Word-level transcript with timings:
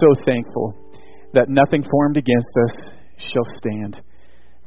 so 0.00 0.08
thankful 0.24 0.74
that 1.34 1.48
nothing 1.48 1.82
formed 1.82 2.16
against 2.16 2.50
us 2.64 2.92
shall 3.16 3.44
stand. 3.56 4.00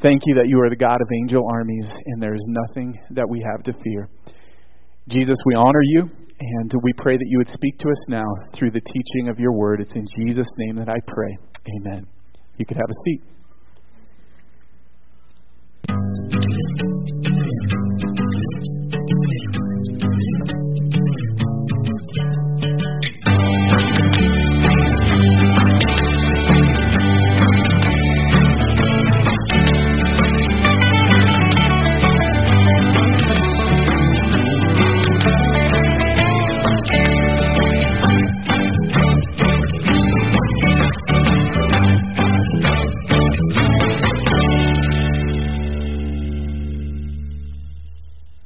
Thank 0.02 0.24
you 0.26 0.34
that 0.36 0.48
you 0.48 0.60
are 0.60 0.70
the 0.70 0.76
God 0.76 1.00
of 1.00 1.08
angel 1.24 1.48
armies 1.50 1.90
and 2.08 2.22
there 2.22 2.36
is 2.36 2.46
nothing 2.50 3.00
that 3.12 3.30
we 3.30 3.42
have 3.50 3.64
to 3.64 3.72
fear. 3.82 4.10
Jesus, 5.08 5.38
we 5.46 5.56
honor 5.56 5.82
you 5.84 6.10
and 6.40 6.72
we 6.84 6.92
pray 6.98 7.16
that 7.16 7.28
you 7.28 7.38
would 7.38 7.48
speak 7.48 7.78
to 7.80 7.90
us 7.90 8.00
now 8.10 8.26
through 8.56 8.72
the 8.72 8.82
teaching 8.82 9.30
of 9.30 9.40
your 9.40 9.54
word. 9.54 9.80
It's 9.80 9.94
in 9.94 10.06
Jesus' 10.20 10.48
name 10.58 10.76
that 10.78 10.90
I 10.90 10.98
pray. 11.08 11.38
Amen. 11.80 12.08
You 12.58 12.66
could 12.66 12.78
have 12.78 12.90
a 12.90 12.94
seat. 13.06 13.22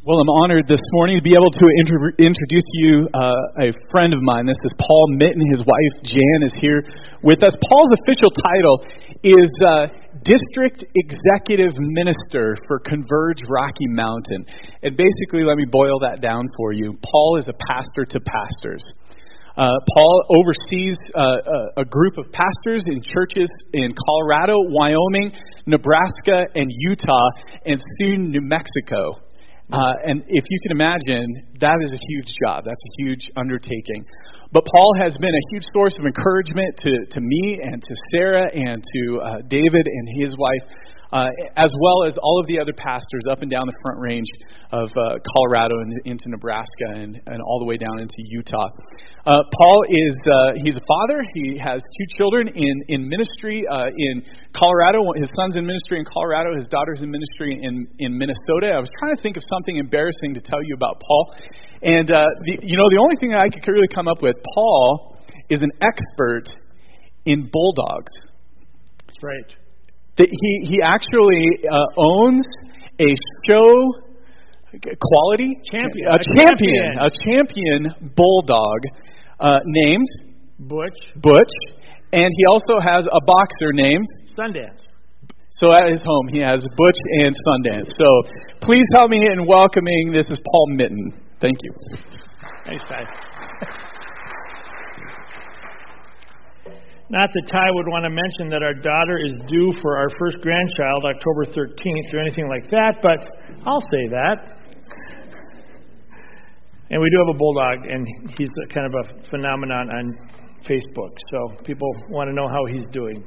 Well, 0.05 0.22
I'm 0.22 0.30
honored 0.30 0.70
this 0.70 0.86
morning 0.94 1.18
to 1.18 1.26
be 1.26 1.34
able 1.34 1.50
to 1.50 1.66
inter- 1.82 2.14
introduce 2.22 2.70
you 2.77 3.09
uh, 3.09 3.66
a 3.66 3.73
friend 3.90 4.14
of 4.14 4.22
mine. 4.22 4.45
This 4.45 4.62
is 4.62 4.70
Paul 4.78 5.18
Mitten. 5.18 5.41
His 5.50 5.66
wife 5.66 5.95
Jan 6.05 6.45
is 6.45 6.54
here 6.62 6.78
with 7.26 7.41
us. 7.41 7.58
Paul's 7.66 7.90
official 8.05 8.30
title 8.30 8.86
is 9.26 9.50
uh, 9.66 9.90
District 10.22 10.86
Executive 10.94 11.73
Minister 11.81 12.53
for 12.70 12.78
Converge 12.86 13.42
Rocky 13.50 13.89
Mountain. 13.97 14.45
And 14.86 14.94
basically, 14.94 15.42
let 15.42 15.58
me 15.58 15.66
boil 15.66 15.97
that 16.06 16.22
down 16.22 16.45
for 16.56 16.72
you. 16.72 16.94
Paul 17.02 17.42
is 17.42 17.50
a 17.50 17.58
pastor 17.66 18.06
to 18.06 18.19
pastors. 18.22 18.86
Uh, 19.58 19.73
Paul 19.97 20.22
oversees 20.38 21.02
uh, 21.17 21.81
a 21.81 21.86
group 21.90 22.19
of 22.19 22.30
pastors 22.30 22.86
in 22.86 23.02
churches 23.02 23.50
in 23.73 23.90
Colorado, 24.06 24.53
Wyoming, 24.69 25.34
Nebraska, 25.66 26.45
and 26.53 26.69
Utah, 26.69 27.30
and 27.66 27.81
soon 27.97 28.30
New 28.30 28.45
Mexico. 28.45 29.25
Uh, 29.71 29.94
and 30.05 30.21
if 30.27 30.44
you 30.49 30.59
can 30.61 30.71
imagine, 30.77 31.25
that 31.59 31.77
is 31.81 31.91
a 31.91 31.97
huge 31.97 32.30
job. 32.45 32.66
That's 32.66 32.83
a 32.85 33.03
huge 33.03 33.27
undertaking. 33.35 34.05
But 34.53 34.63
Paul 34.66 34.94
has 35.02 35.17
been 35.17 35.33
a 35.33 35.45
huge 35.52 35.66
source 35.73 35.97
of 35.97 36.05
encouragement 36.05 36.77
to, 36.85 36.91
to 37.11 37.19
me 37.19 37.59
and 37.61 37.81
to 37.81 37.95
Sarah 38.13 38.47
and 38.53 38.83
to 38.83 39.19
uh, 39.19 39.41
David 39.49 39.88
and 39.88 40.22
his 40.22 40.38
wife 40.38 40.61
uh, 41.11 41.30
as 41.56 41.72
well 41.81 42.08
as 42.08 42.17
all 42.22 42.39
of 42.39 42.48
the 42.48 42.59
other 42.59 42.73
pastors 42.73 43.23
up 43.30 43.42
and 43.42 43.52
down 43.52 43.66
the 43.66 43.78
front 43.81 44.00
range 44.00 44.28
of 44.72 44.89
uh, 44.98 45.17
Colorado 45.36 45.75
and 45.80 45.92
into 46.06 46.30
Nebraska 46.30 46.95
and, 46.95 47.22
and 47.28 47.42
all 47.42 47.59
the 47.59 47.66
way 47.66 47.78
down 47.78 48.00
into 48.00 48.17
Utah. 48.17 48.70
Uh, 49.25 49.42
Paul 49.58 49.81
is 49.89 50.16
uh, 50.30 50.53
he's 50.62 50.75
a 50.75 50.86
father. 50.86 51.25
He 51.34 51.58
has 51.58 51.81
two 51.81 52.08
children 52.17 52.47
in 52.47 52.75
in 52.89 53.09
ministry 53.09 53.66
uh, 53.66 53.89
in 53.89 54.22
Colorado. 54.53 55.02
His 55.17 55.30
son's 55.36 55.58
in 55.58 55.66
ministry 55.66 55.97
in 55.97 56.06
Colorado. 56.06 56.53
His 56.53 56.70
daughter's 56.70 57.02
in 57.02 57.09
ministry 57.09 57.58
in 57.62 57.88
in 57.97 58.17
Minnesota. 58.17 58.73
I 58.73 58.80
was 58.80 58.90
trying 59.02 59.16
to 59.16 59.22
think 59.22 59.38
of 59.38 59.44
something 59.50 59.78
embarrassing 59.78 60.36
to 60.36 60.42
tell 60.42 60.62
you 60.62 60.75
about 60.75 61.02
Paul, 61.02 61.34
and 61.81 62.12
uh, 62.12 62.22
the, 62.45 62.59
you 62.62 62.78
know 62.78 62.86
the 62.90 63.02
only 63.02 63.17
thing 63.17 63.30
that 63.31 63.42
I 63.42 63.50
could 63.50 63.66
really 63.66 63.90
come 63.90 64.08
up 64.08 64.22
with, 64.22 64.36
Paul 64.53 65.17
is 65.50 65.64
an 65.64 65.72
expert 65.81 66.45
in 67.25 67.50
bulldogs. 67.52 68.14
That's 69.08 69.23
right 69.23 69.64
that 70.17 70.30
he, 70.31 70.67
he 70.67 70.81
actually 70.81 71.45
uh, 71.67 71.85
owns 71.97 72.45
a 72.99 73.11
show 73.47 73.73
quality 75.00 75.56
champion, 75.72 76.07
a, 76.12 76.19
champion, 76.38 76.91
a 77.00 77.09
champion 77.23 78.12
bulldog 78.16 78.79
uh, 79.40 79.59
named 79.66 80.07
Butch. 80.59 80.97
Butch, 81.16 81.51
and 82.13 82.29
he 82.38 82.45
also 82.47 82.79
has 82.79 83.07
a 83.12 83.22
boxer 83.25 83.72
named 83.73 84.06
Sundance. 84.38 84.81
So 85.51 85.72
at 85.72 85.90
his 85.90 86.01
home, 86.03 86.28
he 86.28 86.40
has 86.40 86.67
Butch 86.75 87.00
and 87.23 87.35
Sundance. 87.47 87.88
So 87.97 88.07
please 88.61 88.85
help 88.94 89.09
me 89.09 89.19
in 89.34 89.45
welcoming. 89.47 90.11
This 90.11 90.28
is 90.28 90.40
Paul 90.51 90.67
Mitten. 90.72 91.13
Thank 91.40 91.56
you. 91.63 91.72
Thanks, 92.66 92.84
Ty. 92.90 93.81
Not 97.09 97.29
that 97.31 97.47
Ty 97.51 97.69
would 97.69 97.88
want 97.88 98.03
to 98.03 98.09
mention 98.09 98.49
that 98.49 98.63
our 98.63 98.73
daughter 98.73 99.19
is 99.23 99.33
due 99.47 99.71
for 99.79 99.95
our 99.97 100.09
first 100.17 100.41
grandchild 100.41 101.05
October 101.05 101.45
13th 101.45 102.13
or 102.13 102.19
anything 102.19 102.49
like 102.49 102.67
that, 102.71 102.97
but 103.03 103.21
I'll 103.63 103.81
say 103.81 104.09
that. 104.09 104.57
And 106.89 107.01
we 107.01 107.09
do 107.11 107.17
have 107.19 107.35
a 107.35 107.38
bulldog, 107.38 107.85
and 107.85 108.07
he's 108.38 108.49
kind 108.73 108.88
of 108.88 108.93
a 109.05 109.29
phenomenon 109.29 109.89
on 109.91 110.16
Facebook, 110.67 111.13
so 111.29 111.63
people 111.63 111.88
want 112.09 112.27
to 112.27 112.33
know 112.33 112.47
how 112.47 112.66
he's 112.66 112.85
doing. 112.91 113.23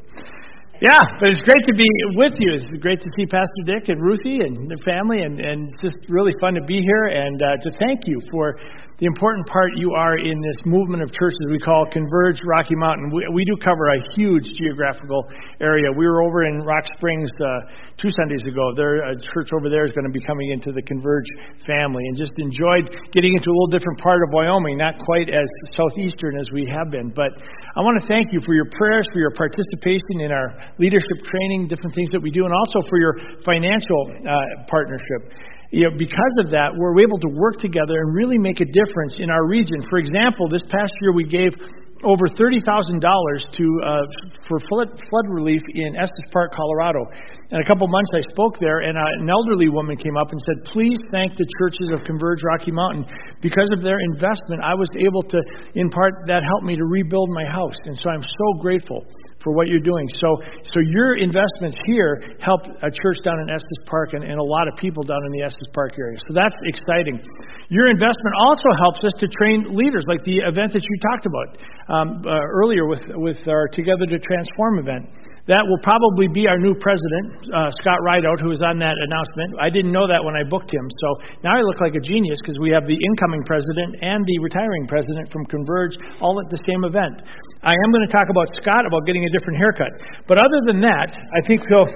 Yeah, 0.80 1.02
but 1.18 1.34
it's 1.34 1.42
great 1.42 1.66
to 1.66 1.74
be 1.74 1.90
with 2.14 2.38
you. 2.38 2.54
It's 2.54 2.70
great 2.78 3.02
to 3.02 3.10
see 3.18 3.26
Pastor 3.26 3.66
Dick 3.66 3.90
and 3.90 3.98
Ruthie 3.98 4.46
and 4.46 4.70
their 4.70 4.78
family, 4.86 5.26
and, 5.26 5.42
and 5.42 5.66
it's 5.66 5.82
just 5.82 5.98
really 6.06 6.30
fun 6.40 6.54
to 6.54 6.62
be 6.62 6.78
here 6.78 7.10
and 7.10 7.42
uh, 7.42 7.58
to 7.66 7.70
thank 7.82 8.06
you 8.06 8.22
for 8.30 8.54
the 9.02 9.06
important 9.06 9.42
part 9.50 9.74
you 9.74 9.90
are 9.98 10.18
in 10.18 10.38
this 10.38 10.58
movement 10.66 11.02
of 11.02 11.10
churches 11.10 11.38
we 11.50 11.58
call 11.58 11.86
Converge 11.90 12.38
Rocky 12.46 12.78
Mountain. 12.78 13.10
We, 13.10 13.26
we 13.30 13.42
do 13.42 13.58
cover 13.58 13.90
a 13.90 13.98
huge 14.14 14.46
geographical 14.54 15.26
area. 15.58 15.90
We 15.90 16.06
were 16.06 16.22
over 16.22 16.46
in 16.46 16.62
Rock 16.62 16.86
Springs 16.94 17.30
uh, 17.42 17.74
two 17.98 18.10
Sundays 18.14 18.46
ago. 18.46 18.70
There, 18.78 19.02
a 19.02 19.18
church 19.34 19.50
over 19.58 19.66
there 19.66 19.82
is 19.82 19.90
going 19.98 20.06
to 20.06 20.14
be 20.14 20.22
coming 20.22 20.54
into 20.54 20.70
the 20.70 20.82
Converge 20.82 21.26
family, 21.66 22.06
and 22.06 22.14
just 22.14 22.38
enjoyed 22.38 22.94
getting 23.10 23.34
into 23.34 23.50
a 23.50 23.54
little 23.54 23.74
different 23.74 23.98
part 23.98 24.22
of 24.22 24.30
Wyoming, 24.30 24.78
not 24.78 24.94
quite 25.02 25.26
as 25.26 25.46
southeastern 25.74 26.38
as 26.38 26.46
we 26.54 26.70
have 26.70 26.90
been. 26.94 27.10
But 27.10 27.34
I 27.74 27.82
want 27.82 27.98
to 27.98 28.06
thank 28.06 28.30
you 28.30 28.38
for 28.46 28.54
your 28.54 28.70
prayers, 28.78 29.10
for 29.10 29.18
your 29.18 29.34
participation 29.34 30.22
in 30.22 30.30
our 30.30 30.54
leadership 30.78 31.24
training, 31.24 31.68
different 31.68 31.94
things 31.94 32.12
that 32.12 32.20
we 32.20 32.30
do, 32.30 32.44
and 32.44 32.52
also 32.52 32.84
for 32.88 32.98
your 33.00 33.16
financial 33.44 34.12
uh, 34.28 34.68
partnership 34.68 35.32
you 35.70 35.84
know, 35.84 35.92
because 35.98 36.34
of 36.40 36.48
that, 36.56 36.72
we're 36.72 36.96
able 37.04 37.20
to 37.20 37.28
work 37.28 37.60
together 37.60 38.00
and 38.00 38.16
really 38.16 38.38
make 38.38 38.60
a 38.60 38.68
difference 38.72 39.20
in 39.20 39.28
our 39.28 39.44
region. 39.46 39.84
For 39.90 39.98
example, 39.98 40.48
this 40.48 40.64
past 40.64 40.92
year 41.04 41.12
we 41.12 41.28
gave 41.28 41.52
over 42.06 42.30
$30,000 42.30 42.62
to 42.62 43.66
uh, 43.82 44.06
for 44.46 44.58
flood, 44.70 44.88
flood 45.10 45.26
relief 45.28 45.60
in 45.74 45.96
Estes 45.96 46.30
Park, 46.32 46.54
Colorado. 46.54 47.00
And 47.50 47.60
a 47.60 47.66
couple 47.66 47.88
months 47.88 48.10
I 48.14 48.22
spoke 48.30 48.56
there, 48.60 48.80
and 48.80 48.96
uh, 48.96 49.02
an 49.20 49.28
elderly 49.28 49.68
woman 49.68 49.96
came 49.96 50.16
up 50.16 50.30
and 50.30 50.40
said, 50.40 50.72
"Please 50.72 51.00
thank 51.10 51.34
the 51.34 51.46
churches 51.58 51.90
of 51.92 52.04
Converge 52.04 52.38
Rocky 52.44 52.70
Mountain 52.70 53.04
because 53.40 53.68
of 53.72 53.82
their 53.82 53.98
investment. 54.14 54.62
I 54.62 54.74
was 54.74 54.88
able 55.00 55.22
to, 55.22 55.38
in 55.74 55.90
part, 55.90 56.12
that 56.26 56.44
helped 56.44 56.64
me 56.64 56.76
to 56.76 56.84
rebuild 56.84 57.30
my 57.30 57.44
house, 57.44 57.76
and 57.86 57.98
so 57.98 58.10
I'm 58.10 58.22
so 58.22 58.46
grateful 58.60 59.04
for 59.48 59.56
what 59.56 59.72
you're 59.72 59.81
doing. 59.81 60.04
So, 60.20 60.36
so 60.60 60.76
your 60.84 61.16
investments 61.16 61.81
here 61.88 62.20
help 62.36 62.69
a 62.84 62.92
church 62.92 63.16
down 63.25 63.41
in 63.41 63.48
Estes 63.48 63.81
Park 63.88 64.12
and, 64.12 64.20
and 64.22 64.36
a 64.36 64.44
lot 64.44 64.69
of 64.69 64.76
people 64.76 65.03
down 65.03 65.25
in 65.25 65.32
the 65.32 65.41
Estes 65.41 65.72
Park 65.72 65.97
area. 65.97 66.20
So 66.28 66.36
that's 66.36 66.54
exciting. 66.69 67.16
Your 67.72 67.88
investment 67.88 68.37
also 68.44 68.69
helps 68.76 69.00
us 69.04 69.16
to 69.25 69.26
train 69.41 69.72
leaders, 69.72 70.04
like 70.04 70.20
the 70.25 70.44
event 70.44 70.76
that 70.76 70.84
you 70.84 70.94
talked 71.00 71.25
about 71.25 71.48
um, 71.88 72.08
uh, 72.28 72.60
earlier 72.60 72.87
with, 72.87 73.08
with 73.16 73.41
our 73.48 73.69
Together 73.72 74.04
to 74.04 74.19
Transform 74.20 74.84
event. 74.84 75.08
That 75.48 75.64
will 75.64 75.81
probably 75.81 76.28
be 76.28 76.44
our 76.44 76.60
new 76.60 76.76
president, 76.76 77.48
uh, 77.48 77.72
Scott 77.81 78.04
Ridout, 78.04 78.36
who 78.36 78.53
was 78.53 78.60
on 78.60 78.76
that 78.84 78.92
announcement. 79.00 79.56
I 79.56 79.72
didn't 79.72 79.97
know 79.97 80.04
that 80.04 80.20
when 80.20 80.36
I 80.36 80.44
booked 80.44 80.69
him. 80.69 80.84
So 81.00 81.09
now 81.41 81.56
I 81.56 81.64
look 81.64 81.81
like 81.81 81.97
a 81.97 82.04
genius 82.04 82.36
because 82.44 82.60
we 82.60 82.69
have 82.76 82.84
the 82.84 83.00
incoming 83.00 83.41
president 83.48 83.97
and 84.04 84.20
the 84.28 84.37
retiring 84.44 84.84
president 84.84 85.32
from 85.32 85.48
Converge 85.48 85.97
all 86.20 86.37
at 86.37 86.53
the 86.53 86.60
same 86.69 86.84
event. 86.84 87.25
I 87.64 87.72
am 87.72 87.88
going 87.97 88.04
to 88.04 88.12
talk 88.12 88.28
about 88.28 88.44
Scott 88.60 88.84
about 88.84 89.08
getting 89.08 89.25
a 89.25 89.32
different 89.32 89.56
haircut. 89.56 89.93
But 90.28 90.37
other 90.37 90.61
than 90.69 90.84
that, 90.84 91.17
I 91.17 91.40
think 91.49 91.64
he'll. 91.64 91.88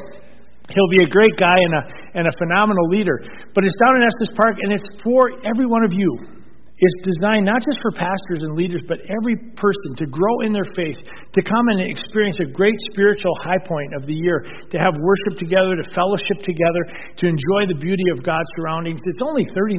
He'll 0.70 0.88
be 0.88 1.02
a 1.02 1.10
great 1.10 1.36
guy 1.36 1.58
and 1.58 1.74
a, 1.74 1.82
and 2.14 2.24
a 2.24 2.32
phenomenal 2.38 2.88
leader. 2.88 3.20
But 3.52 3.64
it's 3.64 3.74
down 3.82 3.96
in 3.96 4.02
Estes 4.06 4.30
Park, 4.38 4.56
and 4.62 4.72
it's 4.72 4.86
for 5.02 5.28
every 5.44 5.66
one 5.66 5.82
of 5.84 5.92
you. 5.92 6.41
It's 6.82 7.14
designed 7.14 7.46
not 7.46 7.62
just 7.62 7.78
for 7.78 7.94
pastors 7.94 8.42
and 8.42 8.58
leaders, 8.58 8.82
but 8.90 8.98
every 9.06 9.38
person 9.54 9.94
to 10.02 10.06
grow 10.10 10.42
in 10.42 10.50
their 10.50 10.66
faith, 10.74 10.98
to 10.98 11.40
come 11.46 11.70
and 11.70 11.78
experience 11.78 12.42
a 12.42 12.50
great 12.50 12.74
spiritual 12.90 13.30
high 13.46 13.62
point 13.62 13.94
of 13.94 14.02
the 14.02 14.18
year, 14.18 14.42
to 14.42 14.76
have 14.82 14.90
worship 14.98 15.38
together, 15.38 15.78
to 15.78 15.86
fellowship 15.94 16.42
together, 16.42 16.82
to 17.22 17.30
enjoy 17.30 17.70
the 17.70 17.78
beauty 17.78 18.02
of 18.10 18.26
God's 18.26 18.50
surroundings. 18.58 18.98
It's 19.06 19.22
only 19.22 19.46
$39. 19.54 19.78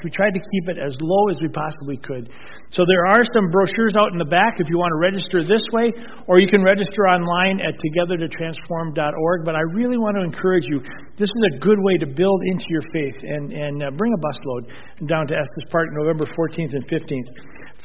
We 0.00 0.08
tried 0.16 0.32
to 0.32 0.40
keep 0.40 0.72
it 0.72 0.80
as 0.80 0.96
low 1.04 1.28
as 1.28 1.36
we 1.44 1.52
possibly 1.52 2.00
could. 2.00 2.32
So 2.72 2.88
there 2.88 3.04
are 3.04 3.20
some 3.36 3.52
brochures 3.52 4.00
out 4.00 4.16
in 4.16 4.16
the 4.16 4.24
back 4.32 4.64
if 4.64 4.72
you 4.72 4.80
want 4.80 4.96
to 4.96 5.00
register 5.12 5.44
this 5.44 5.64
way, 5.76 5.92
or 6.24 6.40
you 6.40 6.48
can 6.48 6.64
register 6.64 7.04
online 7.12 7.60
at 7.60 7.76
togethertotransform.org. 7.84 9.44
But 9.44 9.60
I 9.60 9.64
really 9.76 10.00
want 10.00 10.16
to 10.16 10.24
encourage 10.24 10.64
you 10.72 10.80
this 11.20 11.28
is 11.28 11.42
a 11.52 11.60
good 11.60 11.76
way 11.84 12.00
to 12.00 12.08
build 12.08 12.40
into 12.48 12.64
your 12.72 12.86
faith 12.96 13.18
and, 13.28 13.52
and 13.52 13.76
uh, 13.84 13.92
bring 13.92 14.16
a 14.16 14.20
busload 14.24 14.72
down 15.04 15.28
to 15.28 15.36
Estes 15.36 15.68
Park 15.68 15.92
November 15.92 16.29
14th 16.36 16.74
and 16.74 16.84
15th. 16.86 17.30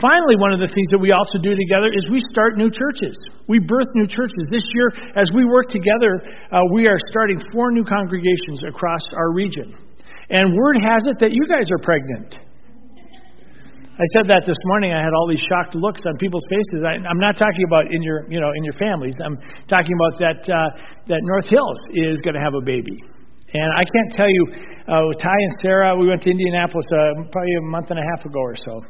Finally, 0.02 0.36
one 0.44 0.52
of 0.52 0.60
the 0.60 0.68
things 0.68 0.92
that 0.92 1.00
we 1.00 1.16
also 1.16 1.40
do 1.40 1.56
together 1.56 1.88
is 1.88 2.04
we 2.12 2.20
start 2.28 2.60
new 2.60 2.68
churches. 2.68 3.16
We 3.48 3.64
birth 3.64 3.88
new 3.96 4.08
churches. 4.08 4.44
This 4.52 4.68
year, 4.76 4.92
as 5.16 5.32
we 5.32 5.48
work 5.48 5.72
together, 5.72 6.20
uh, 6.52 6.60
we 6.76 6.88
are 6.88 7.00
starting 7.12 7.40
four 7.56 7.72
new 7.72 7.88
congregations 7.88 8.60
across 8.68 9.00
our 9.16 9.32
region. 9.32 9.72
And 10.30 10.52
word 10.52 10.76
has 10.84 11.08
it 11.08 11.20
that 11.24 11.32
you 11.32 11.48
guys 11.48 11.72
are 11.72 11.80
pregnant. 11.80 12.44
I 13.96 14.04
said 14.12 14.28
that 14.28 14.44
this 14.44 14.60
morning. 14.68 14.92
I 14.92 15.00
had 15.00 15.16
all 15.16 15.24
these 15.32 15.40
shocked 15.48 15.72
looks 15.72 16.04
on 16.04 16.20
people's 16.20 16.44
faces. 16.52 16.84
I, 16.84 17.00
am 17.00 17.22
not 17.24 17.40
talking 17.40 17.64
about 17.64 17.88
in 17.88 18.04
your, 18.04 18.28
you 18.28 18.44
know, 18.44 18.52
in 18.52 18.68
your 18.68 18.76
families. 18.76 19.16
I'm 19.24 19.40
talking 19.72 19.96
about 19.96 20.20
that 20.20 20.40
uh, 20.52 20.70
that 21.08 21.24
North 21.24 21.48
Hills 21.48 21.80
is 21.96 22.20
going 22.20 22.36
to 22.36 22.44
have 22.44 22.52
a 22.52 22.60
baby. 22.60 23.00
And 23.56 23.72
I 23.72 23.84
can't 23.88 24.12
tell 24.12 24.30
you, 24.30 24.44
uh, 24.84 25.16
Ty 25.16 25.31
and 25.31 25.56
Sarah, 25.62 25.96
we 25.96 26.07
went 26.07 26.22
to 26.24 26.30
Indianapolis 26.30 26.86
uh, 26.92 27.24
probably 27.31 27.56
a 27.56 27.62
month 27.62 27.88
and 27.90 28.00
a 28.00 28.04
half 28.04 28.25
ago 28.25 28.40
or 28.40 28.56
so. 28.56 28.84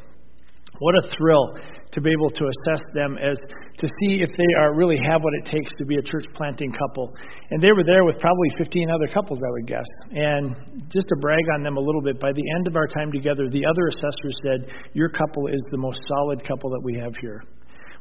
What 0.78 0.94
a 0.96 1.08
thrill 1.16 1.56
to 1.92 2.00
be 2.02 2.10
able 2.10 2.28
to 2.28 2.44
assess 2.44 2.82
them 2.92 3.16
as 3.16 3.38
to 3.78 3.86
see 3.86 4.20
if 4.20 4.28
they 4.36 4.50
are 4.58 4.74
really 4.74 4.98
have 4.98 5.22
what 5.22 5.32
it 5.40 5.46
takes 5.46 5.72
to 5.78 5.86
be 5.86 5.96
a 5.96 6.02
church 6.02 6.26
planting 6.34 6.72
couple. 6.72 7.14
And 7.50 7.62
they 7.62 7.72
were 7.72 7.84
there 7.84 8.04
with 8.04 8.18
probably 8.18 8.50
15 8.58 8.90
other 8.90 9.06
couples, 9.06 9.40
I 9.40 9.50
would 9.52 9.66
guess. 9.66 9.86
And 10.10 10.54
just 10.90 11.08
to 11.08 11.16
brag 11.20 11.44
on 11.54 11.62
them 11.62 11.76
a 11.76 11.80
little 11.80 12.02
bit, 12.02 12.20
by 12.20 12.32
the 12.32 12.44
end 12.56 12.66
of 12.66 12.76
our 12.76 12.88
time 12.88 13.12
together, 13.12 13.48
the 13.48 13.64
other 13.64 13.88
assessors 13.88 14.36
said, 14.42 14.74
Your 14.92 15.08
couple 15.08 15.46
is 15.46 15.62
the 15.70 15.78
most 15.78 16.00
solid 16.08 16.44
couple 16.44 16.68
that 16.70 16.82
we 16.82 16.98
have 16.98 17.14
here. 17.20 17.42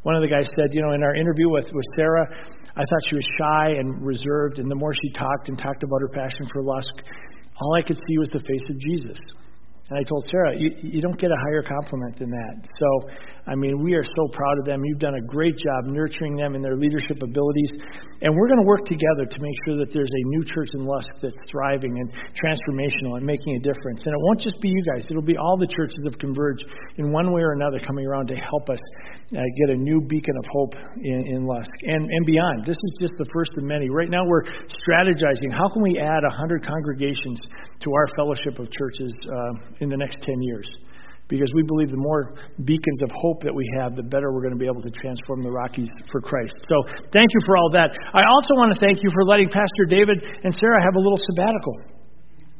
One 0.05 0.13
of 0.13 0.21
the 0.21 0.29
guys 0.29 0.45
said, 0.53 0.69
You 0.69 0.85
know, 0.85 0.93
in 0.93 1.01
our 1.01 1.15
interview 1.15 1.49
with, 1.49 1.65
with 1.65 1.85
Sarah, 1.97 2.29
I 2.77 2.83
thought 2.85 3.01
she 3.09 3.15
was 3.15 3.25
shy 3.41 3.73
and 3.81 4.05
reserved, 4.05 4.59
and 4.59 4.69
the 4.69 4.75
more 4.77 4.93
she 4.93 5.09
talked 5.17 5.49
and 5.49 5.57
talked 5.57 5.81
about 5.81 5.99
her 6.01 6.09
passion 6.09 6.45
for 6.53 6.61
Lusk, 6.61 6.93
all 7.59 7.73
I 7.73 7.81
could 7.81 7.97
see 7.97 8.17
was 8.19 8.29
the 8.29 8.41
face 8.41 8.69
of 8.69 8.77
Jesus. 8.77 9.17
And 9.89 9.97
I 9.97 10.03
told 10.03 10.23
Sarah, 10.29 10.53
you, 10.55 10.69
you 10.83 11.01
don't 11.01 11.17
get 11.17 11.31
a 11.31 11.39
higher 11.49 11.63
compliment 11.63 12.19
than 12.19 12.29
that. 12.29 12.55
So 12.77 13.09
I 13.47 13.53
mean, 13.53 13.77
we 13.83 13.93
are 13.93 14.03
so 14.03 14.27
proud 14.33 14.57
of 14.57 14.65
them. 14.65 14.81
You've 14.83 14.99
done 14.99 15.13
a 15.13 15.21
great 15.21 15.53
job 15.53 15.85
nurturing 15.85 16.35
them 16.35 16.55
in 16.55 16.61
their 16.61 16.75
leadership 16.75 17.21
abilities. 17.21 17.71
And 18.21 18.33
we're 18.33 18.47
going 18.49 18.59
to 18.59 18.65
work 18.65 18.85
together 18.85 19.29
to 19.29 19.37
make 19.37 19.53
sure 19.65 19.77
that 19.77 19.93
there's 19.93 20.09
a 20.09 20.23
new 20.33 20.43
church 20.49 20.69
in 20.73 20.85
Lusk 20.85 21.09
that's 21.21 21.37
thriving 21.51 21.93
and 21.93 22.09
transformational 22.33 23.21
and 23.21 23.25
making 23.25 23.55
a 23.55 23.61
difference. 23.61 24.01
And 24.05 24.17
it 24.17 24.21
won't 24.25 24.41
just 24.41 24.57
be 24.61 24.69
you 24.69 24.81
guys, 24.89 25.05
it'll 25.09 25.21
be 25.21 25.37
all 25.37 25.57
the 25.57 25.69
churches 25.69 26.01
of 26.09 26.17
Converge 26.17 26.65
in 26.97 27.11
one 27.11 27.31
way 27.31 27.41
or 27.41 27.53
another 27.53 27.77
coming 27.85 28.05
around 28.07 28.27
to 28.33 28.35
help 28.35 28.69
us 28.69 28.81
uh, 29.37 29.41
get 29.61 29.75
a 29.75 29.77
new 29.77 30.01
beacon 30.01 30.33
of 30.37 30.45
hope 30.49 30.73
in, 31.03 31.37
in 31.37 31.45
Lusk 31.45 31.69
and, 31.83 32.01
and 32.09 32.25
beyond. 32.25 32.65
This 32.65 32.77
is 32.81 32.93
just 32.99 33.13
the 33.17 33.29
first 33.29 33.51
of 33.57 33.63
many. 33.63 33.89
Right 33.89 34.09
now, 34.09 34.25
we're 34.25 34.45
strategizing 34.73 35.53
how 35.53 35.69
can 35.69 35.83
we 35.83 35.99
add 36.01 36.25
100 36.25 36.65
congregations 36.65 37.39
to 37.81 37.93
our 37.93 38.07
fellowship 38.17 38.57
of 38.57 38.71
churches 38.73 39.13
uh, 39.29 39.53
in 39.81 39.89
the 39.89 39.97
next 39.97 40.23
10 40.25 40.41
years 40.41 40.65
because 41.27 41.49
we 41.55 41.63
believe 41.65 41.89
the 41.89 41.97
more 41.97 42.37
beacons 42.63 43.01
of 43.01 43.09
hope 43.13 43.41
that 43.41 43.53
we 43.53 43.65
have, 43.81 43.95
the 43.97 44.05
better 44.05 44.29
we're 44.29 44.45
going 44.45 44.53
to 44.53 44.61
be 44.61 44.69
able 44.69 44.81
to 44.81 44.93
transform 44.93 45.41
the 45.41 45.49
Rockies 45.49 45.89
for 46.11 46.21
Christ. 46.21 46.53
So 46.69 46.75
thank 47.09 47.27
you 47.33 47.41
for 47.45 47.57
all 47.57 47.69
that. 47.73 47.89
I 48.13 48.21
also 48.29 48.53
want 48.61 48.73
to 48.73 48.79
thank 48.79 49.01
you 49.01 49.09
for 49.09 49.25
letting 49.25 49.49
Pastor 49.49 49.89
David 49.89 50.21
and 50.43 50.53
Sarah 50.53 50.81
have 50.81 50.93
a 50.93 51.01
little 51.01 51.19
sabbatical. 51.33 51.95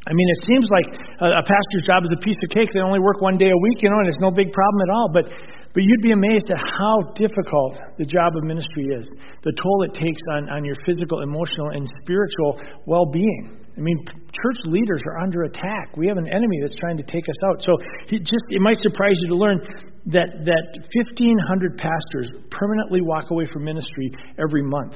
I 0.06 0.14
mean, 0.14 0.30
it 0.38 0.42
seems 0.46 0.70
like 0.70 0.86
a, 1.18 1.42
pastor's 1.42 1.86
job 1.86 2.06
is 2.06 2.14
a 2.14 2.22
piece 2.22 2.38
of 2.46 2.54
cake. 2.54 2.70
They 2.74 2.80
only 2.80 3.02
work 3.02 3.22
one 3.22 3.42
day 3.42 3.50
a 3.50 3.58
week, 3.58 3.82
you 3.82 3.90
know, 3.90 3.98
and 3.98 4.08
it's 4.08 4.22
no 4.22 4.30
big 4.30 4.54
problem 4.54 4.82
at 4.86 4.92
all. 4.94 5.10
But, 5.10 5.26
but 5.74 5.82
you'd 5.82 6.06
be 6.06 6.14
amazed 6.14 6.46
at 6.54 6.62
how 6.62 7.10
difficult 7.18 7.82
the 7.98 8.06
job 8.06 8.38
of 8.38 8.44
ministry 8.46 8.86
is, 8.94 9.10
the 9.42 9.54
toll 9.58 9.82
it 9.82 9.98
takes 9.98 10.22
on, 10.38 10.50
on 10.50 10.62
your 10.64 10.78
physical, 10.86 11.22
emotional, 11.22 11.74
and 11.74 11.90
spiritual 12.02 12.62
well 12.86 13.10
being. 13.10 13.65
I 13.78 13.82
mean, 13.82 14.00
church 14.08 14.60
leaders 14.66 15.02
are 15.06 15.20
under 15.20 15.44
attack. 15.44 15.98
We 15.98 16.08
have 16.08 16.18
an 16.18 16.32
enemy 16.32 16.60
that's 16.62 16.76
trying 16.76 16.98
to 16.98 17.04
take 17.04 17.28
us 17.28 17.40
out. 17.52 17.62
So 17.62 17.76
it 18.08 18.20
just 18.20 18.46
it 18.50 18.62
might 18.62 18.78
surprise 18.80 19.16
you 19.20 19.28
to 19.30 19.36
learn 19.36 19.60
that 20.08 20.32
that 20.48 20.64
1500 20.96 21.78
pastors 21.78 22.32
permanently 22.52 23.02
walk 23.02 23.32
away 23.32 23.46
from 23.52 23.66
ministry 23.66 24.12
every 24.40 24.64
month. 24.64 24.96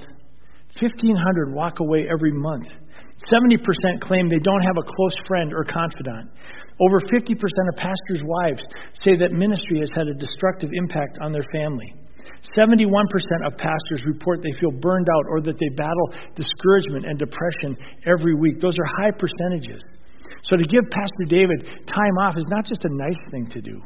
1500 0.79 1.53
walk 1.53 1.79
away 1.79 2.07
every 2.07 2.31
month. 2.31 2.67
70% 3.27 3.59
claim 4.01 4.29
they 4.29 4.39
don't 4.39 4.61
have 4.61 4.77
a 4.79 4.85
close 4.85 5.17
friend 5.27 5.51
or 5.51 5.65
confidant. 5.65 6.31
Over 6.79 6.99
50% 7.01 7.35
of 7.35 7.75
pastors' 7.75 8.23
wives 8.23 8.61
say 8.93 9.17
that 9.17 9.33
ministry 9.33 9.79
has 9.79 9.91
had 9.95 10.07
a 10.07 10.13
destructive 10.13 10.69
impact 10.73 11.17
on 11.21 11.33
their 11.33 11.43
family. 11.51 11.93
71% 12.57 12.81
of 13.45 13.57
pastors 13.57 14.03
report 14.05 14.41
they 14.41 14.53
feel 14.59 14.71
burned 14.71 15.07
out 15.09 15.25
or 15.29 15.41
that 15.41 15.57
they 15.59 15.69
battle 15.75 16.07
discouragement 16.35 17.05
and 17.05 17.19
depression 17.19 17.77
every 18.05 18.35
week. 18.35 18.59
Those 18.59 18.75
are 18.77 19.03
high 19.03 19.11
percentages. 19.11 19.83
So 20.43 20.55
to 20.55 20.63
give 20.63 20.83
Pastor 20.91 21.25
David 21.27 21.65
time 21.87 22.15
off 22.21 22.37
is 22.37 22.47
not 22.49 22.65
just 22.65 22.85
a 22.85 22.91
nice 22.91 23.19
thing 23.31 23.49
to 23.51 23.61
do. 23.61 23.81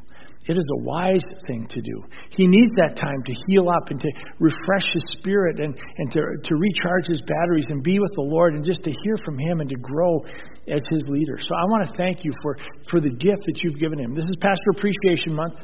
It 0.45 0.57
is 0.57 0.65
a 0.75 0.83
wise 0.83 1.23
thing 1.47 1.67
to 1.69 1.81
do. 1.81 2.03
He 2.35 2.47
needs 2.47 2.73
that 2.75 2.99
time 2.99 3.23
to 3.23 3.33
heal 3.47 3.69
up 3.69 3.87
and 3.89 3.99
to 3.99 4.09
refresh 4.39 4.91
his 4.91 5.03
spirit 5.17 5.59
and, 5.59 5.71
and 5.71 6.11
to, 6.11 6.19
to 6.19 6.55
recharge 6.55 7.07
his 7.07 7.21
batteries 7.21 7.67
and 7.69 7.81
be 7.81 7.97
with 7.97 8.11
the 8.15 8.27
Lord 8.27 8.53
and 8.53 8.63
just 8.63 8.83
to 8.83 8.91
hear 9.03 9.15
from 9.23 9.39
him 9.39 9.61
and 9.61 9.69
to 9.69 9.77
grow 9.77 10.19
as 10.67 10.83
his 10.91 11.03
leader. 11.07 11.39
So 11.39 11.55
I 11.55 11.63
want 11.71 11.87
to 11.87 11.93
thank 11.95 12.25
you 12.25 12.33
for, 12.41 12.57
for 12.91 12.99
the 12.99 13.11
gift 13.11 13.39
that 13.47 13.63
you've 13.63 13.79
given 13.79 13.99
him. 13.99 14.13
This 14.15 14.25
is 14.25 14.35
Pastor 14.41 14.75
Appreciation 14.75 15.33
Month. 15.33 15.55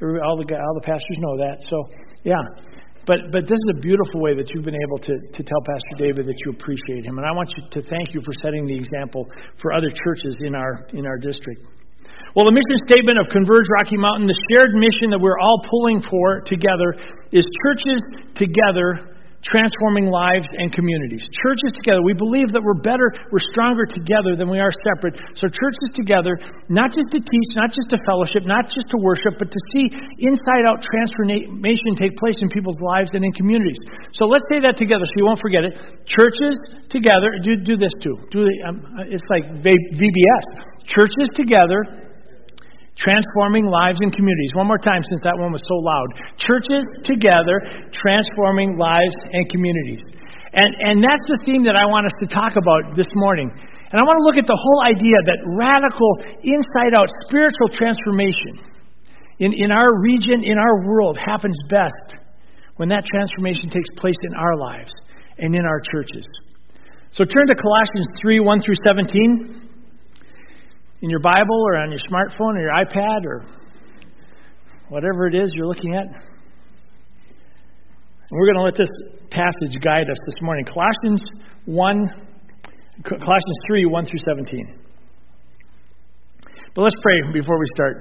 All 0.00 0.36
the, 0.40 0.48
all 0.56 0.74
the 0.74 0.84
pastors 0.84 1.18
know 1.18 1.36
that. 1.36 1.60
So, 1.68 1.76
yeah. 2.24 2.40
But, 3.06 3.32
but 3.32 3.48
this 3.48 3.56
is 3.56 3.68
a 3.76 3.80
beautiful 3.80 4.20
way 4.20 4.36
that 4.36 4.48
you've 4.52 4.64
been 4.64 4.78
able 4.78 4.98
to, 4.98 5.14
to 5.18 5.40
tell 5.42 5.60
Pastor 5.64 5.96
David 5.98 6.26
that 6.26 6.38
you 6.44 6.52
appreciate 6.52 7.04
him. 7.04 7.18
And 7.18 7.26
I 7.26 7.32
want 7.32 7.52
you 7.56 7.64
to 7.64 7.80
thank 7.88 8.14
you 8.14 8.20
for 8.24 8.32
setting 8.40 8.66
the 8.66 8.76
example 8.76 9.26
for 9.60 9.72
other 9.72 9.88
churches 9.88 10.36
in 10.44 10.54
our, 10.54 10.86
in 10.92 11.06
our 11.06 11.18
district. 11.18 11.66
Well, 12.36 12.44
the 12.46 12.54
mission 12.54 12.78
statement 12.86 13.18
of 13.18 13.26
Converge 13.32 13.66
Rocky 13.80 13.96
Mountain, 13.96 14.28
the 14.28 14.38
shared 14.52 14.72
mission 14.76 15.10
that 15.10 15.18
we're 15.18 15.40
all 15.40 15.58
pulling 15.66 16.00
for 16.04 16.40
together, 16.46 16.94
is 17.32 17.42
churches 17.66 17.98
together 18.36 19.18
transforming 19.42 20.12
lives 20.12 20.48
and 20.52 20.68
communities. 20.72 21.24
Churches 21.40 21.72
together. 21.80 22.04
We 22.04 22.12
believe 22.12 22.52
that 22.52 22.60
we're 22.60 22.78
better, 22.84 23.08
we're 23.32 23.44
stronger 23.52 23.88
together 23.88 24.36
than 24.36 24.52
we 24.52 24.60
are 24.60 24.72
separate. 24.84 25.16
So, 25.40 25.48
churches 25.48 25.88
together, 25.96 26.36
not 26.68 26.92
just 26.92 27.08
to 27.12 27.20
teach, 27.20 27.50
not 27.56 27.72
just 27.72 27.88
to 27.90 27.98
fellowship, 28.04 28.44
not 28.44 28.68
just 28.68 28.92
to 28.92 28.98
worship, 29.00 29.40
but 29.40 29.48
to 29.48 29.60
see 29.72 29.88
inside 30.20 30.68
out 30.68 30.84
transformation 30.84 31.96
take 31.96 32.16
place 32.20 32.36
in 32.44 32.52
people's 32.52 32.80
lives 32.84 33.16
and 33.16 33.24
in 33.24 33.32
communities. 33.32 33.80
So, 34.12 34.28
let's 34.28 34.44
say 34.52 34.60
that 34.60 34.76
together 34.76 35.04
so 35.08 35.14
you 35.16 35.24
won't 35.24 35.40
forget 35.40 35.64
it. 35.64 35.72
Churches 36.04 36.54
together, 36.92 37.32
do, 37.40 37.56
do 37.56 37.80
this 37.80 37.92
too. 38.04 38.20
Do 38.28 38.44
um, 38.68 38.84
it's 39.08 39.24
like 39.32 39.48
VBS. 39.64 40.44
Churches 40.84 41.32
together 41.32 42.09
transforming 43.00 43.64
lives 43.64 43.98
and 44.04 44.12
communities. 44.12 44.52
One 44.52 44.68
more 44.68 44.80
time 44.80 45.00
since 45.00 45.24
that 45.24 45.36
one 45.40 45.50
was 45.50 45.64
so 45.64 45.80
loud. 45.80 46.08
Churches 46.36 46.84
together, 47.02 47.64
transforming 47.96 48.76
lives 48.76 49.16
and 49.32 49.48
communities. 49.48 50.04
And, 50.52 50.68
and 50.68 50.96
that's 51.00 51.24
the 51.24 51.40
theme 51.48 51.64
that 51.64 51.80
I 51.80 51.88
want 51.88 52.04
us 52.04 52.16
to 52.20 52.28
talk 52.28 52.60
about 52.60 52.92
this 52.94 53.08
morning. 53.16 53.48
And 53.48 53.96
I 53.98 54.04
want 54.04 54.20
to 54.20 54.24
look 54.28 54.38
at 54.38 54.46
the 54.46 54.58
whole 54.58 54.80
idea 54.84 55.18
that 55.26 55.40
radical, 55.56 56.10
inside 56.44 56.92
out 56.94 57.08
spiritual 57.26 57.72
transformation 57.72 58.60
in, 59.40 59.50
in 59.56 59.72
our 59.72 59.88
region, 59.98 60.44
in 60.44 60.60
our 60.60 60.86
world, 60.86 61.16
happens 61.16 61.56
best 61.72 62.20
when 62.76 62.88
that 62.90 63.02
transformation 63.08 63.72
takes 63.72 63.88
place 63.96 64.18
in 64.28 64.34
our 64.36 64.56
lives 64.56 64.92
and 65.38 65.56
in 65.56 65.64
our 65.64 65.80
churches. 65.80 66.28
So 67.10 67.24
turn 67.24 67.48
to 67.48 67.56
Colossians 67.56 68.06
3 68.22 68.40
1 68.40 68.60
through 68.62 68.78
17 68.86 69.69
in 71.02 71.10
your 71.10 71.20
Bible 71.20 71.62
or 71.66 71.76
on 71.76 71.90
your 71.90 72.00
smartphone 72.10 72.56
or 72.56 72.60
your 72.60 72.74
iPad 72.74 73.24
or 73.24 73.44
whatever 74.88 75.26
it 75.26 75.34
is 75.34 75.50
you're 75.54 75.66
looking 75.66 75.94
at. 75.94 76.06
We're 78.30 78.46
going 78.46 78.56
to 78.56 78.62
let 78.62 78.76
this 78.76 78.90
passage 79.30 79.80
guide 79.82 80.08
us 80.10 80.18
this 80.26 80.36
morning. 80.42 80.64
Colossians 80.64 81.22
1, 81.64 82.08
Colossians 83.04 83.58
3, 83.66 83.86
1 83.86 84.06
through 84.06 84.18
17. 84.28 84.78
But 86.74 86.82
let's 86.82 86.96
pray 87.02 87.20
before 87.32 87.58
we 87.58 87.66
start. 87.74 87.96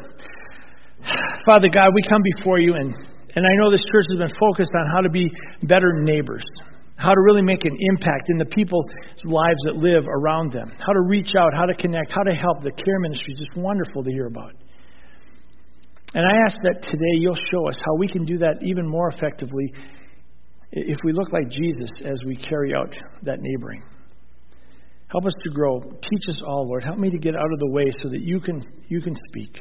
Father 1.46 1.70
God, 1.74 1.89
we 1.96 2.01
come 2.08 2.22
before 2.38 2.60
you, 2.60 2.75
and, 2.75 2.94
and 2.94 3.46
I 3.46 3.50
know 3.58 3.72
this 3.72 3.82
church 3.91 4.06
has 4.12 4.20
been 4.20 4.38
focused 4.39 4.72
on 4.75 4.86
how 4.94 5.01
to 5.01 5.10
be 5.10 5.32
better 5.63 5.94
neighbors 6.01 6.44
how 7.00 7.13
to 7.15 7.22
really 7.22 7.41
make 7.41 7.63
an 7.63 7.75
impact 7.79 8.29
in 8.29 8.38
the 8.38 8.46
people's 8.46 8.86
lives 9.24 9.60
that 9.63 9.77
live 9.77 10.03
around 10.06 10.51
them, 10.51 10.70
how 10.79 10.91
to 10.91 11.01
reach 11.08 11.32
out, 11.39 11.53
how 11.56 11.65
to 11.65 11.74
connect, 11.74 12.12
how 12.12 12.24
to 12.24 12.36
help. 12.36 12.62
The 12.62 12.72
care 12.72 13.00
ministry 13.00 13.34
is 13.34 13.39
just 13.39 13.56
wonderful 13.56 14.03
to 14.03 14.12
hear 14.12 14.27
about. 14.27 14.51
And 16.13 16.25
I 16.25 16.44
ask 16.44 16.58
that 16.63 16.82
today 16.84 17.15
you'll 17.20 17.39
show 17.51 17.70
us 17.70 17.77
how 17.79 17.96
we 17.96 18.08
can 18.08 18.25
do 18.25 18.39
that 18.39 18.60
even 18.63 18.88
more 18.88 19.10
effectively 19.10 19.72
if 20.72 20.98
we 21.06 21.13
look 21.13 21.32
like 21.32 21.50
Jesus 21.50 21.89
as 22.03 22.20
we 22.25 22.36
carry 22.36 22.74
out 22.75 22.94
that 23.24 23.39
neighboring. 23.39 23.82
Help 25.08 25.25
us 25.25 25.34
to 25.44 25.50
grow. 25.51 25.79
Teach 25.79 26.25
us 26.29 26.41
all, 26.46 26.68
Lord. 26.68 26.84
Help 26.84 26.98
me 26.98 27.10
to 27.10 27.18
get 27.18 27.36
out 27.36 27.51
of 27.51 27.60
the 27.60 27.70
way 27.72 27.91
so 28.03 28.10
that 28.10 28.22
you 28.22 28.41
can, 28.41 28.62
you 28.89 29.01
can 29.01 29.15
speak. 29.29 29.53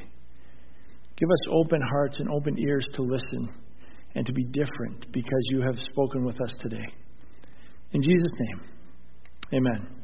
Give 1.16 1.30
us 1.30 1.52
open 1.52 1.80
hearts 1.90 2.18
and 2.18 2.28
open 2.30 2.58
ears 2.58 2.86
to 2.94 3.02
listen 3.02 3.48
and 4.14 4.26
to 4.26 4.32
be 4.32 4.44
different 4.44 5.10
because 5.12 5.42
you 5.50 5.62
have 5.62 5.76
spoken 5.92 6.24
with 6.24 6.40
us 6.40 6.52
today. 6.60 6.92
In 7.92 8.02
Jesus' 8.02 8.32
name, 8.38 8.60
amen. 9.54 9.98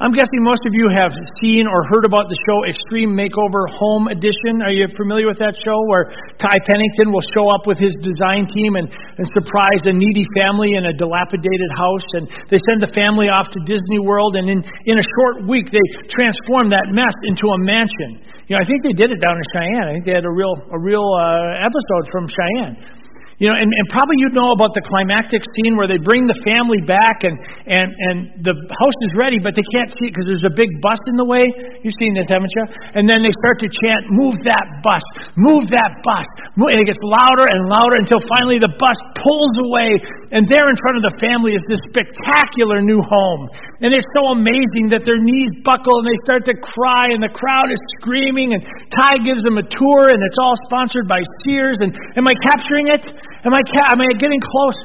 I'm 0.00 0.16
guessing 0.16 0.40
most 0.40 0.64
of 0.64 0.72
you 0.72 0.88
have 0.96 1.12
seen 1.44 1.68
or 1.68 1.84
heard 1.84 2.08
about 2.08 2.24
the 2.32 2.36
show 2.48 2.64
Extreme 2.64 3.12
Makeover 3.12 3.68
Home 3.68 4.08
Edition. 4.08 4.64
Are 4.64 4.72
you 4.72 4.88
familiar 4.96 5.28
with 5.28 5.36
that 5.44 5.52
show 5.60 5.76
where 5.92 6.08
Ty 6.40 6.56
Pennington 6.64 7.12
will 7.12 7.24
show 7.36 7.52
up 7.52 7.68
with 7.68 7.76
his 7.76 7.92
design 8.00 8.48
team 8.48 8.80
and, 8.80 8.88
and 8.88 9.28
surprise 9.36 9.84
a 9.84 9.92
needy 9.92 10.24
family 10.40 10.72
in 10.72 10.88
a 10.88 10.96
dilapidated 10.96 11.68
house? 11.76 12.08
And 12.16 12.24
they 12.48 12.56
send 12.72 12.80
the 12.80 12.88
family 12.96 13.28
off 13.28 13.52
to 13.52 13.60
Disney 13.68 14.00
World, 14.00 14.40
and 14.40 14.48
in, 14.48 14.64
in 14.88 14.96
a 14.96 15.04
short 15.20 15.44
week, 15.44 15.68
they 15.68 15.84
transform 16.08 16.72
that 16.72 16.88
mess 16.96 17.12
into 17.28 17.44
a 17.52 17.58
mansion. 17.60 18.24
You 18.48 18.56
know, 18.56 18.64
I 18.64 18.66
think 18.68 18.80
they 18.80 18.96
did 18.96 19.12
it 19.12 19.20
down 19.20 19.36
in 19.36 19.44
Cheyenne. 19.52 19.84
I 19.84 19.92
think 20.00 20.08
they 20.08 20.16
had 20.16 20.24
a 20.24 20.32
real, 20.32 20.56
a 20.72 20.80
real 20.80 21.04
uh, 21.12 21.60
episode 21.60 22.08
from 22.08 22.24
Cheyenne. 22.24 22.99
You 23.40 23.48
know, 23.48 23.56
and, 23.56 23.72
and 23.72 23.86
probably 23.88 24.20
you'd 24.20 24.36
know 24.36 24.52
about 24.52 24.76
the 24.76 24.84
climactic 24.84 25.40
scene 25.56 25.72
where 25.72 25.88
they 25.88 25.96
bring 25.96 26.28
the 26.28 26.36
family 26.44 26.84
back 26.84 27.24
and, 27.24 27.40
and, 27.72 27.88
and 27.88 28.16
the 28.44 28.52
house 28.52 28.98
is 29.08 29.16
ready, 29.16 29.40
but 29.40 29.56
they 29.56 29.64
can't 29.72 29.88
see 29.96 30.08
it 30.08 30.12
because 30.12 30.28
there's 30.28 30.44
a 30.44 30.52
big 30.52 30.68
bus 30.84 31.00
in 31.08 31.16
the 31.16 31.24
way. 31.24 31.48
You've 31.80 31.96
seen 31.96 32.12
this, 32.12 32.28
haven't 32.28 32.52
you? 32.52 32.64
And 33.00 33.08
then 33.08 33.24
they 33.24 33.32
start 33.40 33.56
to 33.64 33.68
chant, 33.80 34.12
move 34.12 34.36
that 34.44 34.84
bus, 34.84 35.00
move 35.40 35.72
that 35.72 36.04
bus. 36.04 36.28
And 36.52 36.84
it 36.84 36.84
gets 36.84 37.00
louder 37.00 37.48
and 37.48 37.64
louder 37.72 38.04
until 38.04 38.20
finally 38.28 38.60
the 38.60 38.76
bus 38.76 39.00
pulls 39.24 39.56
away. 39.56 39.96
And 40.36 40.44
there 40.44 40.68
in 40.68 40.76
front 40.84 41.00
of 41.00 41.08
the 41.08 41.16
family 41.16 41.56
is 41.56 41.64
this 41.64 41.80
spectacular 41.88 42.84
new 42.84 43.00
home. 43.00 43.48
And 43.80 43.96
it's 43.96 44.04
so 44.20 44.36
amazing 44.36 44.92
that 44.92 45.08
their 45.08 45.16
knees 45.16 45.56
buckle 45.64 46.04
and 46.04 46.12
they 46.12 46.20
start 46.28 46.44
to 46.44 46.56
cry 46.60 47.08
and 47.08 47.24
the 47.24 47.32
crowd 47.32 47.72
is 47.72 47.80
screaming 48.04 48.52
and 48.52 48.60
Ty 48.92 49.24
gives 49.24 49.40
them 49.40 49.56
a 49.56 49.64
tour 49.64 50.12
and 50.12 50.20
it's 50.20 50.36
all 50.44 50.52
sponsored 50.68 51.08
by 51.08 51.24
Sears. 51.40 51.80
And 51.80 51.96
am 52.20 52.28
I 52.28 52.36
capturing 52.44 52.92
it? 52.92 53.08
Am 53.44 53.52
I, 53.54 53.62
ca- 53.64 53.92
am 53.92 54.00
I 54.00 54.08
getting 54.20 54.40
close? 54.40 54.78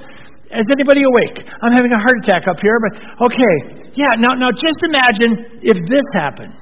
Is 0.55 0.67
anybody 0.71 1.03
awake? 1.03 1.43
I'm 1.59 1.74
having 1.74 1.91
a 1.91 2.00
heart 2.00 2.24
attack 2.24 2.47
up 2.47 2.62
here, 2.62 2.77
but 2.79 3.27
okay. 3.27 3.55
Yeah, 3.97 4.13
now, 4.21 4.38
now 4.38 4.53
just 4.55 4.79
imagine 4.85 5.59
if 5.65 5.77
this 5.89 6.05
happened. 6.13 6.53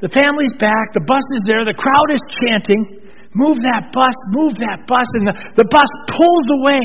The 0.00 0.08
family's 0.10 0.54
back, 0.58 0.94
the 0.94 1.04
bus 1.06 1.22
is 1.38 1.42
there, 1.46 1.66
the 1.66 1.74
crowd 1.74 2.08
is 2.10 2.22
chanting, 2.42 3.10
move 3.34 3.58
that 3.62 3.90
bus, 3.92 4.14
move 4.30 4.54
that 4.62 4.86
bus, 4.86 5.06
and 5.18 5.26
the, 5.28 5.34
the 5.62 5.66
bus 5.70 5.90
pulls 6.10 6.48
away. 6.62 6.82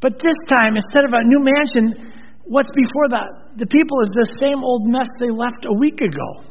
But 0.00 0.18
this 0.22 0.38
time, 0.48 0.78
instead 0.78 1.04
of 1.04 1.12
a 1.12 1.22
new 1.26 1.42
mansion, 1.42 2.12
what's 2.46 2.70
before 2.74 3.10
the, 3.10 3.22
the 3.58 3.66
people 3.66 4.00
is 4.02 4.10
the 4.14 4.38
same 4.38 4.62
old 4.62 4.86
mess 4.86 5.10
they 5.18 5.30
left 5.30 5.66
a 5.66 5.74
week 5.74 6.00
ago. 6.00 6.46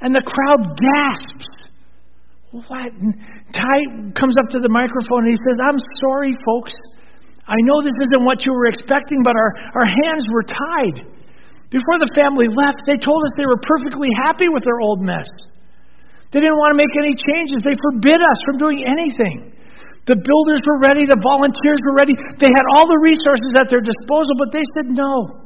And 0.00 0.14
the 0.14 0.24
crowd 0.24 0.76
gasps. 0.76 1.63
What? 2.54 2.94
Ty 3.50 3.78
comes 4.14 4.38
up 4.38 4.46
to 4.54 4.62
the 4.62 4.70
microphone 4.70 5.26
and 5.26 5.34
he 5.34 5.40
says, 5.42 5.58
I'm 5.58 5.80
sorry, 5.98 6.38
folks. 6.46 6.70
I 7.50 7.58
know 7.66 7.82
this 7.82 7.98
isn't 7.98 8.22
what 8.22 8.46
you 8.46 8.54
were 8.54 8.70
expecting, 8.70 9.26
but 9.26 9.34
our, 9.34 9.82
our 9.82 9.88
hands 10.06 10.22
were 10.30 10.46
tied. 10.46 11.02
Before 11.74 11.98
the 11.98 12.14
family 12.14 12.46
left, 12.46 12.86
they 12.86 12.94
told 12.94 13.26
us 13.26 13.34
they 13.34 13.50
were 13.50 13.58
perfectly 13.58 14.06
happy 14.22 14.46
with 14.46 14.62
their 14.62 14.78
old 14.78 15.02
mess. 15.02 15.26
They 16.30 16.38
didn't 16.38 16.54
want 16.62 16.78
to 16.78 16.78
make 16.78 16.94
any 16.94 17.18
changes. 17.18 17.58
They 17.66 17.74
forbid 17.90 18.22
us 18.22 18.38
from 18.46 18.62
doing 18.62 18.86
anything. 18.86 19.50
The 20.06 20.14
builders 20.14 20.62
were 20.62 20.78
ready, 20.78 21.10
the 21.10 21.18
volunteers 21.18 21.82
were 21.82 21.98
ready. 21.98 22.14
They 22.38 22.54
had 22.54 22.66
all 22.70 22.86
the 22.86 23.02
resources 23.02 23.58
at 23.58 23.66
their 23.66 23.82
disposal, 23.82 24.38
but 24.38 24.54
they 24.54 24.62
said, 24.78 24.94
no. 24.94 25.42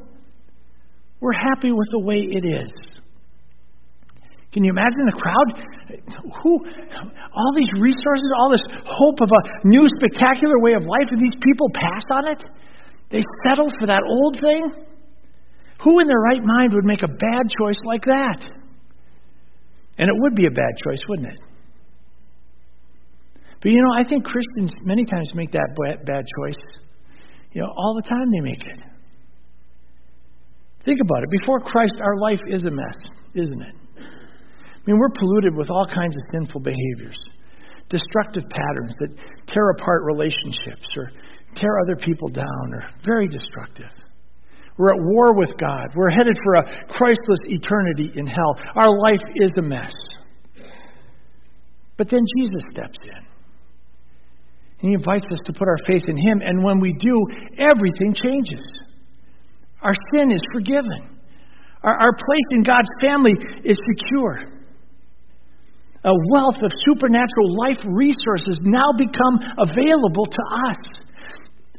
We're 1.24 1.40
happy 1.40 1.72
with 1.72 1.88
the 1.88 2.04
way 2.04 2.20
it 2.20 2.44
is. 2.44 2.97
Can 4.58 4.64
you 4.64 4.74
imagine 4.74 5.06
the 5.06 5.14
crowd? 5.22 5.48
Who, 6.42 6.58
all 7.30 7.52
these 7.54 7.70
resources, 7.78 8.26
all 8.34 8.50
this 8.50 8.66
hope 8.90 9.20
of 9.22 9.30
a 9.30 9.68
new 9.68 9.86
spectacular 9.86 10.58
way 10.58 10.74
of 10.74 10.82
life, 10.82 11.06
and 11.12 11.22
these 11.22 11.38
people 11.46 11.70
pass 11.70 12.02
on 12.10 12.26
it? 12.26 12.42
They 13.10 13.22
settle 13.46 13.70
for 13.78 13.86
that 13.86 14.02
old 14.02 14.40
thing? 14.42 14.82
Who 15.84 16.00
in 16.00 16.08
their 16.08 16.18
right 16.18 16.42
mind 16.42 16.74
would 16.74 16.84
make 16.84 17.04
a 17.04 17.06
bad 17.06 17.46
choice 17.56 17.78
like 17.84 18.02
that? 18.06 18.50
And 19.96 20.08
it 20.10 20.14
would 20.26 20.34
be 20.34 20.46
a 20.46 20.50
bad 20.50 20.74
choice, 20.82 20.98
wouldn't 21.08 21.28
it? 21.28 21.40
But 23.62 23.70
you 23.70 23.80
know, 23.80 23.94
I 23.96 24.02
think 24.02 24.24
Christians 24.24 24.74
many 24.82 25.04
times 25.04 25.30
make 25.36 25.52
that 25.52 25.68
bad 26.04 26.24
choice. 26.42 26.82
You 27.52 27.62
know, 27.62 27.68
all 27.76 27.94
the 27.94 28.08
time 28.08 28.28
they 28.32 28.40
make 28.40 28.66
it. 28.66 28.82
Think 30.84 30.98
about 31.00 31.22
it. 31.22 31.30
Before 31.30 31.60
Christ, 31.60 32.00
our 32.02 32.16
life 32.16 32.40
is 32.48 32.64
a 32.64 32.72
mess, 32.72 32.96
isn't 33.36 33.62
it? 33.62 33.77
Mean, 34.88 34.98
we're 34.98 35.10
polluted 35.10 35.54
with 35.54 35.68
all 35.68 35.86
kinds 35.86 36.16
of 36.16 36.22
sinful 36.32 36.62
behaviors, 36.62 37.20
destructive 37.90 38.44
patterns 38.48 38.94
that 39.00 39.20
tear 39.52 39.68
apart 39.76 40.00
relationships 40.04 40.88
or 40.96 41.12
tear 41.56 41.78
other 41.84 41.94
people 41.94 42.28
down 42.28 42.72
or 42.72 42.88
very 43.04 43.28
destructive. 43.28 43.92
We're 44.78 44.94
at 44.94 45.00
war 45.02 45.34
with 45.36 45.58
God. 45.58 45.88
We're 45.94 46.08
headed 46.08 46.38
for 46.42 46.54
a 46.54 46.64
Christless 46.88 47.40
eternity 47.44 48.12
in 48.16 48.26
hell. 48.26 48.56
Our 48.76 48.98
life 48.98 49.20
is 49.36 49.52
a 49.58 49.62
mess. 49.62 49.92
But 51.98 52.08
then 52.08 52.22
Jesus 52.38 52.62
steps 52.70 52.98
in. 53.02 54.88
He 54.88 54.94
invites 54.94 55.26
us 55.30 55.40
to 55.44 55.52
put 55.52 55.68
our 55.68 55.78
faith 55.86 56.04
in 56.08 56.16
Him, 56.16 56.40
and 56.40 56.64
when 56.64 56.80
we 56.80 56.94
do, 56.94 57.26
everything 57.58 58.14
changes. 58.14 58.64
Our 59.82 59.92
sin 60.16 60.30
is 60.30 60.40
forgiven. 60.50 61.18
Our, 61.82 61.92
our 61.92 62.12
place 62.12 62.48
in 62.52 62.62
God's 62.62 62.88
family 63.02 63.34
is 63.64 63.78
secure 63.86 64.57
a 66.04 66.14
wealth 66.30 66.62
of 66.62 66.70
supernatural 66.86 67.50
life 67.58 67.80
resources 67.90 68.58
now 68.62 68.92
become 68.94 69.38
available 69.58 70.26
to 70.26 70.42
us. 70.70 71.08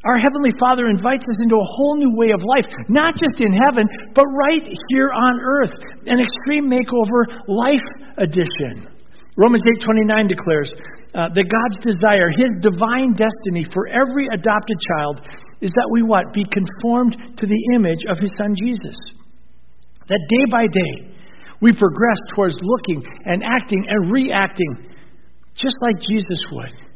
Our 0.08 0.16
Heavenly 0.16 0.56
Father 0.60 0.88
invites 0.88 1.28
us 1.28 1.40
into 1.44 1.56
a 1.56 1.70
whole 1.76 1.98
new 2.00 2.16
way 2.16 2.32
of 2.32 2.40
life, 2.40 2.68
not 2.88 3.20
just 3.20 3.44
in 3.44 3.52
heaven, 3.52 3.84
but 4.16 4.24
right 4.32 4.64
here 4.90 5.12
on 5.12 5.40
earth. 5.44 5.76
An 6.08 6.24
extreme 6.24 6.72
makeover 6.72 7.28
life 7.48 7.84
edition. 8.16 8.88
Romans 9.36 9.64
8:29 9.64 10.28
declares 10.28 10.72
uh, 11.16 11.28
that 11.36 11.48
God's 11.48 11.78
desire, 11.84 12.32
his 12.32 12.52
divine 12.62 13.12
destiny 13.12 13.68
for 13.74 13.88
every 13.88 14.28
adopted 14.32 14.78
child 14.96 15.20
is 15.60 15.72
that 15.76 15.90
we 15.92 16.04
what? 16.04 16.32
Be 16.32 16.46
conformed 16.48 17.18
to 17.36 17.46
the 17.46 17.62
image 17.76 18.06
of 18.08 18.18
his 18.20 18.32
son 18.38 18.56
Jesus. 18.56 18.96
That 20.08 20.20
day 20.30 20.46
by 20.50 20.66
day 20.68 21.09
we 21.62 21.74
progress 21.74 22.20
towards 22.36 22.56
looking 22.62 23.04
and 23.26 23.44
acting 23.44 23.86
and 23.88 24.12
reacting 24.12 24.90
just 25.56 25.76
like 25.82 26.00
Jesus 26.00 26.40
would 26.52 26.90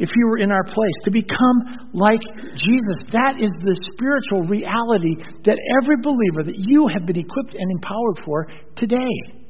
if 0.00 0.08
he 0.08 0.24
were 0.24 0.38
in 0.38 0.50
our 0.50 0.64
place, 0.64 0.96
to 1.04 1.10
become 1.10 1.92
like 1.92 2.24
Jesus. 2.56 2.98
That 3.12 3.36
is 3.36 3.52
the 3.60 3.76
spiritual 3.92 4.48
reality 4.48 5.20
that 5.44 5.60
every 5.76 6.00
believer 6.00 6.40
that 6.48 6.56
you 6.56 6.88
have 6.88 7.04
been 7.04 7.20
equipped 7.20 7.52
and 7.52 7.70
empowered 7.70 8.24
for 8.24 8.48
today. 8.76 9.44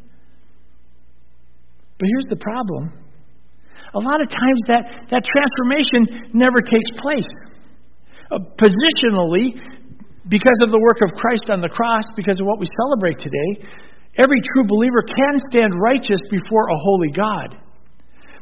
But 2.00 2.08
here's 2.10 2.26
the 2.28 2.42
problem 2.42 2.92
a 3.94 3.98
lot 3.98 4.20
of 4.20 4.28
times 4.28 4.60
that, 4.66 5.06
that 5.10 5.22
transformation 5.26 6.30
never 6.34 6.62
takes 6.62 6.90
place. 6.98 7.30
Uh, 8.30 8.38
positionally, 8.54 9.58
because 10.28 10.58
of 10.62 10.70
the 10.70 10.78
work 10.78 11.02
of 11.02 11.10
Christ 11.18 11.50
on 11.50 11.60
the 11.60 11.68
cross, 11.68 12.04
because 12.14 12.38
of 12.38 12.46
what 12.46 12.60
we 12.60 12.66
celebrate 12.66 13.18
today, 13.18 13.66
Every 14.18 14.42
true 14.42 14.66
believer 14.66 15.02
can 15.06 15.38
stand 15.50 15.70
righteous 15.78 16.20
before 16.30 16.66
a 16.66 16.78
holy 16.78 17.10
God. 17.14 17.56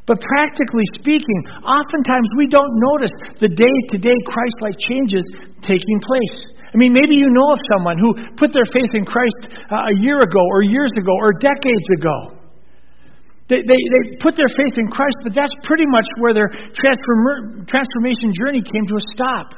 But 0.08 0.25
practically 0.25 0.88
speaking, 0.96 1.40
oftentimes 1.60 2.28
we 2.40 2.48
don't 2.48 2.72
notice 2.80 3.12
the 3.44 3.52
day 3.52 3.76
to 3.92 3.96
day 4.00 4.16
Christ 4.25 4.56
like 4.64 4.76
changes 4.80 5.20
taking 5.60 6.00
place. 6.00 6.56
I 6.72 6.76
mean, 6.80 6.96
maybe 6.96 7.12
you 7.12 7.28
know 7.28 7.52
of 7.52 7.60
someone 7.76 8.00
who 8.00 8.16
put 8.40 8.56
their 8.56 8.64
faith 8.64 8.92
in 8.96 9.04
Christ 9.04 9.52
uh, 9.68 9.92
a 9.92 9.94
year 10.00 10.20
ago, 10.20 10.40
or 10.40 10.64
years 10.64 10.92
ago, 10.96 11.12
or 11.12 11.32
decades 11.37 11.88
ago. 12.00 12.40
They, 13.48 13.64
they, 13.64 13.80
they 13.80 14.02
put 14.20 14.37
their 14.37 14.48
faith 14.52 14.76
in 14.76 14.88
Christ, 14.88 15.16
but 15.25 15.32
that's 15.32 15.52
pretty 15.64 15.88
much 15.88 16.04
where 16.20 16.32
their 16.32 16.48
transform, 16.48 17.64
transformation 17.64 18.32
journey 18.37 18.60
came 18.60 18.84
to 18.88 18.96
a 18.96 19.04
stop. 19.12 19.56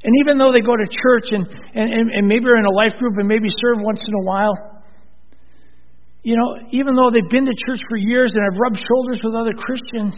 And 0.00 0.12
even 0.24 0.40
though 0.40 0.48
they 0.48 0.64
go 0.64 0.72
to 0.72 0.88
church 0.88 1.28
and, 1.32 1.44
and, 1.76 2.08
and 2.08 2.24
maybe 2.24 2.48
are 2.48 2.56
in 2.56 2.64
a 2.64 2.72
life 2.72 2.96
group 2.96 3.20
and 3.20 3.28
maybe 3.28 3.52
serve 3.52 3.84
once 3.84 4.00
in 4.00 4.14
a 4.16 4.24
while, 4.24 4.56
you 6.22 6.36
know, 6.36 6.68
even 6.72 6.94
though 6.94 7.10
they've 7.10 7.30
been 7.30 7.46
to 7.46 7.56
church 7.66 7.80
for 7.88 7.96
years 7.96 8.32
and 8.34 8.42
have 8.44 8.60
rubbed 8.60 8.76
shoulders 8.76 9.20
with 9.24 9.34
other 9.34 9.52
Christians, 9.56 10.14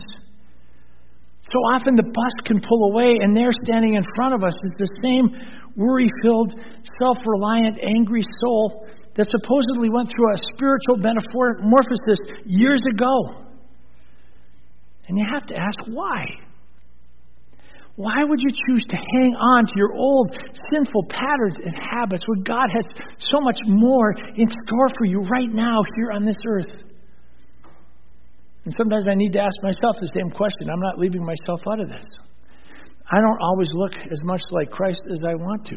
so 1.42 1.58
often 1.74 1.94
the 1.96 2.06
bus 2.06 2.34
can 2.46 2.60
pull 2.60 2.90
away, 2.90 3.18
and 3.20 3.36
there 3.36 3.50
standing 3.64 3.94
in 3.94 4.02
front 4.14 4.34
of 4.34 4.42
us 4.42 4.54
is 4.54 4.72
the 4.78 4.90
same 5.02 5.30
worry 5.76 6.08
filled, 6.22 6.54
self 6.98 7.18
reliant, 7.26 7.78
angry 7.82 8.22
soul 8.40 8.86
that 9.16 9.26
supposedly 9.28 9.90
went 9.90 10.08
through 10.08 10.32
a 10.32 10.38
spiritual 10.54 10.96
metamorphosis 10.96 12.18
years 12.46 12.80
ago. 12.94 13.46
And 15.08 15.18
you 15.18 15.26
have 15.32 15.46
to 15.48 15.56
ask 15.56 15.78
why. 15.88 16.26
Why 17.96 18.24
would 18.24 18.40
you 18.40 18.48
choose 18.48 18.84
to 18.88 18.96
hang 18.96 19.34
on 19.36 19.66
to 19.66 19.72
your 19.76 19.92
old 19.92 20.32
sinful 20.72 21.04
patterns 21.10 21.56
and 21.62 21.74
habits 21.76 22.24
when 22.26 22.42
God 22.42 22.66
has 22.72 22.84
so 23.18 23.40
much 23.40 23.58
more 23.66 24.14
in 24.34 24.48
store 24.48 24.88
for 24.96 25.04
you 25.04 25.20
right 25.20 25.50
now 25.50 25.82
here 25.96 26.10
on 26.10 26.24
this 26.24 26.38
earth? 26.46 26.72
And 28.64 28.72
sometimes 28.74 29.08
I 29.08 29.14
need 29.14 29.32
to 29.34 29.40
ask 29.40 29.54
myself 29.62 29.96
the 30.00 30.10
same 30.16 30.30
question. 30.30 30.70
I'm 30.72 30.80
not 30.80 30.98
leaving 30.98 31.24
myself 31.24 31.60
out 31.70 31.80
of 31.80 31.88
this. 31.88 32.06
I 33.10 33.16
don't 33.16 33.40
always 33.42 33.68
look 33.72 33.92
as 33.94 34.20
much 34.24 34.40
like 34.50 34.70
Christ 34.70 35.02
as 35.12 35.20
I 35.26 35.34
want 35.34 35.66
to. 35.66 35.76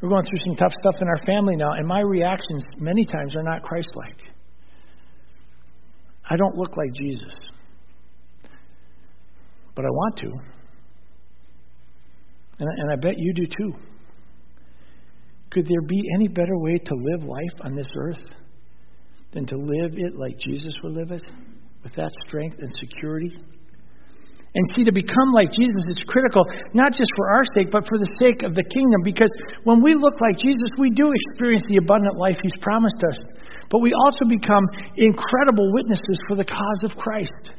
We're 0.00 0.08
going 0.08 0.24
through 0.24 0.40
some 0.46 0.56
tough 0.56 0.72
stuff 0.72 0.96
in 1.00 1.08
our 1.08 1.24
family 1.24 1.54
now, 1.56 1.72
and 1.72 1.86
my 1.86 2.00
reactions 2.00 2.64
many 2.78 3.04
times 3.04 3.34
are 3.36 3.42
not 3.42 3.62
Christ 3.62 3.90
like. 3.94 4.16
I 6.28 6.36
don't 6.36 6.56
look 6.56 6.76
like 6.76 6.92
Jesus, 6.94 7.34
but 9.74 9.84
I 9.84 9.88
want 9.88 10.16
to. 10.18 10.55
And, 12.58 12.68
and 12.68 12.92
I 12.92 12.96
bet 12.96 13.18
you 13.18 13.32
do 13.34 13.46
too. 13.46 13.74
Could 15.52 15.66
there 15.66 15.82
be 15.86 16.02
any 16.14 16.28
better 16.28 16.58
way 16.58 16.76
to 16.76 16.94
live 16.94 17.22
life 17.24 17.60
on 17.62 17.74
this 17.74 17.88
earth 17.96 18.22
than 19.32 19.46
to 19.46 19.56
live 19.56 19.92
it 19.96 20.16
like 20.16 20.38
Jesus 20.38 20.74
would 20.82 20.92
live 20.92 21.12
it, 21.12 21.22
with 21.82 21.94
that 21.94 22.10
strength 22.26 22.56
and 22.58 22.72
security? 22.80 23.32
And 24.56 24.64
see, 24.74 24.84
to 24.84 24.92
become 24.92 25.36
like 25.36 25.52
Jesus 25.52 25.84
is 25.90 26.00
critical, 26.08 26.40
not 26.72 26.92
just 26.92 27.12
for 27.16 27.28
our 27.28 27.44
sake, 27.54 27.68
but 27.70 27.84
for 27.84 27.98
the 27.98 28.08
sake 28.16 28.40
of 28.42 28.54
the 28.56 28.64
kingdom. 28.64 29.04
Because 29.04 29.28
when 29.64 29.82
we 29.82 29.92
look 29.92 30.16
like 30.16 30.40
Jesus, 30.40 30.72
we 30.78 30.88
do 30.88 31.12
experience 31.12 31.64
the 31.68 31.76
abundant 31.76 32.16
life 32.16 32.36
He's 32.42 32.56
promised 32.62 32.96
us. 33.04 33.18
But 33.68 33.80
we 33.84 33.92
also 33.92 34.24
become 34.24 34.64
incredible 34.96 35.68
witnesses 35.76 36.18
for 36.28 36.36
the 36.36 36.48
cause 36.48 36.82
of 36.88 36.96
Christ. 36.96 37.52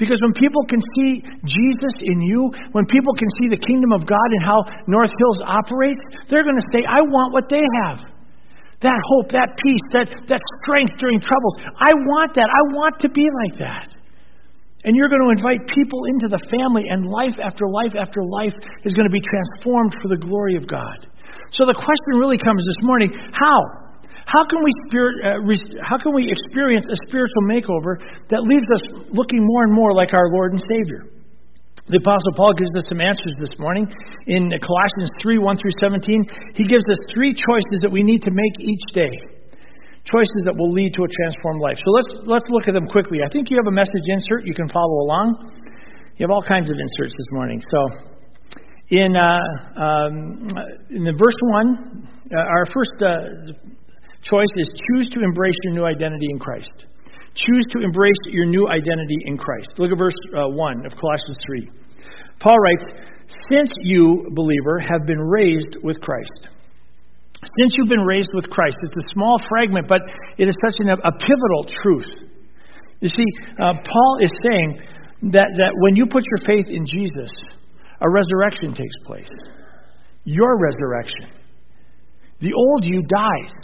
Because 0.00 0.16
when 0.24 0.32
people 0.32 0.64
can 0.64 0.80
see 0.96 1.20
Jesus 1.44 1.94
in 2.00 2.24
you, 2.24 2.48
when 2.72 2.88
people 2.88 3.12
can 3.12 3.28
see 3.36 3.52
the 3.52 3.60
kingdom 3.60 3.92
of 3.92 4.08
God 4.08 4.28
and 4.32 4.40
how 4.40 4.64
North 4.88 5.12
Hills 5.12 5.44
operates, 5.44 6.00
they're 6.32 6.42
going 6.42 6.56
to 6.56 6.68
say, 6.72 6.80
I 6.88 7.04
want 7.04 7.36
what 7.36 7.52
they 7.52 7.60
have. 7.84 8.08
That 8.80 8.96
hope, 8.96 9.28
that 9.36 9.60
peace, 9.60 9.84
that, 9.92 10.08
that 10.32 10.40
strength 10.64 10.96
during 10.96 11.20
troubles. 11.20 11.60
I 11.76 11.92
want 11.92 12.32
that. 12.40 12.48
I 12.48 12.62
want 12.72 12.96
to 13.04 13.12
be 13.12 13.28
like 13.44 13.60
that. 13.60 13.92
And 14.88 14.96
you're 14.96 15.12
going 15.12 15.20
to 15.20 15.36
invite 15.36 15.68
people 15.68 16.00
into 16.16 16.32
the 16.32 16.40
family, 16.48 16.88
and 16.88 17.04
life 17.04 17.36
after 17.36 17.68
life 17.68 17.92
after 17.92 18.24
life 18.24 18.56
is 18.88 18.96
going 18.96 19.04
to 19.04 19.12
be 19.12 19.20
transformed 19.20 19.92
for 20.00 20.08
the 20.08 20.16
glory 20.16 20.56
of 20.56 20.64
God. 20.64 20.96
So 21.52 21.68
the 21.68 21.76
question 21.76 22.16
really 22.16 22.40
comes 22.40 22.64
this 22.64 22.80
morning 22.80 23.12
how? 23.36 23.79
How 24.30 24.46
can 24.46 24.62
we, 24.62 24.70
spirit, 24.86 25.14
uh, 25.26 25.42
re- 25.42 25.78
how 25.82 25.98
can 25.98 26.14
we 26.14 26.30
experience 26.30 26.86
a 26.86 26.94
spiritual 27.10 27.50
makeover 27.50 27.98
that 28.30 28.46
leaves 28.46 28.68
us 28.70 29.10
looking 29.10 29.42
more 29.42 29.66
and 29.66 29.74
more 29.74 29.90
like 29.90 30.14
our 30.14 30.30
Lord 30.30 30.54
and 30.54 30.62
Savior? 30.70 31.02
The 31.90 31.98
Apostle 31.98 32.38
Paul 32.38 32.54
gives 32.54 32.70
us 32.78 32.86
some 32.86 33.02
answers 33.02 33.34
this 33.42 33.50
morning. 33.58 33.90
In 34.30 34.54
Colossians 34.62 35.10
3 35.18 35.42
1 35.42 35.58
through 35.58 35.74
17, 35.82 36.54
he 36.54 36.62
gives 36.62 36.86
us 36.86 37.02
three 37.10 37.34
choices 37.34 37.82
that 37.82 37.90
we 37.90 38.06
need 38.06 38.22
to 38.22 38.30
make 38.30 38.54
each 38.62 38.86
day. 38.94 39.18
Choices 40.06 40.46
that 40.46 40.54
will 40.54 40.70
lead 40.70 40.94
to 40.94 41.02
a 41.02 41.10
transformed 41.10 41.58
life. 41.58 41.82
So 41.82 41.90
let's, 41.90 42.12
let's 42.30 42.48
look 42.54 42.70
at 42.70 42.74
them 42.78 42.86
quickly. 42.86 43.26
I 43.26 43.28
think 43.34 43.50
you 43.50 43.58
have 43.58 43.66
a 43.66 43.74
message 43.74 44.06
insert. 44.06 44.46
You 44.46 44.54
can 44.54 44.70
follow 44.70 45.02
along. 45.10 45.34
You 46.14 46.22
have 46.22 46.30
all 46.30 46.46
kinds 46.46 46.70
of 46.70 46.78
inserts 46.78 47.18
this 47.18 47.30
morning. 47.34 47.58
So 47.58 47.80
in, 48.94 49.10
uh, 49.18 49.42
um, 49.74 50.14
in 50.94 51.02
the 51.02 51.14
verse 51.18 51.38
1, 51.50 52.06
uh, 52.30 52.38
our 52.38 52.66
first 52.70 52.94
uh, 53.02 53.58
choice 54.22 54.52
is 54.56 54.68
choose 54.88 55.08
to 55.12 55.20
embrace 55.20 55.56
your 55.64 55.74
new 55.74 55.84
identity 55.84 56.26
in 56.30 56.38
Christ. 56.38 56.86
Choose 57.34 57.64
to 57.70 57.80
embrace 57.82 58.20
your 58.26 58.46
new 58.46 58.68
identity 58.68 59.16
in 59.24 59.38
Christ. 59.38 59.74
Look 59.78 59.92
at 59.92 59.98
verse 59.98 60.16
uh, 60.36 60.48
1 60.48 60.86
of 60.86 60.92
Colossians 60.98 61.38
3. 61.46 61.70
Paul 62.40 62.56
writes, 62.56 62.84
Since 63.50 63.70
you, 63.82 64.28
believer, 64.32 64.78
have 64.80 65.06
been 65.06 65.20
raised 65.20 65.76
with 65.82 66.00
Christ. 66.00 66.48
Since 67.58 67.74
you've 67.76 67.88
been 67.88 68.04
raised 68.04 68.30
with 68.34 68.50
Christ. 68.50 68.76
It's 68.82 69.06
a 69.06 69.08
small 69.12 69.38
fragment, 69.48 69.88
but 69.88 70.02
it 70.38 70.48
is 70.48 70.54
such 70.66 70.74
an, 70.80 70.90
a 70.90 71.12
pivotal 71.12 71.64
truth. 71.82 72.30
You 73.00 73.08
see, 73.08 73.24
uh, 73.58 73.74
Paul 73.74 74.18
is 74.20 74.30
saying 74.50 74.80
that, 75.32 75.48
that 75.56 75.72
when 75.76 75.96
you 75.96 76.06
put 76.06 76.24
your 76.26 76.46
faith 76.46 76.66
in 76.68 76.84
Jesus, 76.84 77.30
a 78.00 78.10
resurrection 78.10 78.74
takes 78.74 78.96
place. 79.06 79.30
Your 80.24 80.58
resurrection. 80.58 81.30
The 82.40 82.52
old 82.52 82.84
you 82.84 83.02
dies. 83.02 83.54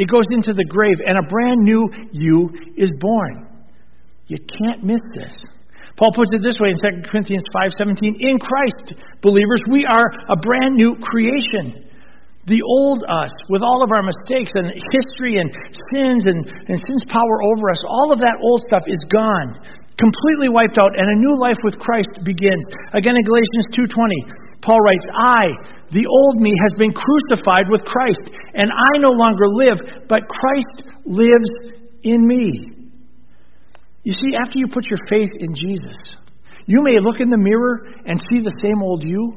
It 0.00 0.08
goes 0.08 0.24
into 0.32 0.56
the 0.56 0.64
grave, 0.64 0.96
and 1.04 1.20
a 1.20 1.28
brand 1.28 1.60
new 1.60 1.84
you 2.16 2.48
is 2.74 2.88
born. 2.98 3.46
You 4.32 4.38
can't 4.48 4.82
miss 4.82 5.04
this. 5.14 5.44
Paul 6.00 6.16
puts 6.16 6.32
it 6.32 6.40
this 6.40 6.56
way 6.56 6.72
in 6.72 7.04
2 7.04 7.04
Corinthians 7.12 7.44
5:17, 7.52 8.16
in 8.16 8.38
Christ, 8.40 8.96
believers, 9.20 9.60
we 9.68 9.84
are 9.84 10.08
a 10.32 10.36
brand 10.40 10.72
new 10.80 10.96
creation. 11.04 11.84
The 12.46 12.62
old 12.64 13.04
us, 13.04 13.30
with 13.50 13.60
all 13.60 13.84
of 13.84 13.92
our 13.92 14.02
mistakes 14.02 14.52
and 14.54 14.72
history 14.72 15.36
and 15.36 15.52
sins 15.92 16.24
and, 16.24 16.48
and 16.48 16.80
sin's 16.80 17.04
power 17.12 17.36
over 17.52 17.68
us, 17.68 17.82
all 17.84 18.10
of 18.10 18.20
that 18.20 18.40
old 18.40 18.62
stuff 18.72 18.84
is 18.86 19.04
gone, 19.12 19.52
completely 20.00 20.48
wiped 20.48 20.80
out, 20.80 20.96
and 20.96 21.04
a 21.04 21.20
new 21.20 21.36
life 21.36 21.60
with 21.62 21.76
Christ 21.78 22.08
begins. 22.24 22.64
Again 22.96 23.14
in 23.14 23.22
Galatians 23.22 23.66
2:20, 23.76 24.64
Paul 24.64 24.80
writes, 24.80 25.06
I, 25.12 25.44
the 25.92 26.04
old 26.04 26.40
me, 26.40 26.52
has 26.64 26.72
been 26.76 26.92
crucified 26.92 27.68
with 27.68 27.84
Christ, 27.84 28.32
and 28.54 28.68
I 28.68 28.92
no 29.00 29.12
longer 29.12 29.48
live, 29.48 30.04
but 30.08 30.28
Christ 30.28 30.90
lives 31.04 31.50
in 32.02 32.26
me. 32.26 32.72
You 34.04 34.12
see, 34.12 34.32
after 34.36 34.58
you 34.58 34.68
put 34.68 34.88
your 34.88 35.00
faith 35.08 35.32
in 35.40 35.54
Jesus, 35.54 35.96
you 36.66 36.82
may 36.82 37.00
look 37.00 37.20
in 37.20 37.28
the 37.28 37.40
mirror 37.40 37.88
and 38.04 38.20
see 38.30 38.40
the 38.40 38.54
same 38.60 38.80
old 38.82 39.04
you, 39.04 39.32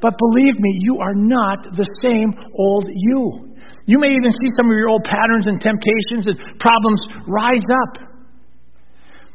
but 0.00 0.12
believe 0.18 0.56
me, 0.60 0.78
you 0.80 0.98
are 1.00 1.14
not 1.14 1.64
the 1.76 1.88
same 2.04 2.32
old 2.52 2.88
you. 2.92 3.54
You 3.86 3.98
may 3.98 4.12
even 4.12 4.32
see 4.32 4.50
some 4.56 4.66
of 4.66 4.76
your 4.76 4.88
old 4.88 5.04
patterns 5.04 5.46
and 5.46 5.60
temptations 5.60 6.28
and 6.28 6.36
problems 6.60 7.00
rise 7.28 7.64
up. 7.84 8.13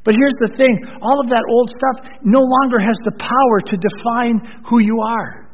But 0.04 0.16
here's 0.16 0.38
the 0.40 0.56
thing 0.56 0.74
all 1.02 1.20
of 1.20 1.30
that 1.30 1.44
old 1.48 1.70
stuff 1.70 1.98
no 2.24 2.40
longer 2.40 2.80
has 2.80 2.96
the 3.04 3.16
power 3.20 3.58
to 3.62 3.76
define 3.76 4.64
who 4.68 4.80
you 4.80 5.02
are. 5.04 5.50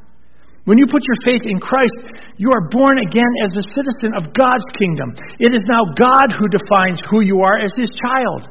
When 0.65 0.81
you 0.81 0.89
put 0.89 1.05
your 1.05 1.21
faith 1.21 1.45
in 1.45 1.61
Christ, 1.61 2.09
you 2.41 2.49
are 2.49 2.69
born 2.73 2.97
again 2.97 3.29
as 3.45 3.53
a 3.53 3.69
citizen 3.77 4.17
of 4.17 4.33
God's 4.33 4.65
kingdom. 4.81 5.13
It 5.37 5.53
is 5.53 5.61
now 5.69 5.93
God 5.93 6.33
who 6.33 6.49
defines 6.49 6.97
who 7.05 7.21
you 7.21 7.45
are 7.45 7.61
as 7.61 7.69
his 7.77 7.93
child. 8.01 8.49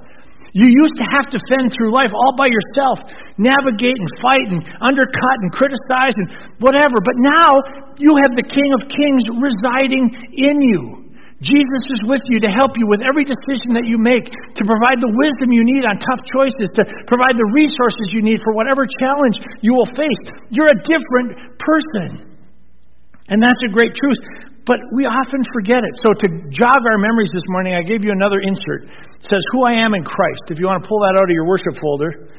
You 0.55 0.71
used 0.71 0.95
to 1.03 1.07
have 1.19 1.27
to 1.35 1.39
fend 1.51 1.75
through 1.75 1.91
life 1.91 2.15
all 2.15 2.39
by 2.39 2.47
yourself, 2.47 3.03
navigate 3.35 3.99
and 3.99 4.11
fight 4.23 4.47
and 4.47 4.63
undercut 4.79 5.39
and 5.43 5.51
criticize 5.51 6.15
and 6.15 6.55
whatever. 6.63 7.03
But 7.03 7.19
now 7.19 7.59
you 7.99 8.15
have 8.23 8.39
the 8.39 8.47
King 8.47 8.71
of 8.79 8.87
Kings 8.87 9.25
residing 9.43 10.15
in 10.39 10.63
you. 10.63 11.04
Jesus 11.43 11.85
is 11.91 12.01
with 12.07 12.23
you 12.31 12.39
to 12.39 12.51
help 12.55 12.79
you 12.79 12.87
with 12.87 13.03
every 13.03 13.27
decision 13.27 13.75
that 13.75 13.91
you 13.91 13.99
make, 13.99 14.31
to 14.31 14.63
provide 14.63 15.03
the 15.03 15.11
wisdom 15.11 15.51
you 15.51 15.67
need 15.67 15.83
on 15.83 15.99
tough 15.99 16.23
choices, 16.31 16.71
to 16.79 16.87
provide 17.11 17.35
the 17.35 17.49
resources 17.51 18.07
you 18.15 18.23
need 18.23 18.39
for 18.47 18.55
whatever 18.55 18.87
challenge 18.87 19.43
you 19.59 19.75
will 19.75 19.89
face. 19.99 20.23
You're 20.55 20.71
a 20.71 20.81
different 20.87 21.59
person. 21.59 22.39
And 23.33 23.43
that's 23.43 23.59
a 23.67 23.71
great 23.73 23.99
truth. 23.99 24.21
But 24.65 24.81
we 24.97 25.05
often 25.05 25.45
forget 25.53 25.85
it. 25.85 25.93
So, 26.01 26.17
to 26.17 26.27
jog 26.49 26.81
our 26.81 26.97
memories 26.97 27.29
this 27.35 27.45
morning, 27.53 27.77
I 27.77 27.85
gave 27.85 28.01
you 28.01 28.13
another 28.17 28.41
insert. 28.41 28.89
It 28.89 29.29
says, 29.29 29.45
Who 29.53 29.69
I 29.69 29.85
am 29.85 29.93
in 29.93 30.05
Christ. 30.05 30.49
If 30.49 30.57
you 30.57 30.65
want 30.65 30.81
to 30.81 30.89
pull 30.89 31.05
that 31.05 31.21
out 31.21 31.29
of 31.29 31.35
your 31.37 31.45
worship 31.45 31.77
folder, 31.77 32.33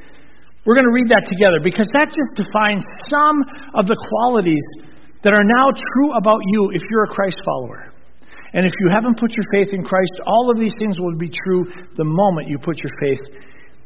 we're 0.65 0.73
going 0.73 0.89
to 0.89 0.95
read 0.95 1.13
that 1.13 1.29
together 1.29 1.61
because 1.61 1.85
that 1.93 2.09
just 2.09 2.33
defines 2.33 2.81
some 3.13 3.45
of 3.77 3.85
the 3.85 3.93
qualities 3.93 4.65
that 5.21 5.37
are 5.37 5.45
now 5.45 5.69
true 5.69 6.17
about 6.17 6.41
you 6.49 6.73
if 6.73 6.81
you're 6.89 7.05
a 7.05 7.13
Christ 7.13 7.37
follower. 7.45 7.93
And 8.53 8.65
if 8.65 8.73
you 8.79 8.87
haven't 8.93 9.19
put 9.19 9.31
your 9.35 9.45
faith 9.51 9.73
in 9.73 9.83
Christ, 9.83 10.13
all 10.25 10.51
of 10.51 10.59
these 10.59 10.73
things 10.79 10.99
will 10.99 11.17
be 11.17 11.31
true 11.45 11.65
the 11.97 12.05
moment 12.05 12.47
you 12.47 12.57
put 12.59 12.77
your 12.77 12.93
faith 13.01 13.23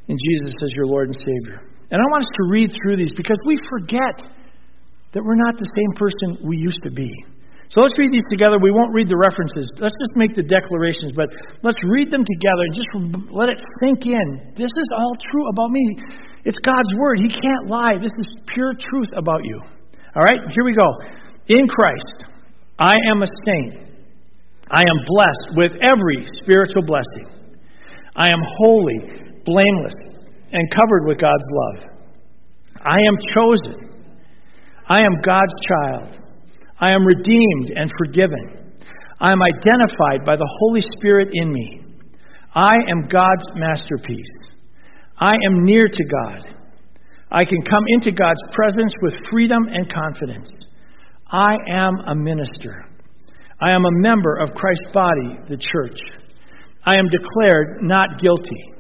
in 0.08 0.18
Jesus 0.18 0.54
as 0.64 0.72
your 0.74 0.86
Lord 0.86 1.08
and 1.08 1.18
Savior. 1.18 1.62
And 1.90 1.98
I 1.98 2.06
want 2.12 2.22
us 2.22 2.34
to 2.38 2.44
read 2.50 2.74
through 2.74 2.98
these 2.98 3.14
because 3.16 3.38
we 3.46 3.58
forget 3.70 4.26
that 5.14 5.24
we're 5.24 5.42
not 5.42 5.58
the 5.58 5.70
same 5.74 5.92
person 5.98 6.46
we 6.46 6.58
used 6.58 6.84
to 6.84 6.92
be. 6.92 7.10
So 7.70 7.82
let's 7.82 7.94
read 7.98 8.10
these 8.12 8.26
together. 8.30 8.58
We 8.58 8.74
won't 8.74 8.94
read 8.94 9.10
the 9.10 9.18
references. 9.18 9.70
Let's 9.78 9.94
just 9.94 10.18
make 10.18 10.34
the 10.34 10.42
declarations, 10.42 11.14
but 11.14 11.30
let's 11.62 11.78
read 11.86 12.10
them 12.10 12.26
together 12.26 12.66
and 12.66 12.74
just 12.74 12.90
let 13.30 13.50
it 13.50 13.62
sink 13.82 14.06
in. 14.06 14.54
This 14.58 14.74
is 14.74 14.90
all 14.98 15.14
true 15.30 15.46
about 15.50 15.70
me. 15.70 15.98
It's 16.46 16.58
God's 16.66 16.90
Word. 16.98 17.22
He 17.22 17.30
can't 17.30 17.70
lie. 17.70 18.02
This 18.02 18.14
is 18.18 18.26
pure 18.54 18.74
truth 18.74 19.10
about 19.14 19.46
you. 19.46 19.62
All 20.16 20.24
right, 20.26 20.42
here 20.54 20.66
we 20.66 20.74
go. 20.74 20.90
In 21.46 21.68
Christ, 21.70 22.26
I 22.80 22.98
am 23.14 23.22
a 23.22 23.30
saint 23.46 23.89
I 24.72 24.82
am 24.82 25.06
blessed 25.06 25.58
with 25.58 25.72
every 25.82 26.28
spiritual 26.44 26.84
blessing. 26.84 27.26
I 28.16 28.30
am 28.30 28.40
holy, 28.58 29.00
blameless, 29.46 29.96
and 30.52 30.76
covered 30.76 31.08
with 31.08 31.20
God's 31.20 31.46
love. 31.52 31.90
I 32.82 32.98
am 32.98 33.18
chosen. 33.34 33.90
I 34.88 35.00
am 35.02 35.22
God's 35.26 35.54
child. 35.68 36.20
I 36.80 36.94
am 36.94 37.06
redeemed 37.06 37.72
and 37.76 37.92
forgiven. 37.98 38.74
I 39.20 39.32
am 39.32 39.42
identified 39.42 40.26
by 40.26 40.36
the 40.36 40.50
Holy 40.60 40.82
Spirit 40.98 41.30
in 41.34 41.52
me. 41.52 41.82
I 42.56 42.76
am 42.90 43.08
God's 43.10 43.46
masterpiece. 43.56 44.32
I 45.18 45.34
am 45.46 45.64
near 45.64 45.88
to 45.88 46.04
God. 46.24 46.56
I 47.32 47.46
can 47.46 47.62
come 47.62 47.84
into 47.90 48.12
God's 48.12 48.42
presence 48.54 48.94
with 49.02 49.14
freedom 49.32 49.68
and 49.68 49.92
confidence. 49.92 50.50
I 51.32 51.56
am 51.70 51.96
a 52.08 52.16
minister. 52.16 52.89
I 53.62 53.76
am 53.76 53.84
a 53.84 54.02
member 54.08 54.38
of 54.38 54.56
Christ's 54.56 54.94
body, 54.94 55.38
the 55.50 55.58
church. 55.58 56.00
I 56.86 56.98
am 56.98 57.10
declared 57.10 57.82
not 57.82 58.20
guilty. 58.20 58.74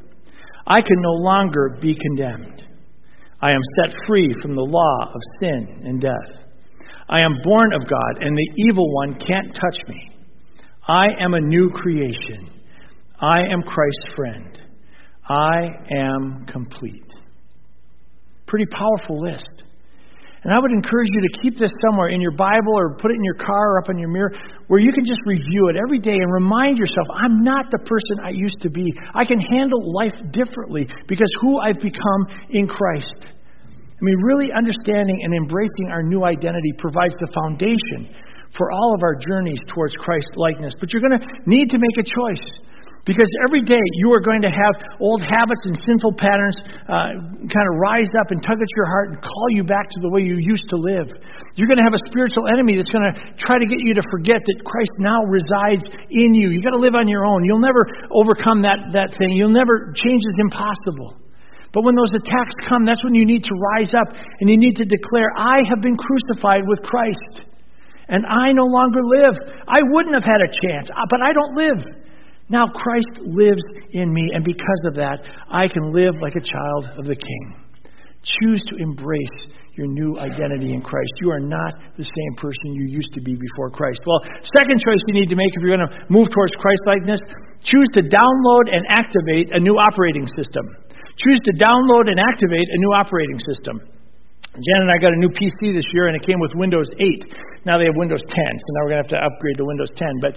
I 0.65 0.79
can 0.79 1.01
no 1.01 1.11
longer 1.11 1.77
be 1.81 1.95
condemned. 1.95 2.63
I 3.41 3.51
am 3.51 3.61
set 3.77 3.95
free 4.07 4.29
from 4.41 4.53
the 4.53 4.61
law 4.61 5.13
of 5.13 5.21
sin 5.41 5.83
and 5.85 5.99
death. 5.99 6.45
I 7.09 7.21
am 7.21 7.41
born 7.43 7.73
of 7.73 7.81
God, 7.89 8.23
and 8.23 8.37
the 8.37 8.63
evil 8.69 8.93
one 8.93 9.13
can't 9.13 9.53
touch 9.53 9.87
me. 9.87 10.11
I 10.87 11.05
am 11.19 11.33
a 11.33 11.41
new 11.41 11.69
creation. 11.71 12.49
I 13.19 13.39
am 13.51 13.63
Christ's 13.63 14.15
friend. 14.15 14.61
I 15.27 15.67
am 15.91 16.45
complete. 16.45 17.13
Pretty 18.47 18.65
powerful 18.67 19.19
list. 19.21 19.63
And 20.43 20.53
I 20.53 20.57
would 20.59 20.71
encourage 20.71 21.09
you 21.11 21.21
to 21.27 21.33
keep 21.43 21.59
this 21.59 21.71
somewhere 21.83 22.09
in 22.09 22.21
your 22.21 22.31
Bible 22.31 22.71
or 22.71 22.95
put 22.95 23.11
it 23.11 23.15
in 23.15 23.23
your 23.23 23.35
car 23.35 23.75
or 23.75 23.79
up 23.83 23.89
on 23.89 23.99
your 23.99 24.07
mirror 24.07 24.31
where 24.67 24.79
you 24.79 24.91
can 24.93 25.03
just 25.03 25.19
review 25.25 25.67
it 25.67 25.75
every 25.75 25.99
day 25.99 26.15
and 26.15 26.31
remind 26.31 26.77
yourself, 26.77 27.07
I'm 27.11 27.43
not 27.43 27.67
the 27.71 27.79
person 27.83 28.23
I 28.23 28.31
used 28.31 28.61
to 28.61 28.69
be. 28.69 28.87
I 29.13 29.25
can 29.25 29.39
handle 29.39 29.83
life 29.91 30.15
differently 30.31 30.87
because 31.07 31.27
who 31.41 31.59
I've 31.59 31.79
become 31.83 32.21
in 32.51 32.67
Christ. 32.67 33.27
I 33.99 34.01
mean, 34.01 34.15
really 34.23 34.47
understanding 34.55 35.19
and 35.27 35.35
embracing 35.35 35.91
our 35.91 36.03
new 36.03 36.23
identity 36.23 36.71
provides 36.77 37.15
the 37.19 37.27
foundation 37.35 38.15
for 38.55 38.71
all 38.71 38.95
of 38.95 39.03
our 39.03 39.19
journeys 39.19 39.59
towards 39.67 39.93
Christ 39.99 40.31
likeness. 40.35 40.73
But 40.79 40.93
you're 40.93 41.03
going 41.03 41.19
to 41.19 41.25
need 41.45 41.69
to 41.69 41.77
make 41.77 41.97
a 41.99 42.07
choice. 42.07 42.47
Because 43.07 43.31
every 43.47 43.63
day 43.63 43.79
you 44.03 44.11
are 44.11 44.19
going 44.19 44.43
to 44.43 44.51
have 44.51 44.75
old 44.99 45.23
habits 45.23 45.63
and 45.65 45.75
sinful 45.87 46.13
patterns 46.19 46.57
uh, 46.85 47.15
kind 47.47 47.67
of 47.71 47.73
rise 47.79 48.11
up 48.19 48.29
and 48.29 48.43
tug 48.43 48.59
at 48.59 48.71
your 48.75 48.85
heart 48.85 49.15
and 49.15 49.17
call 49.23 49.47
you 49.55 49.63
back 49.63 49.87
to 49.89 49.99
the 50.03 50.11
way 50.11 50.21
you 50.21 50.37
used 50.37 50.67
to 50.69 50.77
live. 50.77 51.07
You're 51.55 51.71
going 51.71 51.79
to 51.79 51.87
have 51.87 51.95
a 51.95 52.03
spiritual 52.11 52.45
enemy 52.51 52.75
that's 52.75 52.91
going 52.91 53.07
to 53.07 53.15
try 53.39 53.57
to 53.57 53.65
get 53.65 53.81
you 53.81 53.95
to 53.95 54.03
forget 54.11 54.43
that 54.43 54.57
Christ 54.67 54.93
now 54.99 55.25
resides 55.25 55.87
in 56.11 56.35
you. 56.35 56.51
You've 56.51 56.67
got 56.67 56.75
to 56.75 56.83
live 56.83 56.93
on 56.93 57.07
your 57.07 57.25
own. 57.25 57.41
You'll 57.47 57.63
never 57.63 57.81
overcome 58.11 58.61
that, 58.67 58.91
that 58.93 59.15
thing. 59.17 59.33
You'll 59.33 59.55
never 59.55 59.95
change 59.95 60.21
is 60.35 60.37
impossible. 60.43 61.17
But 61.73 61.85
when 61.85 61.95
those 61.95 62.13
attacks 62.13 62.53
come, 62.67 62.85
that's 62.85 63.01
when 63.03 63.13
you 63.13 63.25
need 63.25 63.45
to 63.45 63.55
rise 63.73 63.93
up 63.93 64.11
and 64.11 64.49
you 64.49 64.57
need 64.57 64.75
to 64.81 64.85
declare, 64.85 65.29
I 65.37 65.61
have 65.69 65.81
been 65.81 65.95
crucified 65.95 66.65
with 66.65 66.81
Christ. 66.83 67.45
And 68.09 68.25
I 68.25 68.51
no 68.57 68.65
longer 68.65 69.01
live. 69.05 69.37
I 69.69 69.81
wouldn't 69.93 70.17
have 70.17 70.25
had 70.25 70.41
a 70.41 70.49
chance, 70.49 70.89
uh, 70.89 71.05
but 71.09 71.21
I 71.21 71.29
don't 71.29 71.53
live. 71.53 71.81
Now 72.49 72.65
Christ 72.65 73.29
lives 73.29 73.63
in 73.91 74.13
me, 74.13 74.31
and 74.33 74.43
because 74.43 74.81
of 74.85 74.95
that, 74.95 75.21
I 75.49 75.67
can 75.67 75.93
live 75.93 76.21
like 76.21 76.33
a 76.35 76.41
child 76.41 76.89
of 76.97 77.05
the 77.05 77.15
King. 77.15 77.45
Choose 78.19 78.61
to 78.67 78.75
embrace 78.81 79.37
your 79.77 79.87
new 79.87 80.19
identity 80.19 80.73
in 80.73 80.81
Christ. 80.81 81.13
You 81.21 81.31
are 81.31 81.39
not 81.39 81.71
the 81.95 82.03
same 82.03 82.33
person 82.35 82.75
you 82.75 82.89
used 82.89 83.13
to 83.13 83.21
be 83.21 83.31
before 83.31 83.69
Christ. 83.69 84.01
Well, 84.05 84.19
second 84.43 84.81
choice 84.83 84.99
you 85.07 85.13
need 85.13 85.29
to 85.29 85.37
make 85.39 85.47
if 85.55 85.63
you're 85.63 85.77
going 85.77 85.87
to 85.87 85.95
move 86.09 86.27
towards 86.33 86.51
Christ 86.59 86.83
likeness 86.85 87.21
choose 87.63 87.89
to 87.99 88.01
download 88.03 88.71
and 88.71 88.85
activate 88.89 89.51
a 89.51 89.59
new 89.59 89.75
operating 89.75 90.27
system. 90.35 90.75
Choose 91.19 91.39
to 91.51 91.53
download 91.59 92.07
and 92.07 92.19
activate 92.19 92.67
a 92.71 92.79
new 92.79 92.91
operating 92.95 93.39
system. 93.43 93.83
Jan 94.55 94.79
and 94.87 94.91
I 94.91 94.97
got 94.97 95.13
a 95.13 95.19
new 95.19 95.29
PC 95.29 95.75
this 95.75 95.85
year, 95.93 96.07
and 96.07 96.15
it 96.15 96.23
came 96.23 96.39
with 96.39 96.55
Windows 96.55 96.89
8. 96.97 97.67
Now 97.67 97.77
they 97.77 97.85
have 97.85 97.95
Windows 97.95 98.23
10, 98.23 98.31
so 98.33 98.67
now 98.75 98.79
we're 98.83 98.91
going 98.95 99.03
to 99.03 99.07
have 99.07 99.15
to 99.19 99.21
upgrade 99.21 99.57
to 99.59 99.65
Windows 99.65 99.91
10. 99.95 100.07
But 100.23 100.33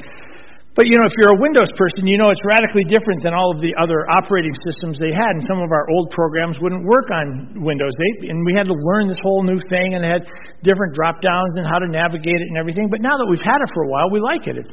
but 0.73 0.89
you 0.89 0.97
know, 0.97 1.05
if 1.05 1.13
you're 1.21 1.37
a 1.37 1.41
Windows 1.41 1.69
person, 1.77 2.09
you 2.09 2.17
know 2.17 2.33
it's 2.33 2.41
radically 2.49 2.89
different 2.89 3.21
than 3.21 3.37
all 3.37 3.53
of 3.53 3.61
the 3.61 3.77
other 3.77 4.09
operating 4.09 4.57
systems 4.65 4.97
they 4.97 5.13
had. 5.13 5.37
And 5.37 5.45
some 5.45 5.61
of 5.61 5.69
our 5.69 5.85
old 5.93 6.09
programs 6.17 6.57
wouldn't 6.65 6.89
work 6.89 7.13
on 7.13 7.61
Windows 7.61 7.93
8, 8.25 8.33
and 8.33 8.41
we 8.49 8.57
had 8.57 8.65
to 8.65 8.77
learn 8.77 9.05
this 9.05 9.21
whole 9.21 9.45
new 9.45 9.61
thing, 9.69 9.93
and 9.93 10.01
it 10.01 10.09
had 10.09 10.25
different 10.65 10.97
drop 10.97 11.21
downs 11.21 11.61
and 11.61 11.69
how 11.69 11.77
to 11.77 11.89
navigate 11.93 12.41
it 12.41 12.49
and 12.49 12.57
everything. 12.57 12.89
But 12.89 13.05
now 13.05 13.21
that 13.21 13.29
we've 13.29 13.45
had 13.45 13.61
it 13.61 13.69
for 13.77 13.85
a 13.85 13.91
while, 13.93 14.09
we 14.09 14.21
like 14.21 14.49
it. 14.49 14.57
It's 14.57 14.73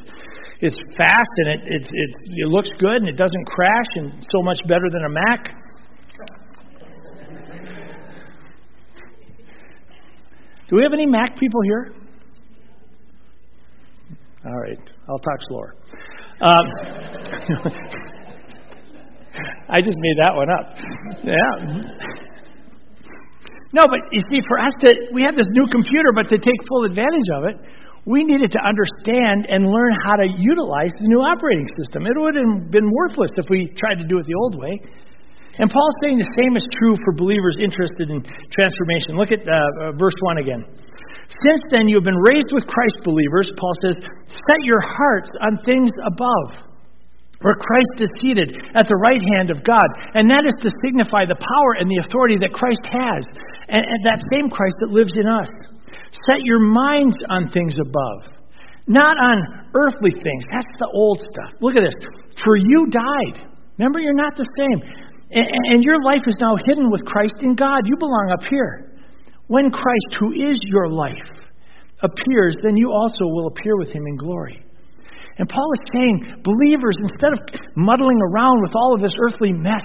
it's 0.60 0.76
fast 0.96 1.32
and 1.36 1.48
it 1.48 1.60
it 1.64 1.82
it, 1.88 2.10
it 2.44 2.48
looks 2.48 2.68
good 2.78 2.96
and 3.00 3.08
it 3.08 3.16
doesn't 3.16 3.44
crash 3.46 3.90
and 3.96 4.24
so 4.24 4.42
much 4.42 4.58
better 4.68 4.88
than 4.92 5.04
a 5.04 5.08
Mac. 5.08 5.56
Do 10.68 10.76
we 10.76 10.82
have 10.82 10.92
any 10.92 11.06
Mac 11.06 11.36
people 11.38 11.60
here? 11.62 11.92
All 14.46 14.58
right, 14.58 14.78
I'll 15.10 15.18
talk 15.18 15.42
slower. 15.48 15.74
Um, 16.40 16.62
I 19.68 19.82
just 19.82 19.98
made 19.98 20.16
that 20.22 20.34
one 20.34 20.48
up. 20.50 20.76
Yeah. 21.22 21.80
No, 23.72 23.86
but 23.86 24.00
you 24.10 24.20
see, 24.30 24.40
for 24.46 24.58
us 24.58 24.74
to, 24.82 24.94
we 25.14 25.22
have 25.22 25.36
this 25.36 25.46
new 25.50 25.66
computer, 25.70 26.10
but 26.14 26.28
to 26.30 26.38
take 26.38 26.66
full 26.66 26.84
advantage 26.84 27.28
of 27.34 27.44
it, 27.44 27.56
we 28.06 28.24
needed 28.24 28.50
to 28.50 28.58
understand 28.62 29.46
and 29.50 29.66
learn 29.66 29.94
how 30.06 30.16
to 30.16 30.26
utilize 30.38 30.90
the 30.98 31.06
new 31.06 31.20
operating 31.20 31.68
system. 31.78 32.06
It 32.06 32.16
would 32.16 32.34
have 32.34 32.70
been 32.70 32.90
worthless 32.90 33.30
if 33.36 33.46
we 33.50 33.68
tried 33.76 33.98
to 34.02 34.06
do 34.06 34.18
it 34.18 34.26
the 34.26 34.34
old 34.34 34.58
way. 34.58 34.80
And 35.58 35.66
Paul's 35.66 35.98
saying 36.04 36.18
the 36.18 36.34
same 36.38 36.54
is 36.54 36.64
true 36.78 36.94
for 37.02 37.12
believers 37.16 37.58
interested 37.58 38.10
in 38.10 38.22
transformation. 38.54 39.18
Look 39.18 39.34
at 39.34 39.42
uh, 39.42 39.50
uh, 39.50 39.92
verse 39.98 40.14
1 40.22 40.38
again. 40.38 40.62
Since 41.46 41.62
then 41.70 41.86
you 41.86 41.98
have 41.98 42.06
been 42.06 42.22
raised 42.34 42.50
with 42.50 42.66
Christ, 42.66 43.02
believers, 43.02 43.50
Paul 43.58 43.74
says, 43.82 43.96
set 44.26 44.60
your 44.62 44.82
hearts 44.82 45.30
on 45.42 45.58
things 45.62 45.90
above, 46.06 46.70
where 47.42 47.54
Christ 47.54 48.02
is 48.02 48.10
seated 48.18 48.58
at 48.74 48.86
the 48.86 48.98
right 48.98 49.22
hand 49.38 49.50
of 49.50 49.62
God. 49.62 49.86
And 50.14 50.30
that 50.30 50.42
is 50.46 50.54
to 50.62 50.70
signify 50.86 51.26
the 51.26 51.38
power 51.38 51.78
and 51.78 51.90
the 51.90 52.02
authority 52.02 52.38
that 52.42 52.54
Christ 52.54 52.82
has, 52.86 53.22
and, 53.70 53.82
and 53.82 54.00
that 54.10 54.22
same 54.30 54.50
Christ 54.50 54.74
that 54.82 54.90
lives 54.90 55.14
in 55.14 55.26
us. 55.26 55.50
Set 56.30 56.42
your 56.42 56.58
minds 56.58 57.16
on 57.30 57.50
things 57.50 57.74
above, 57.78 58.34
not 58.86 59.14
on 59.14 59.38
earthly 59.74 60.10
things. 60.10 60.42
That's 60.50 60.74
the 60.78 60.90
old 60.90 61.22
stuff. 61.30 61.54
Look 61.62 61.78
at 61.78 61.86
this. 61.86 61.98
For 62.42 62.56
you 62.56 62.90
died. 62.90 63.46
Remember, 63.78 64.00
you're 64.00 64.18
not 64.18 64.36
the 64.36 64.48
same. 64.58 65.09
And 65.32 65.84
your 65.84 66.02
life 66.02 66.22
is 66.26 66.34
now 66.40 66.56
hidden 66.66 66.90
with 66.90 67.04
Christ 67.04 67.36
in 67.42 67.54
God. 67.54 67.86
You 67.86 67.96
belong 67.96 68.30
up 68.32 68.44
here. 68.50 68.98
When 69.46 69.70
Christ, 69.70 70.18
who 70.18 70.32
is 70.32 70.58
your 70.66 70.88
life, 70.88 71.30
appears, 72.02 72.56
then 72.62 72.76
you 72.76 72.90
also 72.90 73.24
will 73.24 73.46
appear 73.46 73.76
with 73.76 73.90
him 73.90 74.06
in 74.06 74.16
glory. 74.16 74.64
And 75.38 75.48
Paul 75.48 75.70
is 75.78 75.90
saying, 75.92 76.42
believers, 76.42 76.96
instead 77.00 77.32
of 77.32 77.38
muddling 77.76 78.18
around 78.30 78.60
with 78.62 78.72
all 78.74 78.94
of 78.94 79.00
this 79.00 79.14
earthly 79.22 79.52
mess, 79.52 79.84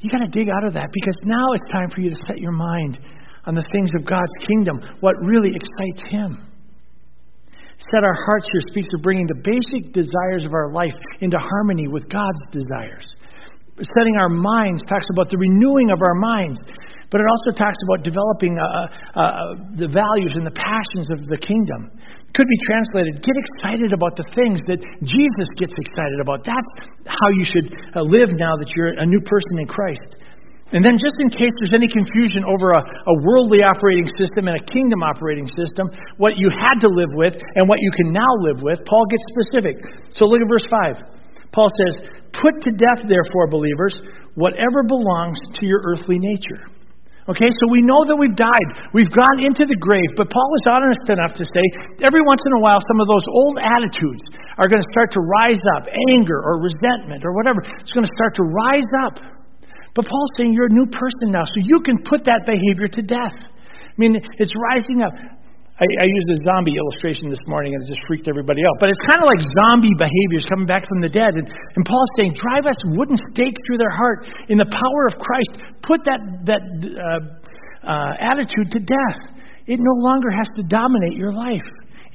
you 0.00 0.10
got 0.10 0.18
to 0.18 0.28
dig 0.28 0.48
out 0.48 0.64
of 0.64 0.74
that 0.74 0.90
because 0.92 1.16
now 1.24 1.52
it's 1.54 1.70
time 1.70 1.90
for 1.90 2.00
you 2.00 2.10
to 2.10 2.20
set 2.26 2.38
your 2.38 2.52
mind 2.52 2.98
on 3.46 3.54
the 3.54 3.64
things 3.72 3.90
of 3.96 4.04
God's 4.04 4.32
kingdom, 4.46 4.80
what 5.00 5.14
really 5.22 5.50
excites 5.54 6.02
Him. 6.10 6.46
Set 7.90 8.02
our 8.02 8.16
hearts 8.26 8.46
here 8.50 8.62
speaks 8.68 8.88
of 8.94 9.02
bringing 9.02 9.26
the 9.26 9.40
basic 9.42 9.92
desires 9.92 10.42
of 10.44 10.52
our 10.52 10.72
life 10.72 10.94
into 11.20 11.38
harmony 11.38 11.86
with 11.86 12.08
God's 12.08 12.40
desires 12.50 13.06
setting 13.80 14.16
our 14.16 14.32
minds 14.32 14.80
talks 14.88 15.06
about 15.12 15.28
the 15.28 15.36
renewing 15.36 15.92
of 15.92 16.00
our 16.00 16.16
minds, 16.16 16.58
but 17.12 17.20
it 17.22 17.28
also 17.28 17.50
talks 17.54 17.78
about 17.86 18.02
developing 18.02 18.58
uh, 18.58 18.64
uh, 18.64 19.20
uh, 19.20 19.30
the 19.78 19.86
values 19.86 20.34
and 20.34 20.42
the 20.42 20.56
passions 20.56 21.06
of 21.12 21.22
the 21.30 21.38
kingdom. 21.38 21.92
Could 22.34 22.48
be 22.48 22.60
translated 22.66 23.22
get 23.22 23.36
excited 23.36 23.94
about 23.94 24.18
the 24.18 24.26
things 24.34 24.60
that 24.66 24.82
Jesus 25.06 25.48
gets 25.56 25.72
excited 25.76 26.18
about. 26.20 26.42
That's 26.42 26.72
how 27.06 27.28
you 27.36 27.46
should 27.46 27.68
uh, 27.94 28.02
live 28.04 28.34
now 28.34 28.58
that 28.58 28.68
you're 28.74 28.96
a 28.98 29.06
new 29.06 29.22
person 29.22 29.62
in 29.62 29.68
Christ. 29.68 30.26
And 30.74 30.82
then, 30.82 30.98
just 30.98 31.14
in 31.22 31.30
case 31.30 31.54
there's 31.62 31.78
any 31.78 31.86
confusion 31.86 32.42
over 32.42 32.74
a, 32.74 32.82
a, 32.82 33.14
worldly 33.22 33.62
operating 33.62 34.10
system 34.18 34.50
and 34.50 34.58
a 34.58 34.64
kingdom 34.66 34.98
operating 34.98 35.46
system, 35.54 35.86
what 36.18 36.34
you 36.42 36.50
had 36.50 36.82
to 36.82 36.90
live 36.90 37.14
with 37.14 37.38
and 37.38 37.70
what 37.70 37.78
you 37.78 37.94
can 37.94 38.10
now 38.10 38.32
live 38.42 38.58
with, 38.66 38.82
Paul 38.82 39.06
gets 39.06 39.22
specific. 39.30 39.78
So 40.18 40.26
look 40.26 40.42
at 40.42 40.50
verse 40.50 40.66
5. 40.66 41.54
Paul 41.54 41.70
says, 41.70 42.10
Put 42.42 42.60
to 42.62 42.70
death, 42.76 43.04
therefore, 43.08 43.48
believers, 43.48 43.94
whatever 44.34 44.84
belongs 44.84 45.38
to 45.56 45.62
your 45.64 45.80
earthly 45.88 46.18
nature. 46.18 46.68
Okay, 47.26 47.50
so 47.50 47.64
we 47.74 47.82
know 47.82 48.06
that 48.06 48.14
we've 48.14 48.38
died. 48.38 48.68
We've 48.94 49.10
gone 49.10 49.42
into 49.42 49.66
the 49.66 49.74
grave, 49.82 50.14
but 50.14 50.30
Paul 50.30 50.50
is 50.62 50.66
honest 50.70 51.10
enough 51.10 51.34
to 51.34 51.42
say 51.42 51.64
every 52.06 52.22
once 52.22 52.38
in 52.38 52.52
a 52.54 52.62
while 52.62 52.78
some 52.86 53.02
of 53.02 53.10
those 53.10 53.26
old 53.26 53.58
attitudes 53.58 54.22
are 54.62 54.70
going 54.70 54.78
to 54.78 54.90
start 54.94 55.10
to 55.18 55.22
rise 55.26 55.58
up 55.74 55.90
anger 56.14 56.38
or 56.38 56.62
resentment 56.62 57.26
or 57.26 57.34
whatever. 57.34 57.66
It's 57.82 57.90
going 57.90 58.06
to 58.06 58.14
start 58.14 58.38
to 58.38 58.46
rise 58.46 58.90
up. 59.02 59.18
But 59.98 60.06
Paul's 60.06 60.32
saying 60.38 60.54
you're 60.54 60.70
a 60.70 60.76
new 60.78 60.86
person 60.86 61.34
now, 61.34 61.42
so 61.42 61.58
you 61.58 61.82
can 61.82 61.98
put 62.06 62.22
that 62.30 62.46
behavior 62.46 62.86
to 62.94 63.02
death. 63.02 63.34
I 63.34 63.96
mean, 63.98 64.14
it's 64.14 64.54
rising 64.54 65.02
up. 65.02 65.10
I, 65.76 65.84
I 65.84 66.06
used 66.08 66.28
a 66.32 66.38
zombie 66.40 66.72
illustration 66.80 67.28
this 67.28 67.42
morning 67.44 67.76
and 67.76 67.84
it 67.84 67.88
just 67.92 68.00
freaked 68.08 68.32
everybody 68.32 68.64
out. 68.64 68.80
But 68.80 68.88
it's 68.88 69.02
kind 69.04 69.20
of 69.20 69.28
like 69.28 69.44
zombie 69.60 69.92
behaviors 70.00 70.48
coming 70.48 70.64
back 70.64 70.88
from 70.88 71.04
the 71.04 71.12
dead. 71.12 71.36
And, 71.36 71.44
and 71.44 71.82
Paul's 71.84 72.08
saying, 72.16 72.32
drive 72.32 72.64
us 72.64 72.80
wooden 72.96 73.20
stake 73.36 73.52
through 73.68 73.76
their 73.76 73.92
heart 73.92 74.24
in 74.48 74.56
the 74.56 74.64
power 74.72 75.02
of 75.12 75.20
Christ. 75.20 75.52
Put 75.84 76.00
that, 76.08 76.20
that 76.48 76.64
uh, 76.80 77.20
uh, 77.84 78.12
attitude 78.16 78.72
to 78.72 78.80
death. 78.80 79.20
It 79.68 79.76
no 79.76 79.94
longer 80.00 80.32
has 80.32 80.48
to 80.56 80.64
dominate 80.64 81.20
your 81.20 81.32
life. 81.32 81.64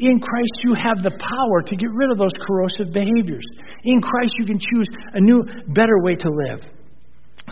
In 0.02 0.18
Christ, 0.18 0.66
you 0.66 0.74
have 0.74 1.06
the 1.06 1.14
power 1.14 1.62
to 1.62 1.76
get 1.78 1.94
rid 1.94 2.10
of 2.10 2.18
those 2.18 2.34
corrosive 2.42 2.90
behaviors. 2.90 3.46
In 3.86 4.02
Christ, 4.02 4.34
you 4.42 4.46
can 4.50 4.58
choose 4.58 4.90
a 5.14 5.22
new, 5.22 5.46
better 5.78 6.02
way 6.02 6.16
to 6.16 6.30
live. 6.50 6.66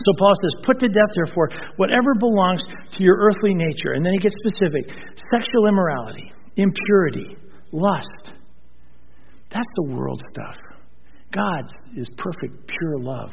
So 0.05 0.13
Paul 0.17 0.33
says, 0.41 0.65
Put 0.65 0.79
to 0.79 0.87
death, 0.87 1.11
therefore, 1.15 1.49
whatever 1.77 2.15
belongs 2.19 2.63
to 2.63 3.03
your 3.03 3.17
earthly 3.17 3.53
nature. 3.53 3.93
And 3.93 4.05
then 4.05 4.13
he 4.13 4.19
gets 4.19 4.35
specific 4.45 4.89
sexual 5.31 5.67
immorality, 5.67 6.31
impurity, 6.55 7.35
lust. 7.71 8.31
That's 9.51 9.67
the 9.75 9.95
world 9.95 10.21
stuff. 10.31 10.55
God's 11.33 11.73
is 11.95 12.09
perfect, 12.17 12.67
pure 12.67 12.99
love. 12.99 13.31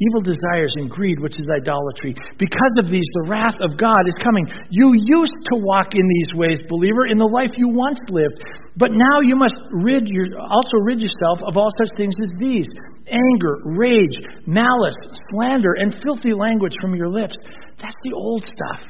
Evil 0.00 0.22
desires 0.22 0.74
and 0.76 0.90
greed, 0.90 1.20
which 1.20 1.38
is 1.38 1.46
idolatry. 1.46 2.14
Because 2.38 2.74
of 2.82 2.90
these, 2.90 3.06
the 3.22 3.30
wrath 3.30 3.54
of 3.62 3.78
God 3.78 4.02
is 4.06 4.18
coming. 4.18 4.46
You 4.70 4.90
used 4.94 5.38
to 5.50 5.56
walk 5.62 5.94
in 5.94 6.02
these 6.02 6.30
ways, 6.34 6.58
believer, 6.68 7.06
in 7.06 7.18
the 7.18 7.30
life 7.30 7.54
you 7.54 7.70
once 7.70 8.00
lived. 8.10 8.42
But 8.76 8.90
now 8.90 9.22
you 9.22 9.36
must 9.36 9.54
rid 9.70 10.08
your, 10.08 10.34
also 10.38 10.76
rid 10.82 10.98
yourself 10.98 11.38
of 11.46 11.56
all 11.56 11.70
such 11.78 11.94
things 11.96 12.14
as 12.26 12.38
these 12.38 12.66
anger, 13.06 13.62
rage, 13.78 14.18
malice, 14.46 14.98
slander, 15.30 15.74
and 15.78 15.94
filthy 16.02 16.32
language 16.32 16.74
from 16.80 16.94
your 16.94 17.08
lips. 17.08 17.38
That's 17.78 18.00
the 18.02 18.14
old 18.14 18.42
stuff. 18.42 18.82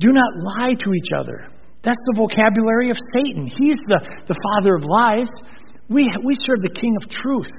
Do 0.00 0.08
not 0.08 0.30
lie 0.56 0.74
to 0.74 0.94
each 0.94 1.12
other. 1.12 1.48
That's 1.82 2.00
the 2.06 2.16
vocabulary 2.16 2.90
of 2.90 2.96
Satan. 3.12 3.46
He's 3.46 3.78
the, 3.86 4.00
the 4.26 4.36
father 4.54 4.76
of 4.76 4.84
lies. 4.84 5.28
We, 5.88 6.08
we 6.24 6.34
serve 6.46 6.62
the 6.62 6.74
king 6.80 6.96
of 6.96 7.08
truth. 7.10 7.52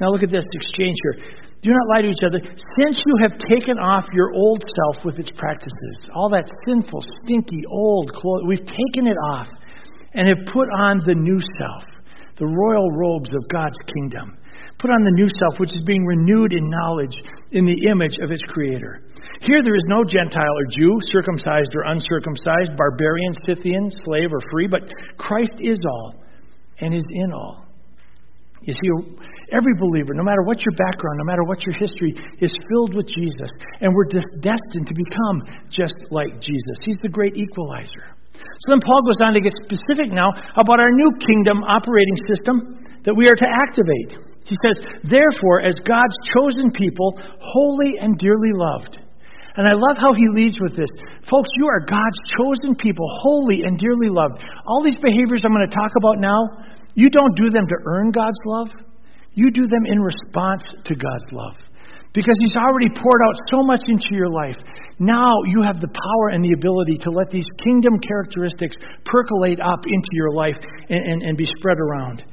Now 0.00 0.10
look 0.10 0.22
at 0.22 0.30
this 0.30 0.44
exchange 0.52 0.96
here. 1.02 1.24
Do 1.66 1.74
not 1.74 1.88
lie 1.90 2.02
to 2.02 2.14
each 2.14 2.22
other. 2.22 2.38
Since 2.78 3.02
you 3.02 3.14
have 3.26 3.34
taken 3.50 3.74
off 3.74 4.06
your 4.14 4.30
old 4.30 4.62
self 4.62 5.04
with 5.04 5.18
its 5.18 5.34
practices, 5.34 6.06
all 6.14 6.30
that 6.30 6.46
sinful, 6.62 7.02
stinky, 7.24 7.66
old 7.66 8.12
clothes, 8.14 8.46
we've 8.46 8.62
taken 8.62 9.10
it 9.10 9.18
off 9.34 9.48
and 10.14 10.28
have 10.28 10.46
put 10.54 10.70
on 10.78 11.02
the 11.02 11.18
new 11.18 11.42
self, 11.58 11.82
the 12.38 12.46
royal 12.46 12.86
robes 12.94 13.34
of 13.34 13.42
God's 13.50 13.78
kingdom. 13.98 14.38
Put 14.78 14.94
on 14.94 15.02
the 15.02 15.18
new 15.18 15.26
self, 15.42 15.58
which 15.58 15.74
is 15.74 15.82
being 15.82 16.06
renewed 16.06 16.52
in 16.52 16.70
knowledge 16.70 17.18
in 17.50 17.66
the 17.66 17.90
image 17.90 18.14
of 18.22 18.30
its 18.30 18.46
Creator. 18.46 19.02
Here 19.42 19.58
there 19.64 19.74
is 19.74 19.90
no 19.90 20.04
Gentile 20.06 20.54
or 20.54 20.70
Jew, 20.70 20.94
circumcised 21.10 21.74
or 21.74 21.90
uncircumcised, 21.90 22.78
barbarian, 22.78 23.34
Scythian, 23.42 23.90
slave 24.06 24.30
or 24.30 24.38
free, 24.52 24.68
but 24.70 24.86
Christ 25.18 25.58
is 25.58 25.80
all 25.82 26.14
and 26.78 26.94
is 26.94 27.06
in 27.10 27.32
all. 27.32 27.66
You 28.62 28.72
see, 28.72 29.18
every 29.52 29.74
believer, 29.78 30.14
no 30.14 30.24
matter 30.24 30.42
what 30.42 30.62
your 30.64 30.74
background, 30.74 31.18
no 31.18 31.26
matter 31.28 31.44
what 31.44 31.64
your 31.66 31.74
history, 31.78 32.14
is 32.40 32.52
filled 32.70 32.94
with 32.94 33.06
Jesus. 33.06 33.50
And 33.80 33.92
we're 33.94 34.10
destined 34.40 34.86
to 34.86 34.94
become 34.94 35.36
just 35.70 35.96
like 36.10 36.40
Jesus. 36.40 36.76
He's 36.82 36.98
the 37.02 37.12
great 37.12 37.36
equalizer. 37.36 38.16
So 38.36 38.66
then 38.68 38.80
Paul 38.84 39.00
goes 39.04 39.20
on 39.20 39.32
to 39.32 39.40
get 39.40 39.52
specific 39.64 40.12
now 40.12 40.32
about 40.56 40.80
our 40.80 40.92
new 40.92 41.10
kingdom 41.24 41.64
operating 41.64 42.16
system 42.28 42.84
that 43.04 43.14
we 43.14 43.28
are 43.28 43.38
to 43.38 43.48
activate. 43.48 44.18
He 44.44 44.56
says, 44.66 44.76
Therefore, 45.02 45.62
as 45.62 45.74
God's 45.82 46.16
chosen 46.36 46.70
people, 46.70 47.18
holy 47.40 47.98
and 47.98 48.18
dearly 48.18 48.52
loved. 48.52 49.00
And 49.56 49.64
I 49.64 49.72
love 49.72 49.96
how 49.96 50.12
he 50.12 50.28
leads 50.36 50.60
with 50.60 50.76
this. 50.76 50.90
Folks, 51.30 51.48
you 51.56 51.66
are 51.66 51.80
God's 51.80 52.20
chosen 52.36 52.76
people, 52.76 53.08
holy 53.24 53.64
and 53.64 53.78
dearly 53.78 54.12
loved. 54.12 54.44
All 54.66 54.84
these 54.84 55.00
behaviors 55.00 55.42
I'm 55.44 55.56
going 55.56 55.64
to 55.64 55.74
talk 55.74 55.92
about 55.96 56.20
now, 56.20 56.76
you 56.94 57.08
don't 57.08 57.34
do 57.36 57.48
them 57.48 57.66
to 57.66 57.76
earn 57.88 58.12
God's 58.12 58.38
love, 58.44 58.68
you 59.36 59.52
do 59.52 59.68
them 59.68 59.84
in 59.84 60.00
response 60.00 60.64
to 60.84 60.94
God's 60.96 61.28
love. 61.30 61.56
Because 62.12 62.34
He's 62.40 62.56
already 62.56 62.88
poured 62.88 63.22
out 63.28 63.36
so 63.52 63.62
much 63.62 63.84
into 63.86 64.16
your 64.16 64.32
life. 64.32 64.56
Now 64.98 65.44
you 65.52 65.60
have 65.62 65.78
the 65.78 65.92
power 65.92 66.28
and 66.32 66.42
the 66.42 66.56
ability 66.56 66.96
to 67.04 67.10
let 67.12 67.28
these 67.28 67.46
kingdom 67.62 68.00
characteristics 68.00 68.76
percolate 69.04 69.60
up 69.60 69.84
into 69.84 70.12
your 70.12 70.32
life 70.32 70.56
and, 70.88 71.04
and, 71.04 71.22
and 71.22 71.36
be 71.36 71.46
spread 71.60 71.76
around. 71.76 72.24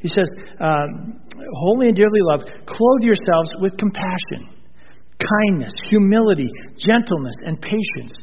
He 0.00 0.08
says, 0.08 0.28
um, 0.58 1.22
Holy 1.54 1.86
and 1.86 1.96
dearly 1.96 2.20
loved, 2.22 2.50
clothe 2.66 3.02
yourselves 3.02 3.50
with 3.62 3.78
compassion, 3.78 4.50
kindness, 5.22 5.72
humility, 5.88 6.50
gentleness, 6.76 7.34
and 7.46 7.62
patience. 7.62 8.18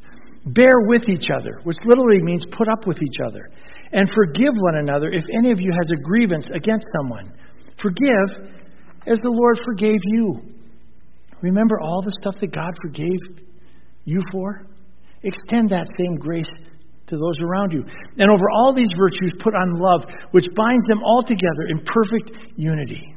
Bear 0.47 0.75
with 0.87 1.07
each 1.07 1.27
other, 1.33 1.59
which 1.63 1.77
literally 1.85 2.21
means 2.21 2.45
put 2.51 2.67
up 2.67 2.85
with 2.85 2.97
each 3.01 3.17
other 3.25 3.49
and 3.93 4.09
forgive 4.13 4.53
one 4.53 4.75
another 4.75 5.09
if 5.11 5.23
any 5.39 5.51
of 5.51 5.59
you 5.59 5.71
has 5.71 5.89
a 5.91 6.01
grievance 6.03 6.45
against 6.53 6.85
someone. 7.01 7.31
Forgive 7.85 8.49
as 9.05 9.19
the 9.21 9.29
Lord 9.29 9.59
forgave 9.63 9.99
you. 10.05 10.41
Remember 11.41 11.79
all 11.79 12.01
the 12.01 12.17
stuff 12.19 12.33
that 12.41 12.51
God 12.51 12.73
forgave 12.81 13.45
you 14.05 14.21
for? 14.31 14.65
Extend 15.21 15.69
that 15.69 15.85
same 15.99 16.15
grace 16.15 16.49
to 17.05 17.15
those 17.15 17.35
around 17.43 17.73
you. 17.73 17.83
And 18.17 18.31
over 18.31 18.49
all 18.49 18.73
these 18.73 18.89
virtues, 18.97 19.33
put 19.37 19.53
on 19.53 19.75
love, 19.77 20.09
which 20.31 20.47
binds 20.55 20.83
them 20.87 21.03
all 21.03 21.21
together 21.21 21.69
in 21.69 21.85
perfect 21.85 22.31
unity. 22.55 23.13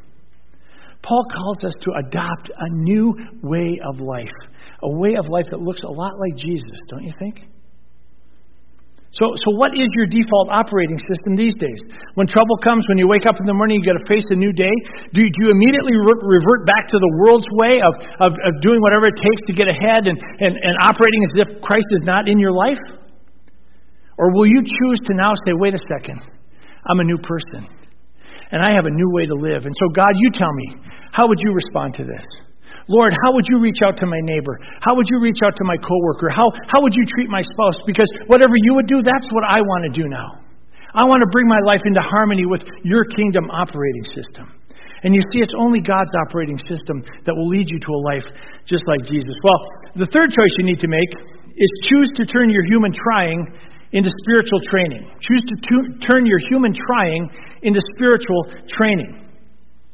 Paul 1.02 1.24
calls 1.32 1.64
us 1.64 1.74
to 1.82 1.92
adopt 2.04 2.50
a 2.50 2.68
new 2.70 3.14
way 3.42 3.80
of 3.88 4.00
life, 4.00 4.36
a 4.82 4.90
way 4.98 5.14
of 5.14 5.28
life 5.30 5.46
that 5.50 5.60
looks 5.60 5.82
a 5.82 5.88
lot 5.88 6.18
like 6.18 6.36
Jesus, 6.36 6.78
don't 6.90 7.04
you 7.04 7.12
think? 7.18 7.40
So, 9.08 9.24
so 9.40 9.56
what 9.56 9.72
is 9.72 9.88
your 9.96 10.04
default 10.04 10.52
operating 10.52 11.00
system 11.08 11.32
these 11.32 11.56
days? 11.56 11.80
When 12.12 12.28
trouble 12.28 12.60
comes, 12.60 12.84
when 12.92 13.00
you 13.00 13.08
wake 13.08 13.24
up 13.24 13.40
in 13.40 13.48
the 13.48 13.56
morning, 13.56 13.80
you 13.80 13.84
got 13.88 13.96
to 13.96 14.04
face 14.04 14.28
a 14.28 14.36
new 14.36 14.52
day. 14.52 14.74
Do 15.16 15.24
you, 15.24 15.32
do 15.32 15.38
you 15.44 15.48
immediately 15.48 15.96
re- 15.96 16.36
revert 16.36 16.68
back 16.68 16.92
to 16.92 16.98
the 17.00 17.12
world's 17.24 17.48
way 17.56 17.80
of, 17.80 17.96
of, 18.20 18.30
of 18.36 18.52
doing 18.60 18.84
whatever 18.84 19.08
it 19.08 19.16
takes 19.16 19.40
to 19.48 19.56
get 19.56 19.64
ahead 19.64 20.04
and, 20.04 20.20
and, 20.20 20.52
and 20.60 20.74
operating 20.84 21.24
as 21.24 21.32
if 21.40 21.48
Christ 21.64 21.88
is 21.96 22.04
not 22.04 22.28
in 22.28 22.36
your 22.36 22.52
life? 22.52 22.80
Or 24.20 24.28
will 24.36 24.46
you 24.46 24.60
choose 24.60 25.00
to 25.08 25.12
now 25.16 25.32
say, 25.46 25.56
wait 25.56 25.72
a 25.72 25.80
second, 25.88 26.20
I'm 26.84 27.00
a 27.00 27.06
new 27.08 27.18
person, 27.24 27.64
and 28.52 28.60
I 28.60 28.76
have 28.76 28.84
a 28.84 28.92
new 28.92 29.08
way 29.16 29.24
to 29.24 29.36
live. 29.40 29.64
And 29.64 29.72
so, 29.72 29.88
God, 29.96 30.12
you 30.20 30.28
tell 30.36 30.52
me, 30.52 30.84
how 31.12 31.24
would 31.28 31.40
you 31.40 31.56
respond 31.56 31.94
to 31.94 32.04
this? 32.04 32.26
Lord, 32.88 33.12
how 33.24 33.36
would 33.36 33.44
you 33.48 33.60
reach 33.60 33.84
out 33.84 34.00
to 34.00 34.06
my 34.08 34.20
neighbor? 34.24 34.56
How 34.80 34.96
would 34.96 35.06
you 35.12 35.20
reach 35.20 35.44
out 35.44 35.52
to 35.52 35.64
my 35.64 35.76
coworker? 35.76 36.32
How, 36.32 36.48
how 36.72 36.80
would 36.80 36.96
you 36.96 37.04
treat 37.04 37.28
my 37.28 37.44
spouse? 37.44 37.76
Because 37.84 38.08
whatever 38.26 38.56
you 38.56 38.74
would 38.74 38.88
do, 38.88 39.04
that's 39.04 39.28
what 39.28 39.44
I 39.44 39.60
want 39.60 39.92
to 39.92 39.92
do 39.92 40.08
now. 40.08 40.40
I 40.96 41.04
want 41.04 41.20
to 41.20 41.28
bring 41.28 41.46
my 41.46 41.60
life 41.68 41.84
into 41.84 42.00
harmony 42.00 42.48
with 42.48 42.64
your 42.82 43.04
kingdom 43.04 43.52
operating 43.52 44.08
system. 44.16 44.48
And 45.04 45.14
you 45.14 45.20
see, 45.30 45.44
it's 45.44 45.54
only 45.60 45.84
God's 45.84 46.10
operating 46.26 46.58
system 46.64 47.04
that 47.28 47.36
will 47.36 47.46
lead 47.46 47.68
you 47.70 47.78
to 47.78 47.90
a 47.92 48.00
life 48.08 48.26
just 48.64 48.82
like 48.88 49.04
Jesus. 49.04 49.36
Well, 49.44 49.60
the 49.94 50.08
third 50.10 50.32
choice 50.32 50.52
you 50.58 50.64
need 50.64 50.80
to 50.80 50.88
make 50.88 51.12
is 51.54 51.70
choose 51.92 52.10
to 52.16 52.24
turn 52.24 52.50
your 52.50 52.64
human 52.66 52.90
trying 52.96 53.46
into 53.92 54.10
spiritual 54.24 54.60
training. 54.72 55.06
Choose 55.20 55.44
to 55.44 55.56
turn 56.02 56.26
your 56.26 56.40
human 56.50 56.72
trying 56.72 57.30
into 57.62 57.80
spiritual 57.94 58.48
training. 58.68 59.27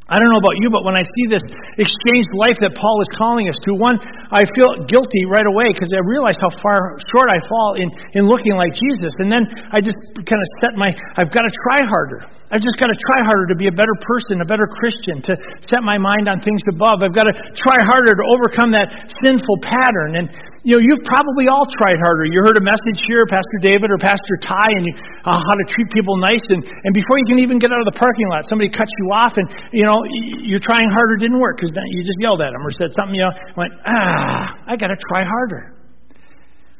I 0.04 0.20
don't 0.20 0.28
know 0.28 0.36
about 0.36 0.60
you, 0.60 0.68
but 0.68 0.84
when 0.84 0.92
I 0.92 1.00
see 1.00 1.24
this 1.32 1.40
exchanged 1.80 2.28
life 2.36 2.60
that 2.60 2.76
Paul 2.76 3.00
is 3.00 3.08
calling 3.16 3.48
us 3.48 3.56
to, 3.64 3.72
one, 3.72 3.96
I 4.28 4.44
feel 4.52 4.84
guilty 4.84 5.24
right 5.24 5.48
away 5.48 5.72
because 5.72 5.88
I 5.96 6.04
realize 6.04 6.36
how 6.36 6.52
far 6.60 7.00
short 7.08 7.32
I 7.32 7.40
fall 7.48 7.80
in, 7.80 7.88
in 8.12 8.28
looking 8.28 8.52
like 8.52 8.76
Jesus. 8.76 9.16
And 9.24 9.32
then 9.32 9.48
I 9.72 9.80
just 9.80 9.96
kind 10.28 10.36
of 10.36 10.48
set 10.60 10.76
my, 10.76 10.92
I've 11.16 11.32
got 11.32 11.48
to 11.48 11.52
try 11.56 11.80
harder. 11.88 12.20
I've 12.52 12.60
just 12.60 12.76
got 12.76 12.92
to 12.92 12.98
try 13.08 13.24
harder 13.24 13.48
to 13.48 13.56
be 13.56 13.72
a 13.72 13.72
better 13.72 13.96
person, 14.04 14.44
a 14.44 14.48
better 14.48 14.68
Christian, 14.68 15.24
to 15.24 15.32
set 15.64 15.80
my 15.80 15.96
mind 15.96 16.28
on 16.28 16.44
things 16.44 16.60
above. 16.68 17.00
I've 17.00 17.16
got 17.16 17.24
to 17.24 17.34
try 17.56 17.80
harder 17.80 18.12
to 18.12 18.24
overcome 18.28 18.76
that 18.76 19.08
sinful 19.24 19.56
pattern. 19.64 20.20
And, 20.20 20.28
you 20.64 20.72
know, 20.72 20.80
you've 20.80 21.04
probably 21.04 21.44
all 21.52 21.68
tried 21.76 22.00
harder. 22.00 22.24
You 22.24 22.40
heard 22.40 22.56
a 22.56 22.64
message 22.64 22.96
here, 23.04 23.28
Pastor 23.28 23.60
David 23.60 23.92
or 23.92 24.00
Pastor 24.00 24.40
Ty, 24.40 24.64
and 24.80 24.88
you, 24.88 24.96
uh, 25.28 25.36
how 25.36 25.54
to 25.60 25.66
treat 25.68 25.92
people 25.92 26.16
nice. 26.16 26.40
And, 26.48 26.64
and 26.64 26.92
before 26.96 27.20
you 27.20 27.26
can 27.28 27.38
even 27.44 27.60
get 27.60 27.68
out 27.68 27.84
of 27.84 27.88
the 27.92 28.00
parking 28.00 28.24
lot, 28.32 28.48
somebody 28.48 28.72
cuts 28.72 28.88
you 29.04 29.12
off, 29.12 29.36
and, 29.36 29.44
you 29.76 29.84
know, 29.84 30.00
you're 30.40 30.64
trying 30.64 30.88
harder 30.88 31.20
didn't 31.20 31.36
work 31.36 31.60
because 31.60 31.68
you 31.92 32.00
just 32.00 32.16
yelled 32.16 32.40
at 32.40 32.56
them 32.56 32.64
or 32.64 32.72
said 32.72 32.88
something, 32.96 33.12
you 33.12 33.28
know, 33.28 33.36
went, 33.60 33.76
ah, 33.84 34.56
I 34.64 34.80
got 34.80 34.88
to 34.88 34.96
try 35.12 35.20
harder. 35.20 35.76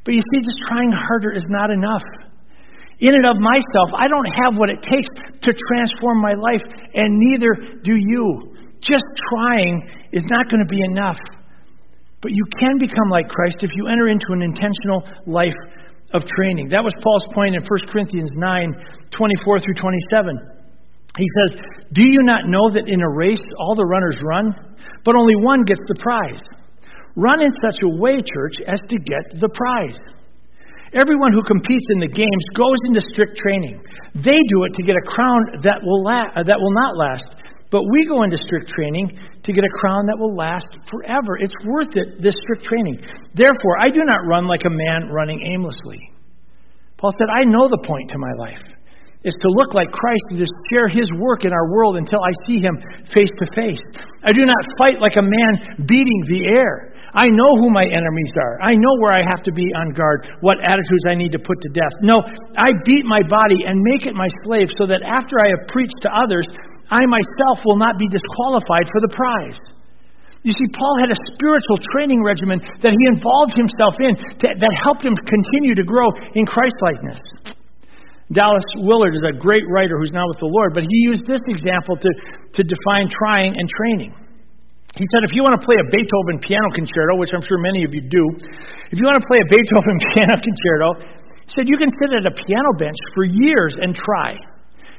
But 0.09 0.17
you 0.17 0.25
see, 0.33 0.41
just 0.41 0.65
trying 0.65 0.89
harder 0.89 1.37
is 1.37 1.45
not 1.53 1.69
enough. 1.69 2.05
In 3.05 3.13
and 3.13 3.27
of 3.29 3.37
myself, 3.37 3.93
I 3.93 4.09
don't 4.09 4.29
have 4.49 4.57
what 4.57 4.73
it 4.73 4.81
takes 4.81 5.13
to 5.45 5.51
transform 5.53 6.25
my 6.25 6.33
life, 6.33 6.65
and 6.97 7.21
neither 7.21 7.85
do 7.85 8.01
you. 8.01 8.57
Just 8.81 9.05
trying 9.29 9.85
is 10.13 10.25
not 10.33 10.49
going 10.49 10.65
to 10.65 10.71
be 10.73 10.81
enough. 10.89 11.21
But 12.25 12.33
you 12.33 12.49
can 12.57 12.81
become 12.81 13.13
like 13.13 13.29
Christ 13.29 13.61
if 13.61 13.69
you 13.77 13.85
enter 13.93 14.09
into 14.09 14.33
an 14.33 14.41
intentional 14.41 15.05
life 15.29 15.53
of 16.17 16.25
training. 16.25 16.73
That 16.73 16.81
was 16.81 16.97
Paul's 17.05 17.29
point 17.37 17.53
in 17.53 17.61
1 17.61 17.93
Corinthians 17.93 18.33
9 18.41 18.73
24 19.13 19.61
through 19.61 19.77
27. 19.77 20.33
He 21.21 21.29
says, 21.37 21.61
Do 21.93 22.01
you 22.01 22.25
not 22.25 22.49
know 22.49 22.73
that 22.73 22.89
in 22.89 23.05
a 23.05 23.11
race 23.13 23.45
all 23.61 23.77
the 23.77 23.85
runners 23.85 24.17
run, 24.25 24.57
but 25.05 25.21
only 25.21 25.37
one 25.37 25.69
gets 25.69 25.85
the 25.85 26.01
prize? 26.01 26.41
Run 27.13 27.45
in 27.45 27.53
such 27.61 27.85
a 27.85 27.93
way, 28.01 28.17
church, 28.17 28.57
as 28.73 28.81
to 28.89 28.97
get 28.97 29.37
the 29.37 29.53
prize. 29.53 30.01
Everyone 30.97 31.29
who 31.35 31.45
competes 31.45 31.87
in 31.93 32.01
the 32.01 32.09
games 32.09 32.45
goes 32.57 32.81
into 32.89 33.05
strict 33.13 33.37
training. 33.37 33.85
They 34.17 34.41
do 34.49 34.65
it 34.65 34.73
to 34.81 34.83
get 34.83 34.97
a 34.97 35.05
crown 35.13 35.61
that 35.61 35.85
will, 35.85 36.03
la- 36.03 36.33
uh, 36.33 36.47
that 36.47 36.57
will 36.57 36.73
not 36.73 36.97
last, 36.97 37.29
but 37.75 37.91
we 37.91 38.07
go 38.07 38.23
into 38.23 38.39
strict 38.47 38.71
training 38.71 39.11
to 39.43 39.51
get 39.51 39.67
a 39.67 39.73
crown 39.83 40.07
that 40.07 40.15
will 40.15 40.31
last 40.39 40.71
forever. 40.87 41.35
It's 41.43 41.59
worth 41.67 41.91
it, 41.99 42.23
this 42.23 42.39
strict 42.47 42.63
training. 42.71 43.03
Therefore, 43.35 43.83
I 43.83 43.91
do 43.91 43.99
not 44.07 44.23
run 44.31 44.47
like 44.47 44.63
a 44.63 44.71
man 44.71 45.11
running 45.11 45.43
aimlessly. 45.43 45.99
Paul 47.03 47.11
said, 47.19 47.27
I 47.35 47.43
know 47.43 47.67
the 47.67 47.83
point 47.83 48.15
to 48.15 48.19
my 48.23 48.31
life 48.39 48.63
is 49.27 49.35
to 49.41 49.49
look 49.59 49.75
like 49.75 49.91
Christ 49.91 50.23
and 50.31 50.39
to 50.39 50.47
share 50.71 50.87
his 50.87 51.11
work 51.19 51.43
in 51.43 51.51
our 51.51 51.67
world 51.73 51.97
until 51.97 52.23
I 52.23 52.31
see 52.47 52.63
him 52.63 52.79
face 53.11 53.33
to 53.43 53.47
face. 53.59 53.83
I 54.23 54.31
do 54.31 54.47
not 54.47 54.71
fight 54.79 55.03
like 55.03 55.19
a 55.19 55.27
man 55.27 55.83
beating 55.89 56.21
the 56.31 56.47
air. 56.47 56.95
I 57.11 57.27
know 57.27 57.59
who 57.59 57.75
my 57.75 57.83
enemies 57.91 58.35
are. 58.39 58.61
I 58.63 58.79
know 58.79 58.95
where 59.03 59.19
I 59.19 59.27
have 59.27 59.43
to 59.51 59.53
be 59.53 59.67
on 59.75 59.97
guard, 59.99 60.29
what 60.47 60.63
attitudes 60.63 61.11
I 61.11 61.19
need 61.19 61.33
to 61.33 61.43
put 61.43 61.59
to 61.63 61.71
death. 61.75 61.95
No, 62.07 62.23
I 62.55 62.71
beat 62.85 63.03
my 63.03 63.23
body 63.27 63.67
and 63.67 63.83
make 63.83 64.07
it 64.07 64.15
my 64.15 64.29
slave 64.45 64.69
so 64.79 64.87
that 64.87 65.03
after 65.03 65.41
I 65.41 65.49
have 65.57 65.67
preached 65.73 65.99
to 66.03 66.11
others, 66.13 66.47
I 66.91 67.05
myself 67.07 67.65
will 67.65 67.81
not 67.81 67.97
be 67.97 68.09
disqualified 68.09 68.87
for 68.91 69.01
the 69.05 69.13
prize. 69.13 69.61
You 70.45 70.53
see, 70.53 70.69
Paul 70.77 71.01
had 71.01 71.09
a 71.09 71.19
spiritual 71.33 71.81
training 71.97 72.21
regimen 72.21 72.61
that 72.85 72.93
he 72.93 73.05
involved 73.09 73.57
himself 73.57 73.97
in 73.97 74.13
to, 74.45 74.47
that 74.61 74.73
helped 74.85 75.01
him 75.01 75.17
continue 75.17 75.73
to 75.73 75.85
grow 75.89 76.13
in 76.37 76.45
Christlikeness. 76.45 77.57
Dallas 78.29 78.65
Willard 78.85 79.17
is 79.17 79.25
a 79.25 79.33
great 79.37 79.65
writer 79.73 79.97
who's 79.97 80.13
now 80.13 80.29
with 80.29 80.41
the 80.41 80.49
Lord, 80.49 80.77
but 80.77 80.85
he 80.85 80.99
used 81.09 81.25
this 81.25 81.41
example 81.49 81.97
to, 81.97 82.11
to 82.57 82.61
define 82.61 83.09
trying 83.09 83.57
and 83.57 83.67
training. 83.69 84.13
He 84.97 85.05
said, 85.11 85.25
if 85.25 85.33
you 85.33 85.43
want 85.43 85.57
to 85.59 85.65
play 85.65 85.81
a 85.81 85.87
Beethoven 85.91 86.39
piano 86.45 86.69
concerto, 86.71 87.19
which 87.19 87.33
I'm 87.35 87.43
sure 87.43 87.59
many 87.59 87.83
of 87.83 87.93
you 87.97 88.05
do, 88.05 88.25
if 88.93 88.97
you 89.01 89.05
want 89.05 89.19
to 89.21 89.27
play 89.27 89.41
a 89.43 89.49
Beethoven 89.53 89.97
piano 90.13 90.37
concerto, 90.37 90.89
he 91.45 91.51
said, 91.57 91.67
you 91.69 91.77
can 91.81 91.89
sit 91.89 92.21
at 92.21 92.25
a 92.25 92.35
piano 92.37 92.71
bench 92.77 92.97
for 93.17 93.25
years 93.25 93.77
and 93.81 93.97
try. 93.97 94.37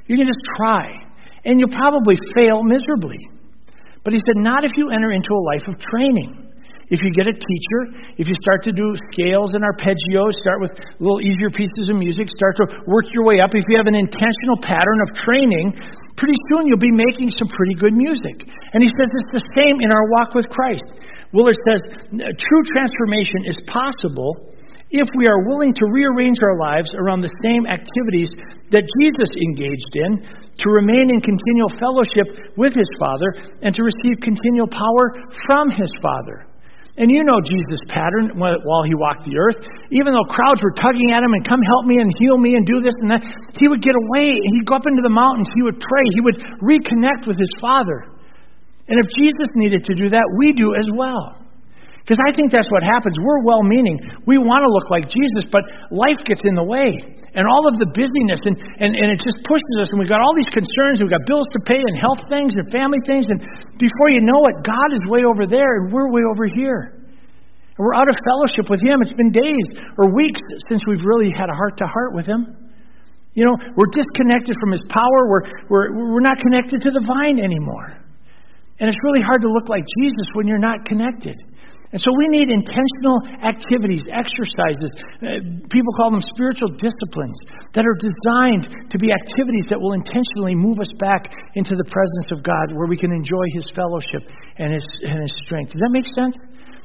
You 0.06 0.18
can 0.18 0.26
just 0.26 0.42
try. 0.58 1.06
And 1.46 1.60
you'll 1.60 1.74
probably 1.74 2.18
fail 2.34 2.64
miserably. 2.64 3.22
But 4.04 4.14
he 4.14 4.20
said, 4.26 4.38
not 4.38 4.66
if 4.66 4.72
you 4.78 4.90
enter 4.90 5.12
into 5.12 5.34
a 5.34 5.44
life 5.46 5.66
of 5.68 5.78
training. 5.80 6.46
If 6.94 7.02
you 7.02 7.10
get 7.18 7.26
a 7.26 7.34
teacher, 7.34 7.80
if 8.22 8.30
you 8.30 8.38
start 8.46 8.62
to 8.70 8.72
do 8.72 8.94
scales 9.10 9.58
and 9.58 9.66
arpeggios, 9.66 10.38
start 10.38 10.62
with 10.62 10.78
little 11.02 11.18
easier 11.18 11.50
pieces 11.50 11.90
of 11.90 11.98
music, 11.98 12.30
start 12.30 12.54
to 12.62 12.66
work 12.86 13.10
your 13.10 13.26
way 13.26 13.42
up. 13.42 13.50
If 13.58 13.66
you 13.66 13.78
have 13.78 13.90
an 13.90 13.98
intentional 13.98 14.62
pattern 14.62 15.02
of 15.02 15.18
training, 15.26 15.74
pretty 16.14 16.38
soon 16.54 16.70
you'll 16.70 16.78
be 16.78 16.94
making 16.94 17.34
some 17.34 17.50
pretty 17.50 17.74
good 17.74 17.98
music. 17.98 18.46
And 18.78 18.86
he 18.86 18.90
says 18.94 19.10
it's 19.10 19.34
the 19.34 19.46
same 19.58 19.82
in 19.82 19.90
our 19.90 20.06
walk 20.14 20.38
with 20.38 20.46
Christ. 20.54 20.86
Willard 21.34 21.58
says 21.66 21.82
true 22.14 22.64
transformation 22.70 23.50
is 23.50 23.58
possible 23.66 24.54
if 24.92 25.08
we 25.18 25.26
are 25.28 25.48
willing 25.50 25.74
to 25.74 25.86
rearrange 25.90 26.38
our 26.44 26.58
lives 26.60 26.90
around 26.94 27.22
the 27.22 27.34
same 27.42 27.66
activities 27.66 28.30
that 28.70 28.86
Jesus 29.02 29.32
engaged 29.50 29.94
in, 29.98 30.12
to 30.62 30.68
remain 30.70 31.10
in 31.10 31.20
continual 31.20 31.72
fellowship 31.82 32.54
with 32.56 32.74
his 32.78 32.90
Father, 33.00 33.34
and 33.66 33.74
to 33.74 33.82
receive 33.82 34.22
continual 34.22 34.70
power 34.70 35.06
from 35.48 35.74
his 35.74 35.90
Father. 36.02 36.48
And 36.96 37.12
you 37.12 37.28
know 37.28 37.44
Jesus' 37.44 37.84
pattern 37.92 38.40
while 38.40 38.86
he 38.88 38.96
walked 38.96 39.28
the 39.28 39.36
earth. 39.36 39.60
Even 39.92 40.16
though 40.16 40.24
crowds 40.32 40.64
were 40.64 40.72
tugging 40.80 41.12
at 41.12 41.20
him 41.20 41.36
and 41.36 41.44
come 41.44 41.60
help 41.60 41.84
me 41.84 42.00
and 42.00 42.08
heal 42.16 42.40
me 42.40 42.56
and 42.56 42.64
do 42.64 42.80
this 42.80 42.96
and 43.04 43.12
that, 43.12 43.24
he 43.60 43.68
would 43.68 43.84
get 43.84 44.00
away 44.00 44.32
and 44.32 44.52
he'd 44.56 44.64
go 44.64 44.80
up 44.80 44.88
into 44.88 45.04
the 45.04 45.12
mountains. 45.12 45.52
He 45.60 45.64
would 45.68 45.76
pray. 45.76 46.06
He 46.16 46.24
would 46.24 46.40
reconnect 46.64 47.28
with 47.28 47.36
his 47.36 47.52
Father. 47.60 48.08
And 48.88 48.96
if 48.96 49.12
Jesus 49.12 49.50
needed 49.60 49.84
to 49.84 49.94
do 49.94 50.08
that, 50.08 50.24
we 50.40 50.54
do 50.56 50.72
as 50.72 50.88
well. 50.96 51.45
Because 52.06 52.22
I 52.22 52.38
think 52.38 52.54
that's 52.54 52.70
what 52.70 52.86
happens. 52.86 53.18
We're 53.18 53.42
well 53.42 53.66
meaning. 53.66 53.98
We 54.30 54.38
want 54.38 54.62
to 54.62 54.70
look 54.70 54.94
like 54.94 55.10
Jesus, 55.10 55.50
but 55.50 55.66
life 55.90 56.22
gets 56.22 56.46
in 56.46 56.54
the 56.54 56.62
way. 56.62 57.02
And 57.34 57.50
all 57.50 57.66
of 57.66 57.82
the 57.82 57.90
busyness, 57.90 58.38
and, 58.46 58.54
and, 58.78 58.94
and 58.94 59.10
it 59.10 59.18
just 59.18 59.42
pushes 59.42 59.74
us. 59.82 59.90
And 59.90 59.98
we've 59.98 60.14
got 60.14 60.22
all 60.22 60.38
these 60.38 60.48
concerns. 60.54 61.02
We've 61.02 61.10
got 61.10 61.26
bills 61.26 61.50
to 61.58 61.60
pay, 61.66 61.82
and 61.82 61.98
health 61.98 62.22
things, 62.30 62.54
and 62.54 62.62
family 62.70 63.02
things. 63.10 63.26
And 63.26 63.42
before 63.82 64.14
you 64.14 64.22
know 64.22 64.38
it, 64.46 64.62
God 64.62 64.94
is 64.94 65.02
way 65.10 65.26
over 65.26 65.50
there, 65.50 65.82
and 65.82 65.90
we're 65.90 66.14
way 66.14 66.22
over 66.30 66.46
here. 66.46 67.10
And 67.74 67.82
we're 67.82 67.98
out 67.98 68.06
of 68.06 68.14
fellowship 68.22 68.70
with 68.70 68.86
Him. 68.86 69.02
It's 69.02 69.18
been 69.18 69.34
days 69.34 69.68
or 69.98 70.14
weeks 70.14 70.46
since 70.70 70.86
we've 70.86 71.02
really 71.02 71.34
had 71.34 71.50
a 71.50 71.58
heart 71.58 71.74
to 71.82 71.90
heart 71.90 72.14
with 72.14 72.30
Him. 72.30 72.54
You 73.34 73.50
know, 73.50 73.58
we're 73.74 73.90
disconnected 73.90 74.54
from 74.62 74.78
His 74.78 74.86
power. 74.94 75.20
We're, 75.26 75.46
we're, 75.74 75.88
we're 76.14 76.24
not 76.24 76.38
connected 76.38 76.86
to 76.86 76.90
the 76.94 77.02
vine 77.02 77.42
anymore. 77.42 77.98
And 78.78 78.94
it's 78.94 79.02
really 79.10 79.26
hard 79.26 79.42
to 79.42 79.50
look 79.50 79.74
like 79.74 79.84
Jesus 79.98 80.30
when 80.38 80.46
you're 80.46 80.62
not 80.62 80.86
connected. 80.86 81.34
And 81.96 82.04
so 82.04 82.12
we 82.12 82.28
need 82.28 82.52
intentional 82.52 83.24
activities, 83.40 84.04
exercises. 84.12 84.92
Uh, 85.24 85.40
people 85.72 85.96
call 85.96 86.12
them 86.12 86.20
spiritual 86.36 86.76
disciplines 86.76 87.40
that 87.72 87.88
are 87.88 87.96
designed 87.96 88.92
to 88.92 89.00
be 89.00 89.16
activities 89.16 89.64
that 89.72 89.80
will 89.80 89.96
intentionally 89.96 90.60
move 90.60 90.84
us 90.84 90.92
back 91.00 91.32
into 91.56 91.72
the 91.72 91.88
presence 91.88 92.36
of 92.36 92.44
God 92.44 92.76
where 92.76 92.92
we 92.92 93.00
can 93.00 93.16
enjoy 93.16 93.48
His 93.56 93.64
fellowship 93.72 94.28
and 94.60 94.76
His, 94.76 94.84
and 95.08 95.24
his 95.24 95.32
strength. 95.48 95.72
Does 95.72 95.88
that 95.88 95.96
make 95.96 96.12
sense? 96.12 96.36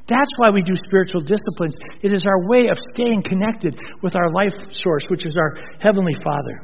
That's 0.06 0.30
why 0.38 0.54
we 0.54 0.62
do 0.62 0.78
spiritual 0.86 1.26
disciplines. 1.26 1.74
It 2.06 2.14
is 2.14 2.22
our 2.22 2.46
way 2.46 2.70
of 2.70 2.78
staying 2.94 3.26
connected 3.26 3.74
with 4.06 4.14
our 4.14 4.30
life 4.30 4.54
source, 4.78 5.02
which 5.10 5.26
is 5.26 5.34
our 5.34 5.58
Heavenly 5.82 6.14
Father. 6.22 6.54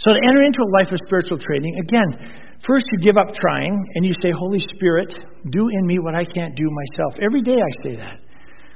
So, 0.00 0.16
to 0.16 0.20
enter 0.32 0.42
into 0.42 0.64
a 0.64 0.70
life 0.80 0.88
of 0.90 0.98
spiritual 1.04 1.38
training, 1.38 1.76
again, 1.84 2.08
first 2.66 2.84
you 2.92 2.98
give 2.98 3.16
up 3.16 3.34
trying 3.34 3.74
and 3.94 4.04
you 4.04 4.12
say, 4.22 4.30
Holy 4.36 4.60
Spirit, 4.74 5.14
do 5.50 5.68
in 5.68 5.86
me 5.86 5.98
what 5.98 6.14
I 6.14 6.24
can't 6.24 6.54
do 6.56 6.68
myself. 6.70 7.14
Every 7.22 7.42
day 7.42 7.56
I 7.56 7.82
say 7.82 7.96
that. 7.96 8.20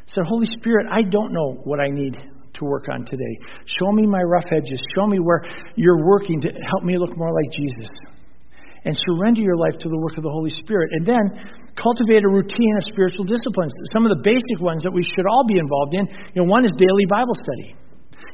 So, 0.06 0.22
Holy 0.24 0.46
Spirit, 0.56 0.86
I 0.90 1.02
don't 1.02 1.32
know 1.32 1.60
what 1.64 1.80
I 1.80 1.88
need 1.88 2.16
to 2.16 2.64
work 2.64 2.88
on 2.90 3.04
today. 3.04 3.34
Show 3.78 3.92
me 3.92 4.06
my 4.06 4.22
rough 4.22 4.48
edges. 4.50 4.80
Show 4.96 5.06
me 5.06 5.18
where 5.18 5.42
you're 5.76 6.04
working 6.04 6.40
to 6.40 6.48
help 6.48 6.82
me 6.82 6.96
look 6.98 7.16
more 7.16 7.32
like 7.32 7.52
Jesus. 7.52 7.90
And 8.84 8.96
surrender 9.04 9.42
your 9.42 9.56
life 9.56 9.76
to 9.78 9.88
the 9.88 9.98
work 9.98 10.16
of 10.16 10.24
the 10.24 10.30
Holy 10.30 10.50
Spirit. 10.62 10.90
And 10.92 11.04
then 11.04 11.24
cultivate 11.76 12.24
a 12.24 12.30
routine 12.30 12.74
of 12.78 12.84
spiritual 12.88 13.24
disciplines. 13.24 13.72
Some 13.92 14.06
of 14.06 14.10
the 14.16 14.22
basic 14.24 14.64
ones 14.64 14.82
that 14.82 14.92
we 14.92 15.02
should 15.02 15.26
all 15.28 15.44
be 15.44 15.58
involved 15.58 15.92
in. 15.92 16.08
You 16.32 16.42
know, 16.42 16.48
one 16.48 16.64
is 16.64 16.72
daily 16.78 17.04
Bible 17.10 17.36
study. 17.36 17.76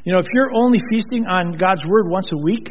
You 0.04 0.12
know, 0.12 0.20
if 0.20 0.26
you're 0.32 0.54
only 0.54 0.78
feasting 0.92 1.26
on 1.26 1.56
God's 1.58 1.82
Word 1.88 2.06
once 2.08 2.28
a 2.30 2.38
week, 2.38 2.68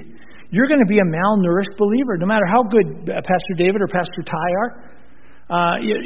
you're 0.53 0.69
going 0.69 0.85
to 0.85 0.87
be 0.87 1.01
a 1.01 1.07
malnourished 1.09 1.73
believer, 1.81 2.15
no 2.21 2.29
matter 2.29 2.45
how 2.45 2.61
good 2.61 3.09
uh, 3.09 3.17
Pastor 3.25 3.53
David 3.57 3.81
or 3.81 3.89
Pastor 3.89 4.21
Ty 4.21 4.49
are. 4.61 4.71
Uh, 5.49 5.75
you, 5.81 5.97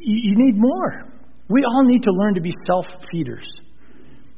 you 0.00 0.34
need 0.40 0.56
more. 0.56 1.04
We 1.50 1.60
all 1.68 1.84
need 1.84 2.02
to 2.04 2.12
learn 2.12 2.34
to 2.34 2.40
be 2.40 2.52
self 2.66 2.86
feeders, 3.12 3.44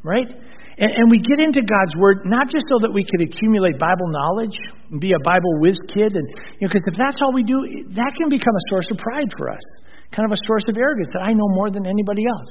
right? 0.02 0.26
And, 0.26 0.90
and, 0.90 1.10
we 1.10 1.22
get 1.22 1.38
into 1.38 1.60
God's 1.62 1.94
Word 1.94 2.26
not 2.26 2.48
just 2.50 2.64
so 2.68 2.82
that 2.82 2.90
we 2.90 3.04
can 3.04 3.22
accumulate 3.22 3.78
Bible 3.78 4.10
knowledge 4.10 4.56
and 4.90 4.98
be 4.98 5.12
a 5.12 5.22
Bible 5.22 5.60
whiz 5.60 5.78
kid, 5.94 6.10
and 6.10 6.26
you 6.58 6.66
know, 6.66 6.72
because 6.72 6.82
if 6.90 6.98
that's 6.98 7.22
all 7.22 7.32
we 7.32 7.44
do, 7.44 7.54
that 7.94 8.12
can 8.18 8.28
become 8.28 8.56
a 8.56 8.64
source 8.68 8.88
of 8.90 8.98
pride 8.98 9.30
for 9.38 9.48
us, 9.48 9.62
kind 10.10 10.26
of 10.26 10.32
a 10.32 10.40
source 10.46 10.64
of 10.66 10.76
arrogance 10.76 11.08
that 11.14 11.22
I 11.22 11.32
know 11.32 11.46
more 11.54 11.70
than 11.70 11.86
anybody 11.86 12.24
else. 12.26 12.50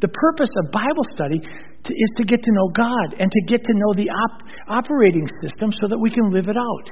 The 0.00 0.08
purpose 0.08 0.48
of 0.64 0.72
Bible 0.72 1.04
study 1.12 1.40
to, 1.40 1.92
is 1.92 2.12
to 2.16 2.24
get 2.24 2.42
to 2.42 2.52
know 2.52 2.68
God 2.72 3.20
and 3.20 3.30
to 3.30 3.40
get 3.46 3.60
to 3.64 3.72
know 3.74 3.92
the 3.94 4.08
op, 4.08 4.42
operating 4.68 5.28
system 5.44 5.72
so 5.80 5.88
that 5.88 5.98
we 5.98 6.10
can 6.10 6.30
live 6.30 6.48
it 6.48 6.56
out. 6.56 6.88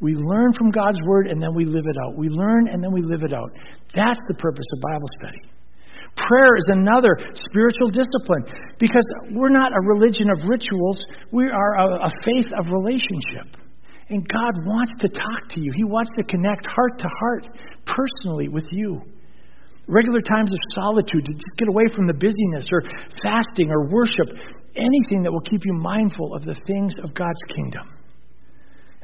We 0.00 0.14
learn 0.14 0.52
from 0.52 0.70
God's 0.70 1.00
Word 1.06 1.26
and 1.26 1.42
then 1.42 1.54
we 1.54 1.64
live 1.64 1.86
it 1.86 1.96
out. 2.06 2.16
We 2.16 2.28
learn 2.28 2.68
and 2.68 2.82
then 2.82 2.92
we 2.92 3.02
live 3.02 3.22
it 3.22 3.32
out. 3.32 3.50
That's 3.94 4.20
the 4.28 4.36
purpose 4.38 4.66
of 4.74 4.80
Bible 4.82 5.08
study. 5.18 5.42
Prayer 6.16 6.56
is 6.56 6.68
another 6.68 7.12
spiritual 7.34 7.90
discipline 7.90 8.44
because 8.78 9.04
we're 9.32 9.52
not 9.52 9.72
a 9.72 9.80
religion 9.80 10.30
of 10.30 10.48
rituals, 10.48 10.98
we 11.32 11.44
are 11.44 11.74
a, 11.76 12.06
a 12.06 12.10
faith 12.24 12.48
of 12.58 12.66
relationship. 12.70 13.60
And 14.08 14.26
God 14.28 14.54
wants 14.64 14.92
to 15.00 15.08
talk 15.08 15.48
to 15.50 15.60
you, 15.60 15.72
He 15.74 15.84
wants 15.84 16.12
to 16.16 16.24
connect 16.24 16.66
heart 16.66 16.98
to 16.98 17.08
heart 17.08 17.48
personally 17.84 18.48
with 18.48 18.64
you 18.70 19.02
regular 19.88 20.20
times 20.20 20.50
of 20.52 20.58
solitude, 20.74 21.24
to 21.24 21.32
just 21.32 21.56
get 21.58 21.68
away 21.68 21.84
from 21.94 22.06
the 22.06 22.14
busyness, 22.14 22.66
or 22.72 22.82
fasting, 23.22 23.70
or 23.70 23.88
worship, 23.88 24.28
anything 24.76 25.22
that 25.22 25.32
will 25.32 25.46
keep 25.48 25.64
you 25.64 25.72
mindful 25.74 26.34
of 26.34 26.44
the 26.44 26.56
things 26.66 26.92
of 27.02 27.14
God's 27.14 27.40
kingdom. 27.54 27.95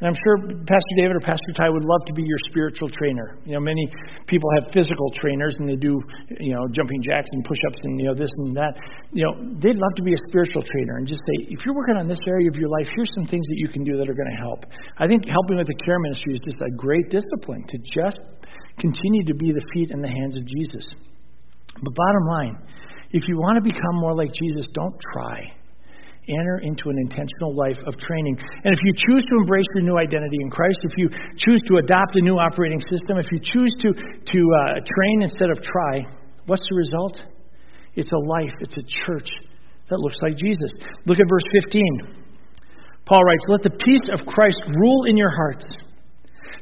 And 0.03 0.11
I'm 0.11 0.19
sure 0.19 0.35
Pastor 0.67 0.95
David 0.99 1.15
or 1.15 1.23
Pastor 1.23 1.55
Ty 1.55 1.71
would 1.71 1.87
love 1.87 2.03
to 2.11 2.13
be 2.13 2.27
your 2.27 2.43
spiritual 2.51 2.91
trainer. 2.91 3.39
You 3.47 3.55
know, 3.55 3.63
many 3.63 3.87
people 4.27 4.51
have 4.59 4.75
physical 4.75 5.07
trainers 5.15 5.55
and 5.63 5.71
they 5.71 5.79
do, 5.79 6.03
you 6.43 6.59
know, 6.59 6.67
jumping 6.75 7.07
jacks 7.07 7.31
and 7.31 7.45
push-ups 7.47 7.79
and 7.87 8.03
you 8.03 8.11
know 8.11 8.15
this 8.19 8.35
and 8.43 8.51
that. 8.59 8.75
You 9.15 9.23
know, 9.23 9.55
they'd 9.63 9.79
love 9.79 9.95
to 9.95 10.03
be 10.03 10.11
a 10.11 10.19
spiritual 10.27 10.67
trainer 10.67 10.99
and 10.99 11.07
just 11.07 11.23
say, 11.23 11.55
if 11.55 11.63
you're 11.63 11.79
working 11.79 11.95
on 12.03 12.11
this 12.11 12.19
area 12.27 12.51
of 12.51 12.59
your 12.59 12.67
life, 12.67 12.91
here's 12.99 13.15
some 13.15 13.31
things 13.31 13.47
that 13.47 13.59
you 13.63 13.69
can 13.71 13.87
do 13.87 13.95
that 13.95 14.11
are 14.11 14.19
going 14.19 14.27
to 14.35 14.43
help. 14.43 14.67
I 14.99 15.07
think 15.07 15.23
helping 15.31 15.63
with 15.63 15.71
the 15.71 15.79
care 15.87 16.03
ministry 16.11 16.35
is 16.35 16.43
just 16.43 16.59
a 16.59 16.75
great 16.75 17.07
discipline 17.07 17.63
to 17.71 17.79
just 17.95 18.19
continue 18.83 19.23
to 19.31 19.35
be 19.39 19.55
the 19.55 19.63
feet 19.71 19.95
and 19.95 20.03
the 20.03 20.11
hands 20.11 20.35
of 20.35 20.43
Jesus. 20.51 20.83
But 21.79 21.95
bottom 21.95 22.25
line, 22.43 22.59
if 23.15 23.23
you 23.31 23.39
want 23.39 23.55
to 23.55 23.63
become 23.63 24.03
more 24.03 24.19
like 24.19 24.35
Jesus, 24.35 24.67
don't 24.75 24.99
try. 25.15 25.62
Enter 26.29 26.59
into 26.63 26.91
an 26.91 26.99
intentional 26.99 27.55
life 27.55 27.79
of 27.87 27.99
training. 27.99 28.39
And 28.39 28.73
if 28.73 28.79
you 28.85 28.93
choose 28.95 29.25
to 29.25 29.35
embrace 29.43 29.67
your 29.75 29.83
new 29.83 29.99
identity 29.99 30.39
in 30.41 30.51
Christ, 30.51 30.79
if 30.83 30.93
you 30.97 31.09
choose 31.37 31.61
to 31.67 31.79
adopt 31.79 32.15
a 32.15 32.23
new 32.23 32.39
operating 32.39 32.81
system, 32.91 33.19
if 33.19 33.27
you 33.33 33.41
choose 33.43 33.75
to, 33.83 33.93
to 33.93 34.41
uh, 34.55 34.79
train 34.87 35.23
instead 35.23 35.51
of 35.51 35.59
try, 35.63 36.07
what's 36.47 36.63
the 36.71 36.77
result? 36.77 37.19
It's 37.95 38.13
a 38.13 38.23
life, 38.39 38.55
it's 38.61 38.77
a 38.77 38.87
church 39.05 39.29
that 39.91 39.99
looks 39.99 40.17
like 40.23 40.37
Jesus. 40.37 40.71
Look 41.07 41.19
at 41.19 41.27
verse 41.29 41.45
15. 41.65 42.23
Paul 43.05 43.25
writes, 43.25 43.45
Let 43.49 43.63
the 43.63 43.71
peace 43.71 44.07
of 44.15 44.25
Christ 44.27 44.63
rule 44.79 45.05
in 45.11 45.17
your 45.17 45.35
hearts 45.35 45.67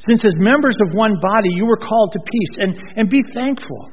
since 0.08 0.24
as 0.24 0.32
members 0.38 0.76
of 0.86 0.94
one 0.94 1.16
body 1.20 1.50
you 1.52 1.66
were 1.66 1.76
called 1.76 2.12
to 2.12 2.20
peace, 2.20 2.54
and, 2.58 2.72
and 2.96 3.10
be 3.10 3.20
thankful. 3.34 3.92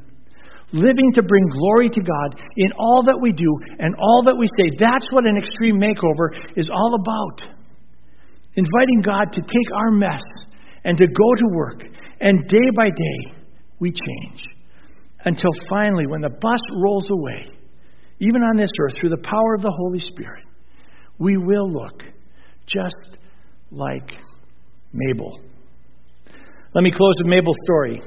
Living 0.73 1.11
to 1.13 1.23
bring 1.23 1.47
glory 1.49 1.89
to 1.89 2.01
God 2.01 2.41
in 2.57 2.71
all 2.77 3.03
that 3.05 3.19
we 3.21 3.31
do 3.31 3.59
and 3.79 3.95
all 3.95 4.23
that 4.25 4.35
we 4.37 4.47
say. 4.57 4.75
That's 4.79 5.07
what 5.11 5.25
an 5.25 5.37
extreme 5.37 5.79
makeover 5.79 6.31
is 6.55 6.69
all 6.73 6.95
about. 6.95 7.49
Inviting 8.55 9.01
God 9.03 9.31
to 9.33 9.41
take 9.41 9.71
our 9.73 9.91
mess 9.91 10.21
and 10.83 10.97
to 10.97 11.07
go 11.07 11.35
to 11.37 11.45
work, 11.53 11.83
and 12.19 12.47
day 12.47 12.69
by 12.75 12.85
day, 12.85 13.37
we 13.79 13.91
change. 13.91 14.43
Until 15.23 15.51
finally, 15.69 16.07
when 16.07 16.21
the 16.21 16.29
bus 16.29 16.59
rolls 16.81 17.07
away, 17.11 17.45
even 18.19 18.41
on 18.41 18.57
this 18.57 18.69
earth, 18.81 18.93
through 18.99 19.11
the 19.11 19.23
power 19.23 19.55
of 19.55 19.61
the 19.61 19.73
Holy 19.75 19.99
Spirit, 19.99 20.43
we 21.19 21.37
will 21.37 21.71
look 21.71 22.03
just 22.65 23.17
like 23.71 24.11
Mabel. 24.93 25.39
Let 26.73 26.83
me 26.83 26.91
close 26.91 27.13
with 27.19 27.27
Mabel's 27.27 27.57
story. 27.63 28.01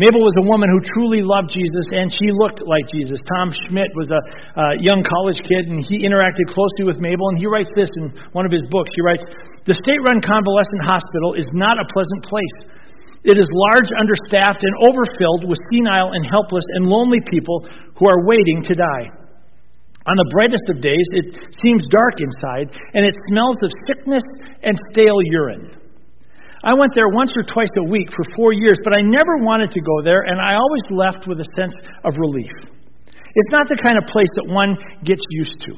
Mabel 0.00 0.24
was 0.24 0.32
a 0.40 0.48
woman 0.48 0.72
who 0.72 0.80
truly 0.96 1.20
loved 1.20 1.52
Jesus, 1.52 1.84
and 1.92 2.08
she 2.08 2.32
looked 2.32 2.64
like 2.64 2.88
Jesus. 2.88 3.20
Tom 3.28 3.52
Schmidt 3.52 3.92
was 3.92 4.08
a, 4.08 4.20
a 4.56 4.80
young 4.80 5.04
college 5.04 5.36
kid, 5.44 5.68
and 5.68 5.84
he 5.84 6.00
interacted 6.00 6.48
closely 6.48 6.88
with 6.88 6.96
Mabel, 6.96 7.28
and 7.28 7.36
he 7.36 7.44
writes 7.44 7.68
this 7.76 7.92
in 8.00 8.08
one 8.32 8.48
of 8.48 8.52
his 8.56 8.64
books. 8.72 8.88
He 8.96 9.04
writes, 9.04 9.20
The 9.68 9.76
state 9.76 10.00
run 10.00 10.24
convalescent 10.24 10.88
hospital 10.88 11.36
is 11.36 11.44
not 11.52 11.76
a 11.76 11.84
pleasant 11.92 12.24
place. 12.24 12.72
It 13.28 13.36
is 13.36 13.44
large, 13.68 13.92
understaffed, 13.92 14.64
and 14.64 14.74
overfilled 14.80 15.44
with 15.44 15.60
senile 15.68 16.16
and 16.16 16.24
helpless 16.24 16.64
and 16.80 16.88
lonely 16.88 17.20
people 17.28 17.68
who 18.00 18.08
are 18.08 18.24
waiting 18.24 18.64
to 18.72 18.74
die. 18.74 19.12
On 20.08 20.16
the 20.16 20.32
brightest 20.32 20.72
of 20.72 20.80
days, 20.80 21.08
it 21.20 21.52
seems 21.60 21.84
dark 21.92 22.16
inside, 22.16 22.72
and 22.96 23.04
it 23.04 23.14
smells 23.28 23.60
of 23.60 23.68
sickness 23.92 24.24
and 24.64 24.72
stale 24.90 25.20
urine. 25.20 25.81
I 26.62 26.78
went 26.78 26.94
there 26.94 27.10
once 27.10 27.34
or 27.34 27.42
twice 27.42 27.74
a 27.74 27.90
week 27.90 28.06
for 28.14 28.22
four 28.38 28.54
years, 28.54 28.78
but 28.86 28.94
I 28.94 29.02
never 29.02 29.42
wanted 29.42 29.74
to 29.74 29.80
go 29.82 29.98
there, 30.06 30.22
and 30.22 30.38
I 30.38 30.54
always 30.54 30.86
left 30.94 31.26
with 31.26 31.42
a 31.42 31.48
sense 31.58 31.74
of 32.06 32.14
relief. 32.22 32.54
It's 33.34 33.50
not 33.50 33.66
the 33.66 33.82
kind 33.82 33.98
of 33.98 34.06
place 34.06 34.30
that 34.38 34.46
one 34.46 34.78
gets 35.02 35.22
used 35.30 35.58
to. 35.66 35.74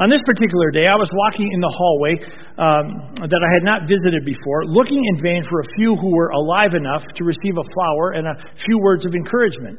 On 0.00 0.08
this 0.08 0.24
particular 0.24 0.72
day, 0.72 0.88
I 0.88 0.96
was 0.96 1.12
walking 1.12 1.52
in 1.52 1.60
the 1.60 1.68
hallway 1.68 2.16
um, 2.56 3.12
that 3.20 3.42
I 3.44 3.50
had 3.52 3.64
not 3.68 3.84
visited 3.84 4.24
before, 4.24 4.64
looking 4.64 4.96
in 4.96 5.20
vain 5.20 5.44
for 5.44 5.60
a 5.60 5.68
few 5.76 5.92
who 5.92 6.08
were 6.16 6.32
alive 6.32 6.72
enough 6.72 7.04
to 7.20 7.22
receive 7.28 7.60
a 7.60 7.66
flower 7.68 8.16
and 8.16 8.24
a 8.24 8.36
few 8.64 8.80
words 8.80 9.04
of 9.04 9.12
encouragement. 9.12 9.76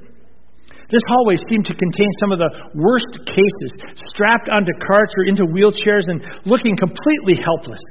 This 0.93 1.01
hallway 1.09 1.41
seemed 1.49 1.65
to 1.71 1.73
contain 1.73 2.11
some 2.21 2.29
of 2.29 2.37
the 2.37 2.51
worst 2.77 3.17
cases, 3.25 3.71
strapped 4.13 4.45
onto 4.53 4.73
carts 4.85 5.15
or 5.17 5.25
into 5.25 5.47
wheelchairs 5.49 6.05
and 6.05 6.21
looking 6.45 6.77
completely 6.77 7.41
helpless. 7.41 7.81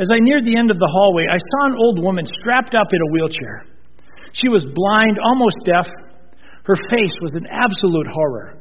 As 0.00 0.08
I 0.08 0.16
neared 0.24 0.48
the 0.48 0.56
end 0.56 0.72
of 0.72 0.80
the 0.80 0.88
hallway, 0.88 1.28
I 1.28 1.36
saw 1.36 1.62
an 1.68 1.76
old 1.76 2.00
woman 2.00 2.24
strapped 2.40 2.72
up 2.72 2.88
in 2.88 3.04
a 3.04 3.12
wheelchair. 3.12 3.68
She 4.32 4.48
was 4.48 4.64
blind, 4.64 5.20
almost 5.20 5.60
deaf. 5.68 5.84
Her 6.64 6.78
face 6.88 7.12
was 7.20 7.36
an 7.36 7.44
absolute 7.52 8.08
horror. 8.08 8.56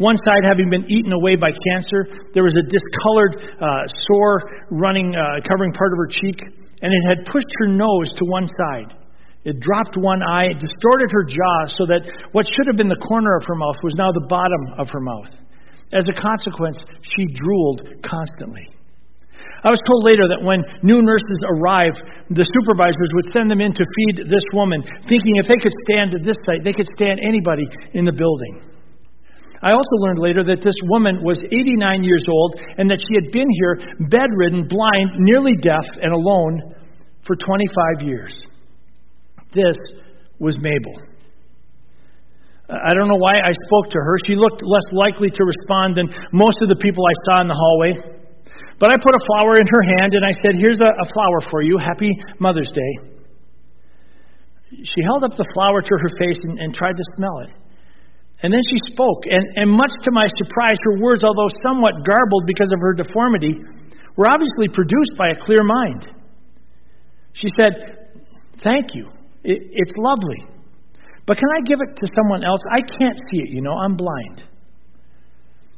One 0.00 0.16
side 0.24 0.40
having 0.48 0.72
been 0.72 0.88
eaten 0.88 1.12
away 1.12 1.36
by 1.36 1.52
cancer, 1.52 2.08
there 2.32 2.48
was 2.48 2.56
a 2.56 2.64
discolored 2.64 3.36
uh, 3.60 3.84
sore 4.08 4.40
running, 4.72 5.12
uh, 5.12 5.44
covering 5.44 5.76
part 5.76 5.92
of 5.92 6.00
her 6.00 6.08
cheek, 6.08 6.40
and 6.80 6.88
it 6.88 7.04
had 7.12 7.28
pushed 7.28 7.52
her 7.60 7.68
nose 7.68 8.08
to 8.16 8.24
one 8.24 8.48
side. 8.48 8.96
It 9.44 9.60
dropped 9.60 10.00
one 10.00 10.24
eye, 10.24 10.56
it 10.56 10.64
distorted 10.64 11.12
her 11.12 11.28
jaw 11.28 11.76
so 11.76 11.84
that 11.92 12.08
what 12.32 12.48
should 12.48 12.64
have 12.72 12.80
been 12.80 12.88
the 12.88 13.04
corner 13.04 13.36
of 13.36 13.44
her 13.44 13.56
mouth 13.56 13.76
was 13.84 13.92
now 14.00 14.12
the 14.16 14.24
bottom 14.32 14.80
of 14.80 14.88
her 14.88 15.00
mouth. 15.00 15.28
As 15.92 16.08
a 16.08 16.16
consequence, 16.16 16.80
she 17.04 17.28
drooled 17.36 17.84
constantly. 18.00 18.64
I 19.60 19.68
was 19.68 19.80
told 19.84 20.08
later 20.08 20.24
that 20.24 20.40
when 20.40 20.64
new 20.80 21.04
nurses 21.04 21.40
arrived, 21.44 22.00
the 22.32 22.48
supervisors 22.48 23.10
would 23.12 23.28
send 23.32 23.52
them 23.52 23.60
in 23.60 23.72
to 23.76 23.84
feed 23.84 24.24
this 24.24 24.46
woman, 24.56 24.80
thinking 25.04 25.36
if 25.36 25.48
they 25.48 25.60
could 25.60 25.74
stand 25.84 26.16
at 26.16 26.24
this 26.24 26.40
sight, 26.48 26.64
they 26.64 26.72
could 26.72 26.88
stand 26.96 27.20
anybody 27.20 27.68
in 27.92 28.08
the 28.08 28.16
building. 28.16 28.64
I 29.60 29.76
also 29.76 29.96
learned 30.00 30.20
later 30.24 30.42
that 30.48 30.64
this 30.64 30.76
woman 30.88 31.20
was 31.20 31.36
89 31.44 32.00
years 32.00 32.24
old 32.24 32.56
and 32.80 32.88
that 32.88 32.96
she 32.96 33.12
had 33.20 33.28
been 33.28 33.48
here 33.60 33.76
bedridden, 34.08 34.64
blind, 34.64 35.20
nearly 35.20 35.52
deaf, 35.60 35.84
and 36.00 36.16
alone 36.16 36.80
for 37.28 37.36
25 37.36 38.00
years. 38.08 38.32
This 39.52 39.76
was 40.38 40.56
Mabel. 40.56 41.04
I 42.70 42.94
don't 42.94 43.08
know 43.08 43.20
why 43.20 43.36
I 43.36 43.52
spoke 43.66 43.90
to 43.92 43.98
her. 43.98 44.16
She 44.24 44.34
looked 44.34 44.62
less 44.64 44.88
likely 44.92 45.28
to 45.28 45.42
respond 45.44 45.98
than 45.98 46.08
most 46.32 46.62
of 46.62 46.70
the 46.70 46.80
people 46.80 47.04
I 47.04 47.16
saw 47.28 47.42
in 47.42 47.48
the 47.48 47.58
hallway. 47.58 48.19
But 48.80 48.88
I 48.88 48.96
put 48.96 49.12
a 49.12 49.22
flower 49.28 49.60
in 49.60 49.68
her 49.68 49.84
hand 49.84 50.16
and 50.16 50.24
I 50.24 50.32
said, 50.40 50.56
Here's 50.56 50.80
a, 50.80 50.88
a 50.88 51.06
flower 51.12 51.44
for 51.52 51.60
you. 51.60 51.76
Happy 51.76 52.10
Mother's 52.40 52.72
Day. 52.72 52.92
She 54.72 55.04
held 55.04 55.22
up 55.22 55.36
the 55.36 55.46
flower 55.52 55.84
to 55.84 55.94
her 56.00 56.10
face 56.16 56.40
and, 56.48 56.58
and 56.58 56.72
tried 56.72 56.96
to 56.96 57.04
smell 57.14 57.44
it. 57.44 57.52
And 58.42 58.48
then 58.48 58.62
she 58.72 58.78
spoke, 58.88 59.28
and, 59.28 59.44
and 59.56 59.68
much 59.68 59.92
to 60.08 60.10
my 60.12 60.24
surprise, 60.40 60.80
her 60.88 60.96
words, 61.02 61.22
although 61.22 61.52
somewhat 61.60 61.92
garbled 62.08 62.48
because 62.48 62.72
of 62.72 62.80
her 62.80 62.94
deformity, 62.96 63.52
were 64.16 64.26
obviously 64.26 64.72
produced 64.72 65.12
by 65.18 65.28
a 65.28 65.36
clear 65.44 65.60
mind. 65.62 66.08
She 67.36 67.52
said, 67.60 68.00
Thank 68.64 68.94
you. 68.94 69.08
It, 69.44 69.60
it's 69.76 69.92
lovely. 69.96 70.48
But 71.26 71.36
can 71.36 71.48
I 71.52 71.60
give 71.68 71.78
it 71.84 71.96
to 72.00 72.06
someone 72.16 72.44
else? 72.44 72.60
I 72.72 72.80
can't 72.80 73.18
see 73.30 73.44
it, 73.44 73.50
you 73.50 73.60
know. 73.60 73.76
I'm 73.76 73.94
blind. 73.94 74.44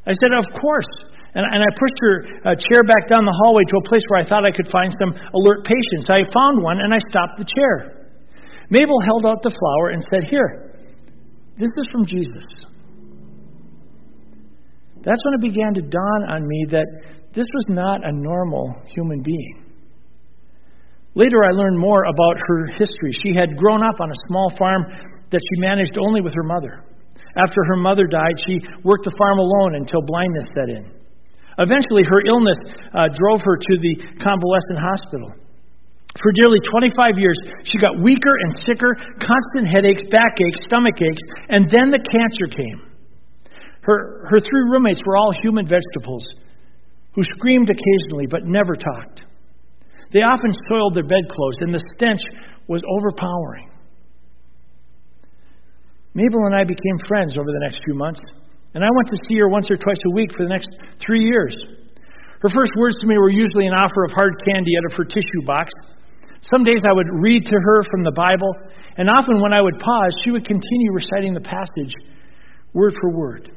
I 0.07 0.15
said, 0.15 0.31
Of 0.39 0.47
course. 0.61 0.87
And, 1.35 1.45
and 1.49 1.61
I 1.65 1.71
pushed 1.81 1.99
her 2.01 2.15
uh, 2.45 2.55
chair 2.61 2.85
back 2.85 3.09
down 3.09 3.25
the 3.25 3.39
hallway 3.45 3.65
to 3.73 3.77
a 3.81 3.89
place 3.89 4.05
where 4.09 4.21
I 4.21 4.27
thought 4.29 4.45
I 4.45 4.53
could 4.53 4.69
find 4.69 4.93
some 5.01 5.17
alert 5.17 5.65
patients. 5.65 6.13
I 6.13 6.29
found 6.29 6.61
one 6.61 6.81
and 6.81 6.93
I 6.93 7.01
stopped 7.09 7.41
the 7.41 7.49
chair. 7.49 8.09
Mabel 8.69 9.01
held 9.01 9.25
out 9.25 9.41
the 9.43 9.53
flower 9.53 9.97
and 9.97 10.05
said, 10.05 10.29
Here, 10.29 10.77
this 11.57 11.73
is 11.77 11.89
from 11.93 12.05
Jesus. 12.05 12.45
That's 15.05 15.21
when 15.25 15.35
it 15.35 15.43
began 15.43 15.75
to 15.75 15.83
dawn 15.83 16.21
on 16.29 16.47
me 16.47 16.67
that 16.71 16.87
this 17.35 17.47
was 17.49 17.67
not 17.69 18.05
a 18.05 18.13
normal 18.13 18.77
human 18.95 19.23
being. 19.23 19.65
Later, 21.15 21.45
I 21.45 21.53
learned 21.53 21.79
more 21.79 22.05
about 22.05 22.37
her 22.47 22.67
history. 22.79 23.13
She 23.23 23.35
had 23.35 23.57
grown 23.57 23.83
up 23.83 24.01
on 24.01 24.11
a 24.11 24.23
small 24.29 24.53
farm 24.57 24.85
that 25.31 25.41
she 25.41 25.61
managed 25.61 25.99
only 25.99 26.21
with 26.21 26.33
her 26.35 26.43
mother. 26.43 26.85
After 27.37 27.65
her 27.65 27.77
mother 27.77 28.07
died, 28.07 28.37
she 28.47 28.61
worked 28.85 29.05
the 29.05 29.17
farm 29.19 29.39
alone 29.39 29.77
until 29.77 30.01
blindness 30.03 30.47
set 30.55 30.69
in. 30.69 31.02
Eventually, 31.63 32.03
her 32.03 32.27
illness 32.27 32.59
uh, 32.91 33.07
drove 33.15 33.41
her 33.47 33.57
to 33.57 33.75
the 33.79 33.95
convalescent 34.19 34.83
hospital. 34.83 35.31
For 36.19 36.31
nearly 36.43 36.59
25 36.61 37.17
years, 37.17 37.39
she 37.65 37.79
got 37.79 38.03
weaker 38.03 38.35
and 38.43 38.53
sicker, 38.67 38.99
constant 39.23 39.71
headaches, 39.71 40.03
backaches, 40.11 40.67
stomach 40.67 40.99
aches, 40.99 41.25
and 41.49 41.71
then 41.71 41.95
the 41.95 42.03
cancer 42.03 42.51
came. 42.51 42.93
Her, 43.83 44.29
her 44.29 44.41
three 44.41 44.65
roommates 44.69 45.01
were 45.07 45.17
all 45.17 45.33
human 45.43 45.67
vegetables 45.67 46.27
who 47.15 47.23
screamed 47.39 47.71
occasionally 47.71 48.27
but 48.29 48.45
never 48.45 48.75
talked. 48.77 49.25
They 50.13 50.21
often 50.21 50.53
soiled 50.69 50.95
their 50.95 51.07
bedclothes, 51.07 51.57
and 51.61 51.73
the 51.73 51.83
stench 51.97 52.21
was 52.69 52.83
overpowering. 52.85 53.71
Mabel 56.15 56.45
and 56.45 56.55
I 56.55 56.65
became 56.65 56.99
friends 57.09 57.37
over 57.39 57.51
the 57.51 57.61
next 57.61 57.81
few 57.85 57.95
months. 57.95 58.21
And 58.75 58.85
I 58.85 58.89
went 58.89 59.09
to 59.09 59.19
see 59.29 59.37
her 59.39 59.49
once 59.49 59.69
or 59.71 59.77
twice 59.77 60.01
a 60.07 60.15
week 60.17 60.33
for 60.37 60.45
the 60.45 60.53
next 60.53 60.69
three 61.05 61.25
years. 61.25 61.55
Her 62.41 62.51
first 62.51 62.73
words 62.77 62.97
to 63.01 63.07
me 63.07 63.17
were 63.19 63.31
usually 63.31 63.67
an 63.67 63.75
offer 63.75 64.05
of 64.05 64.13
hard 64.13 64.35
candy 64.45 64.73
out 64.79 64.91
of 64.91 64.97
her 64.97 65.05
tissue 65.05 65.45
box. 65.45 65.71
Some 66.51 66.65
days 66.65 66.83
I 66.83 66.93
would 66.93 67.07
read 67.23 67.47
to 67.47 67.55
her 67.55 67.83
from 67.91 68.03
the 68.03 68.11
Bible, 68.11 68.51
and 68.99 69.09
often 69.09 69.39
when 69.41 69.55
I 69.55 69.63
would 69.63 69.79
pause, 69.79 70.13
she 70.25 70.33
would 70.33 70.45
continue 70.45 70.91
reciting 70.93 71.35
the 71.35 71.45
passage 71.45 71.95
word 72.75 72.95
for 73.01 73.15
word. 73.15 73.51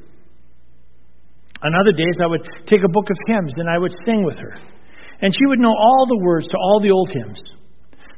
On 1.64 1.74
other 1.74 1.92
days, 1.92 2.18
I 2.22 2.28
would 2.28 2.46
take 2.68 2.84
a 2.84 2.92
book 2.92 3.10
of 3.10 3.18
hymns 3.26 3.54
and 3.58 3.70
I 3.70 3.80
would 3.80 3.94
sing 4.06 4.24
with 4.24 4.38
her. 4.38 4.54
And 5.22 5.34
she 5.34 5.46
would 5.48 5.60
know 5.60 5.74
all 5.74 6.06
the 6.08 6.24
words 6.24 6.46
to 6.48 6.58
all 6.58 6.80
the 6.80 6.92
old 6.92 7.10
hymns. 7.10 7.42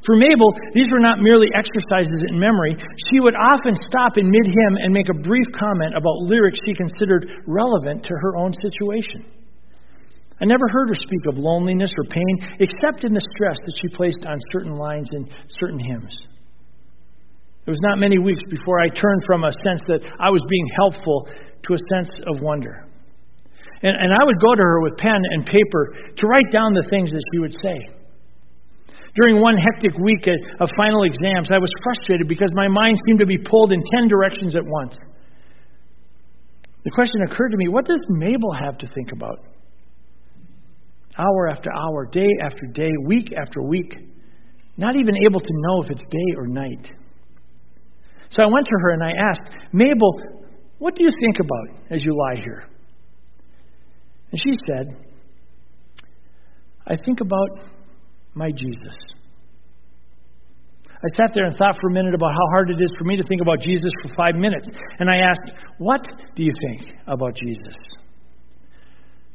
For 0.06 0.14
Mabel, 0.14 0.54
these 0.74 0.88
were 0.90 1.02
not 1.02 1.18
merely 1.18 1.48
exercises 1.54 2.22
in 2.30 2.38
memory. 2.38 2.76
She 3.10 3.20
would 3.20 3.34
often 3.34 3.74
stop 3.88 4.16
in 4.16 4.30
mid 4.30 4.46
hymn 4.46 4.76
and 4.82 4.92
make 4.92 5.08
a 5.08 5.22
brief 5.26 5.46
comment 5.58 5.94
about 5.96 6.22
lyrics 6.22 6.58
she 6.64 6.74
considered 6.74 7.42
relevant 7.46 8.04
to 8.04 8.14
her 8.14 8.36
own 8.36 8.54
situation. 8.54 9.26
I 10.40 10.44
never 10.44 10.68
heard 10.70 10.88
her 10.88 10.94
speak 10.94 11.26
of 11.26 11.36
loneliness 11.36 11.90
or 11.98 12.04
pain, 12.04 12.36
except 12.60 13.02
in 13.02 13.12
the 13.12 13.26
stress 13.34 13.58
that 13.58 13.74
she 13.82 13.88
placed 13.88 14.24
on 14.24 14.38
certain 14.52 14.76
lines 14.76 15.10
in 15.12 15.28
certain 15.58 15.80
hymns. 15.80 16.14
It 17.66 17.70
was 17.70 17.82
not 17.82 17.98
many 17.98 18.18
weeks 18.18 18.42
before 18.48 18.78
I 18.78 18.88
turned 18.88 19.22
from 19.26 19.42
a 19.42 19.52
sense 19.64 19.82
that 19.88 20.00
I 20.20 20.30
was 20.30 20.40
being 20.48 20.68
helpful 20.78 21.28
to 21.28 21.74
a 21.74 21.84
sense 21.90 22.20
of 22.26 22.40
wonder. 22.40 22.86
And, 23.82 23.94
and 23.94 24.12
I 24.14 24.24
would 24.24 24.40
go 24.40 24.54
to 24.54 24.62
her 24.62 24.80
with 24.80 24.96
pen 24.96 25.20
and 25.32 25.44
paper 25.44 25.94
to 26.16 26.26
write 26.26 26.50
down 26.50 26.72
the 26.72 26.86
things 26.88 27.10
that 27.10 27.22
she 27.32 27.38
would 27.40 27.54
say. 27.60 27.97
During 29.14 29.40
one 29.40 29.56
hectic 29.56 29.96
week 29.98 30.26
of 30.60 30.68
final 30.76 31.02
exams, 31.04 31.50
I 31.50 31.58
was 31.58 31.70
frustrated 31.82 32.28
because 32.28 32.50
my 32.54 32.68
mind 32.68 32.98
seemed 33.06 33.20
to 33.20 33.26
be 33.26 33.38
pulled 33.38 33.72
in 33.72 33.82
10 33.94 34.08
directions 34.08 34.54
at 34.54 34.62
once. 34.64 34.98
The 36.84 36.90
question 36.90 37.22
occurred 37.22 37.50
to 37.50 37.56
me 37.56 37.68
what 37.68 37.84
does 37.84 38.02
Mabel 38.08 38.52
have 38.52 38.78
to 38.78 38.86
think 38.94 39.12
about? 39.12 39.40
Hour 41.18 41.48
after 41.50 41.70
hour, 41.72 42.06
day 42.06 42.28
after 42.44 42.66
day, 42.72 42.90
week 43.04 43.32
after 43.32 43.62
week, 43.62 43.92
not 44.76 44.94
even 44.94 45.16
able 45.24 45.40
to 45.40 45.50
know 45.50 45.82
if 45.82 45.90
it's 45.90 46.02
day 46.02 46.34
or 46.36 46.46
night. 46.46 46.90
So 48.30 48.42
I 48.42 48.52
went 48.52 48.66
to 48.66 48.76
her 48.80 48.90
and 48.90 49.02
I 49.02 49.12
asked, 49.30 49.72
Mabel, 49.72 50.22
what 50.78 50.94
do 50.94 51.02
you 51.02 51.10
think 51.20 51.40
about 51.40 51.82
as 51.90 52.04
you 52.04 52.16
lie 52.16 52.40
here? 52.40 52.64
And 54.30 54.40
she 54.40 54.52
said, 54.66 54.96
I 56.86 56.94
think 57.04 57.20
about 57.20 57.48
my 58.38 58.50
Jesus. 58.52 58.96
I 60.88 61.08
sat 61.14 61.30
there 61.34 61.44
and 61.44 61.54
thought 61.56 61.76
for 61.80 61.90
a 61.90 61.92
minute 61.92 62.14
about 62.14 62.32
how 62.32 62.46
hard 62.50 62.70
it 62.70 62.80
is 62.80 62.90
for 62.98 63.04
me 63.04 63.16
to 63.16 63.22
think 63.24 63.40
about 63.40 63.60
Jesus 63.60 63.90
for 64.02 64.14
five 64.14 64.34
minutes. 64.34 64.66
And 64.98 65.10
I 65.10 65.18
asked, 65.18 65.50
What 65.78 66.06
do 66.34 66.42
you 66.42 66.52
think 66.60 66.96
about 67.06 67.34
Jesus? 67.36 67.76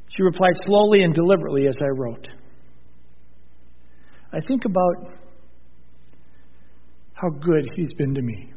She 0.10 0.24
replied 0.24 0.56
slowly 0.66 1.04
and 1.04 1.14
deliberately 1.14 1.68
as 1.68 1.76
I 1.82 1.88
wrote. 1.98 2.28
I 4.32 4.40
think 4.42 4.66
about 4.66 5.14
how 7.14 7.30
good 7.30 7.70
he's 7.76 7.94
been 7.98 8.14
to 8.14 8.22
me. 8.22 8.52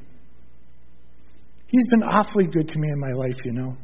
He's 1.69 1.89
been 1.91 2.03
awfully 2.03 2.47
good 2.47 2.69
to 2.69 2.79
me 2.79 2.89
in 2.89 3.01
my 3.01 3.13
life, 3.13 3.37
you 3.45 3.53
know. 3.53 3.77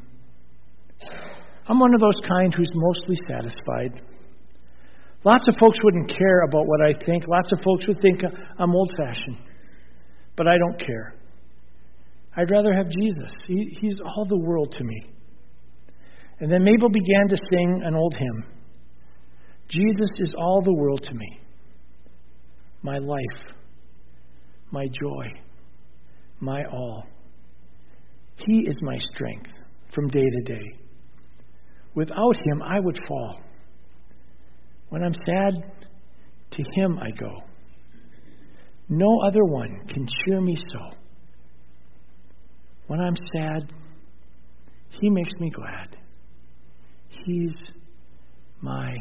I'm 1.69 1.79
one 1.79 1.95
of 1.95 2.01
those 2.01 2.21
kind 2.29 2.53
who's 2.55 2.71
mostly 2.75 3.17
satisfied. 3.29 4.03
Lots 5.25 5.45
of 5.49 5.55
folks 5.61 5.79
wouldn't 5.85 6.09
care 6.09 6.43
about 6.43 6.67
what 6.67 6.81
I 6.81 6.95
think. 7.05 7.29
Lots 7.29 7.53
of 7.53 7.61
folks 7.65 7.87
would 7.87 8.01
think 8.01 8.23
I'm 8.59 8.75
old 8.75 8.93
fashioned. 8.97 9.39
But 10.37 10.49
I 10.49 10.59
don't 10.59 10.79
care. 10.79 11.15
I'd 12.37 12.51
rather 12.51 12.73
have 12.75 12.89
Jesus. 12.89 13.33
He, 13.47 13.77
he's 13.81 13.97
all 14.05 14.25
the 14.25 14.39
world 14.39 14.75
to 14.79 14.85
me. 14.85 15.07
And 16.41 16.51
then 16.51 16.65
Mabel 16.65 16.89
began 16.89 17.29
to 17.29 17.37
sing 17.51 17.83
an 17.85 17.95
old 17.95 18.15
hymn 18.15 18.53
Jesus 19.69 20.11
is 20.19 20.35
all 20.37 20.61
the 20.63 20.75
world 20.75 21.03
to 21.05 21.15
me. 21.15 21.41
My 22.83 22.99
life, 22.99 23.55
my 24.71 24.87
joy, 24.87 25.41
my 26.41 26.63
all. 26.65 27.07
He 28.37 28.65
is 28.67 28.77
my 28.83 28.99
strength 29.15 29.51
from 29.95 30.09
day 30.09 30.21
to 30.21 30.55
day. 30.55 30.75
Without 31.95 32.37
him, 32.45 32.63
I 32.63 32.81
would 32.81 32.99
fall. 33.09 33.41
When 34.93 35.03
I'm 35.03 35.15
sad, 35.15 35.55
to 36.51 36.65
Him 36.75 36.99
I 36.99 37.13
go. 37.13 37.45
No 38.91 39.21
other 39.27 39.43
one 39.43 39.87
can 39.89 40.07
cheer 40.07 40.39
me 40.39 40.55
so. 40.69 40.81
When 42.89 43.01
I'm 43.01 43.17
sad, 43.35 43.73
He 44.91 45.09
makes 45.09 45.33
me 45.41 45.49
glad. 45.49 45.97
He's 47.09 47.71
my 48.61 48.95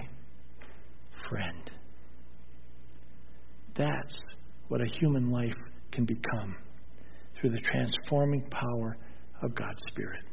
friend. 1.29 1.69
That's 3.75 4.15
what 4.69 4.79
a 4.79 4.87
human 5.01 5.29
life 5.29 5.59
can 5.91 6.05
become 6.05 6.55
through 7.37 7.49
the 7.49 7.59
transforming 7.59 8.43
power 8.49 8.95
of 9.41 9.53
God's 9.55 9.81
Spirit. 9.91 10.23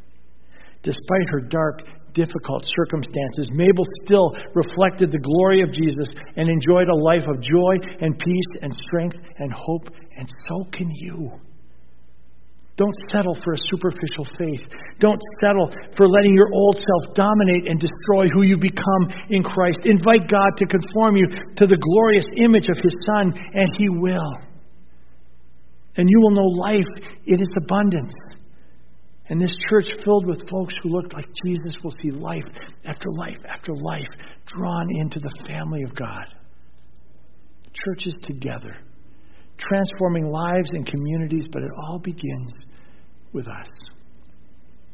Despite 0.83 1.29
her 1.31 1.41
dark, 1.41 1.83
difficult 2.15 2.65
circumstances, 2.77 3.49
Mabel 3.53 3.85
still 4.05 4.33
reflected 4.55 5.11
the 5.11 5.19
glory 5.19 5.63
of 5.63 5.73
Jesus 5.73 6.11
and 6.37 6.49
enjoyed 6.49 6.89
a 6.89 6.97
life 6.97 7.27
of 7.29 7.41
joy 7.41 7.75
and 8.01 8.19
peace 8.19 8.53
and 8.63 8.73
strength 8.89 9.17
and 9.39 9.53
hope, 9.53 9.89
and 10.17 10.29
so 10.49 10.65
can 10.73 10.91
you. 10.91 11.31
Don't 12.79 12.95
settle 13.11 13.35
for 13.43 13.55
a 13.55 13.65
superficial 13.71 14.25
faith. 14.39 14.63
Don't 15.01 15.21
settle 15.43 15.67
for 15.97 16.07
letting 16.07 16.35
your 16.35 16.49
old 16.55 16.79
self 16.79 17.15
dominate 17.15 17.67
and 17.67 17.81
destroy 17.81 18.29
who 18.33 18.43
you 18.43 18.57
become 18.57 19.11
in 19.31 19.43
Christ. 19.43 19.81
Invite 19.85 20.31
God 20.31 20.51
to 20.59 20.67
conform 20.67 21.17
you 21.17 21.27
to 21.27 21.67
the 21.67 21.77
glorious 21.77 22.27
image 22.39 22.69
of 22.69 22.79
His 22.79 22.95
Son, 23.05 23.35
and 23.35 23.69
He 23.77 23.89
will. 23.89 24.31
And 25.97 26.09
you 26.09 26.21
will 26.21 26.31
know 26.31 26.47
life 26.63 26.87
in 27.27 27.43
its 27.43 27.53
abundance. 27.65 28.15
And 29.31 29.41
this 29.41 29.55
church 29.69 29.87
filled 30.05 30.27
with 30.27 30.49
folks 30.49 30.75
who 30.83 30.89
looked 30.89 31.13
like 31.13 31.27
Jesus 31.45 31.75
will 31.85 31.93
see 32.03 32.11
life 32.11 32.45
after 32.87 33.11
life 33.13 33.37
after 33.49 33.75
life 33.75 34.09
drawn 34.47 34.89
into 35.01 35.21
the 35.21 35.45
family 35.47 35.83
of 35.83 35.95
God. 35.95 36.25
Churches 37.85 38.17
together, 38.23 38.77
transforming 39.59 40.31
lives 40.31 40.71
and 40.73 40.87
communities, 40.87 41.47
but 41.53 41.63
it 41.63 41.71
all 41.77 41.99
begins 41.99 42.53
with 43.33 43.47
us. 43.47 43.69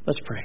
Let's 0.07 0.18
pray. 0.24 0.43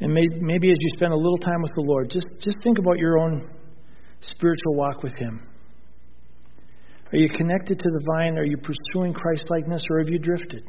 And 0.00 0.12
maybe 0.12 0.70
as 0.70 0.76
you 0.78 0.90
spend 0.94 1.12
a 1.12 1.16
little 1.16 1.38
time 1.38 1.60
with 1.60 1.72
the 1.74 1.82
Lord, 1.82 2.08
just, 2.08 2.26
just 2.40 2.56
think 2.62 2.78
about 2.78 2.98
your 2.98 3.18
own 3.18 3.50
spiritual 4.20 4.76
walk 4.76 5.02
with 5.02 5.12
Him. 5.16 5.47
Are 7.12 7.16
you 7.16 7.28
connected 7.30 7.78
to 7.78 7.90
the 7.90 8.04
vine? 8.14 8.36
Are 8.36 8.44
you 8.44 8.58
pursuing 8.58 9.14
Christ 9.14 9.44
likeness 9.50 9.82
or 9.90 9.98
have 10.00 10.08
you 10.08 10.18
drifted? 10.18 10.62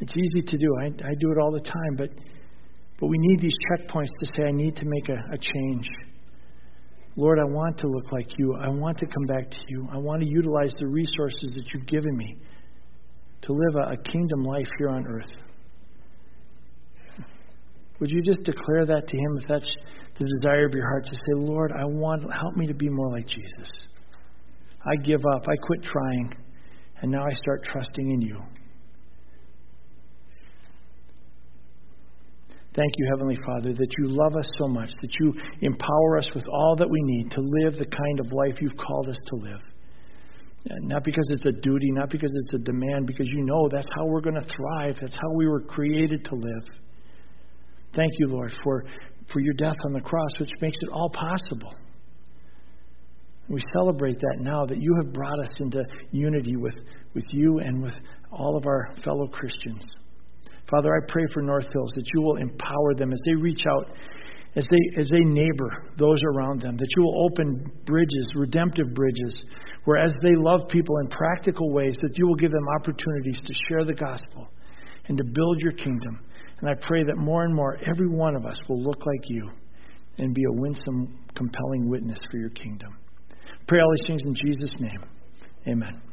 It's 0.00 0.12
easy 0.16 0.42
to 0.42 0.56
do. 0.58 0.76
I, 0.80 0.86
I 0.86 1.14
do 1.20 1.30
it 1.30 1.38
all 1.40 1.52
the 1.52 1.60
time, 1.60 1.96
but, 1.96 2.10
but 3.00 3.06
we 3.06 3.16
need 3.18 3.40
these 3.40 3.54
checkpoints 3.70 4.10
to 4.20 4.26
say, 4.36 4.44
I 4.44 4.52
need 4.52 4.76
to 4.76 4.84
make 4.84 5.08
a, 5.08 5.34
a 5.34 5.38
change. 5.38 5.88
Lord, 7.16 7.38
I 7.38 7.44
want 7.44 7.78
to 7.78 7.88
look 7.88 8.12
like 8.12 8.26
you. 8.38 8.54
I 8.54 8.68
want 8.68 8.98
to 8.98 9.06
come 9.06 9.26
back 9.26 9.50
to 9.50 9.58
you. 9.68 9.88
I 9.92 9.96
want 9.98 10.22
to 10.22 10.28
utilize 10.28 10.72
the 10.78 10.86
resources 10.86 11.54
that 11.56 11.64
you've 11.72 11.86
given 11.86 12.16
me 12.16 12.36
to 13.42 13.52
live 13.52 13.76
a, 13.76 13.92
a 13.94 13.96
kingdom 13.96 14.44
life 14.44 14.68
here 14.78 14.88
on 14.88 15.06
earth. 15.06 15.30
Would 18.00 18.10
you 18.10 18.22
just 18.22 18.42
declare 18.42 18.86
that 18.86 19.08
to 19.08 19.16
Him 19.16 19.38
if 19.40 19.48
that's 19.48 19.70
the 20.18 20.26
desire 20.40 20.66
of 20.66 20.74
your 20.74 20.84
heart 20.84 21.06
to 21.06 21.14
say, 21.14 21.34
Lord, 21.34 21.72
I 21.72 21.84
want 21.84 22.22
help 22.22 22.56
me 22.56 22.66
to 22.68 22.74
be 22.74 22.88
more 22.88 23.10
like 23.10 23.26
Jesus. 23.26 23.70
I 24.90 24.96
give 25.02 25.20
up. 25.34 25.42
I 25.48 25.56
quit 25.66 25.82
trying. 25.82 26.34
And 27.00 27.10
now 27.10 27.24
I 27.24 27.32
start 27.34 27.64
trusting 27.64 28.10
in 28.10 28.20
you. 28.20 28.40
Thank 32.74 32.92
you, 32.96 33.08
Heavenly 33.10 33.38
Father, 33.44 33.72
that 33.72 33.88
you 33.98 34.08
love 34.08 34.36
us 34.36 34.46
so 34.58 34.68
much, 34.68 34.90
that 35.02 35.10
you 35.20 35.32
empower 35.62 36.18
us 36.18 36.28
with 36.34 36.44
all 36.46 36.76
that 36.76 36.88
we 36.88 37.00
need 37.02 37.30
to 37.32 37.40
live 37.40 37.72
the 37.72 37.86
kind 37.86 38.20
of 38.20 38.32
life 38.32 38.60
you've 38.60 38.76
called 38.76 39.08
us 39.08 39.16
to 39.26 39.36
live. 39.36 39.60
Not 40.82 41.02
because 41.02 41.26
it's 41.30 41.46
a 41.46 41.60
duty, 41.60 41.90
not 41.92 42.10
because 42.10 42.30
it's 42.32 42.54
a 42.54 42.58
demand, 42.58 43.06
because 43.06 43.26
you 43.26 43.44
know 43.44 43.68
that's 43.72 43.88
how 43.96 44.06
we're 44.06 44.20
going 44.20 44.36
to 44.36 44.46
thrive. 44.46 44.96
That's 45.00 45.14
how 45.14 45.30
we 45.34 45.48
were 45.48 45.62
created 45.62 46.24
to 46.26 46.34
live. 46.34 46.64
Thank 47.94 48.12
you, 48.18 48.28
Lord, 48.28 48.54
for, 48.62 48.84
for 49.32 49.40
your 49.40 49.54
death 49.54 49.76
on 49.86 49.92
the 49.92 50.00
cross, 50.00 50.30
which 50.38 50.50
makes 50.60 50.76
it 50.82 50.90
all 50.92 51.10
possible. 51.10 51.74
We 53.48 53.62
celebrate 53.72 54.18
that 54.18 54.36
now 54.40 54.66
that 54.66 54.80
you 54.80 54.94
have 55.02 55.12
brought 55.12 55.40
us 55.40 55.50
into 55.60 55.82
unity 56.12 56.56
with, 56.56 56.74
with 57.14 57.24
you 57.30 57.60
and 57.60 57.82
with 57.82 57.94
all 58.30 58.56
of 58.56 58.66
our 58.66 58.90
fellow 59.02 59.26
Christians. 59.26 59.82
Father, 60.70 60.94
I 60.94 61.00
pray 61.08 61.24
for 61.32 61.42
North 61.42 61.66
Hills 61.72 61.92
that 61.94 62.06
you 62.12 62.20
will 62.20 62.36
empower 62.36 62.94
them 62.94 63.10
as 63.10 63.20
they 63.24 63.34
reach 63.34 63.62
out, 63.66 63.90
as 64.54 64.68
they, 64.70 65.00
as 65.00 65.08
they 65.08 65.20
neighbor 65.20 65.70
those 65.96 66.20
around 66.34 66.60
them, 66.60 66.76
that 66.76 66.88
you 66.94 67.02
will 67.02 67.24
open 67.24 67.72
bridges, 67.86 68.26
redemptive 68.34 68.92
bridges, 68.92 69.42
where 69.84 69.96
as 69.96 70.12
they 70.22 70.34
love 70.36 70.68
people 70.68 70.98
in 70.98 71.08
practical 71.08 71.72
ways, 71.72 71.96
that 72.02 72.18
you 72.18 72.26
will 72.26 72.34
give 72.34 72.52
them 72.52 72.66
opportunities 72.78 73.40
to 73.46 73.52
share 73.68 73.86
the 73.86 73.94
gospel 73.94 74.48
and 75.08 75.16
to 75.16 75.24
build 75.24 75.60
your 75.60 75.72
kingdom. 75.72 76.20
And 76.60 76.68
I 76.68 76.74
pray 76.82 77.02
that 77.04 77.16
more 77.16 77.44
and 77.44 77.54
more, 77.54 77.78
every 77.88 78.08
one 78.08 78.36
of 78.36 78.44
us 78.44 78.60
will 78.68 78.82
look 78.82 79.06
like 79.06 79.28
you 79.28 79.50
and 80.18 80.34
be 80.34 80.42
a 80.44 80.60
winsome, 80.60 81.18
compelling 81.34 81.88
witness 81.88 82.18
for 82.30 82.36
your 82.36 82.50
kingdom. 82.50 82.94
Pray 83.68 83.80
all 83.80 83.92
these 83.92 84.06
things 84.06 84.22
in 84.24 84.34
Jesus' 84.34 84.80
name. 84.80 85.04
Amen. 85.68 86.07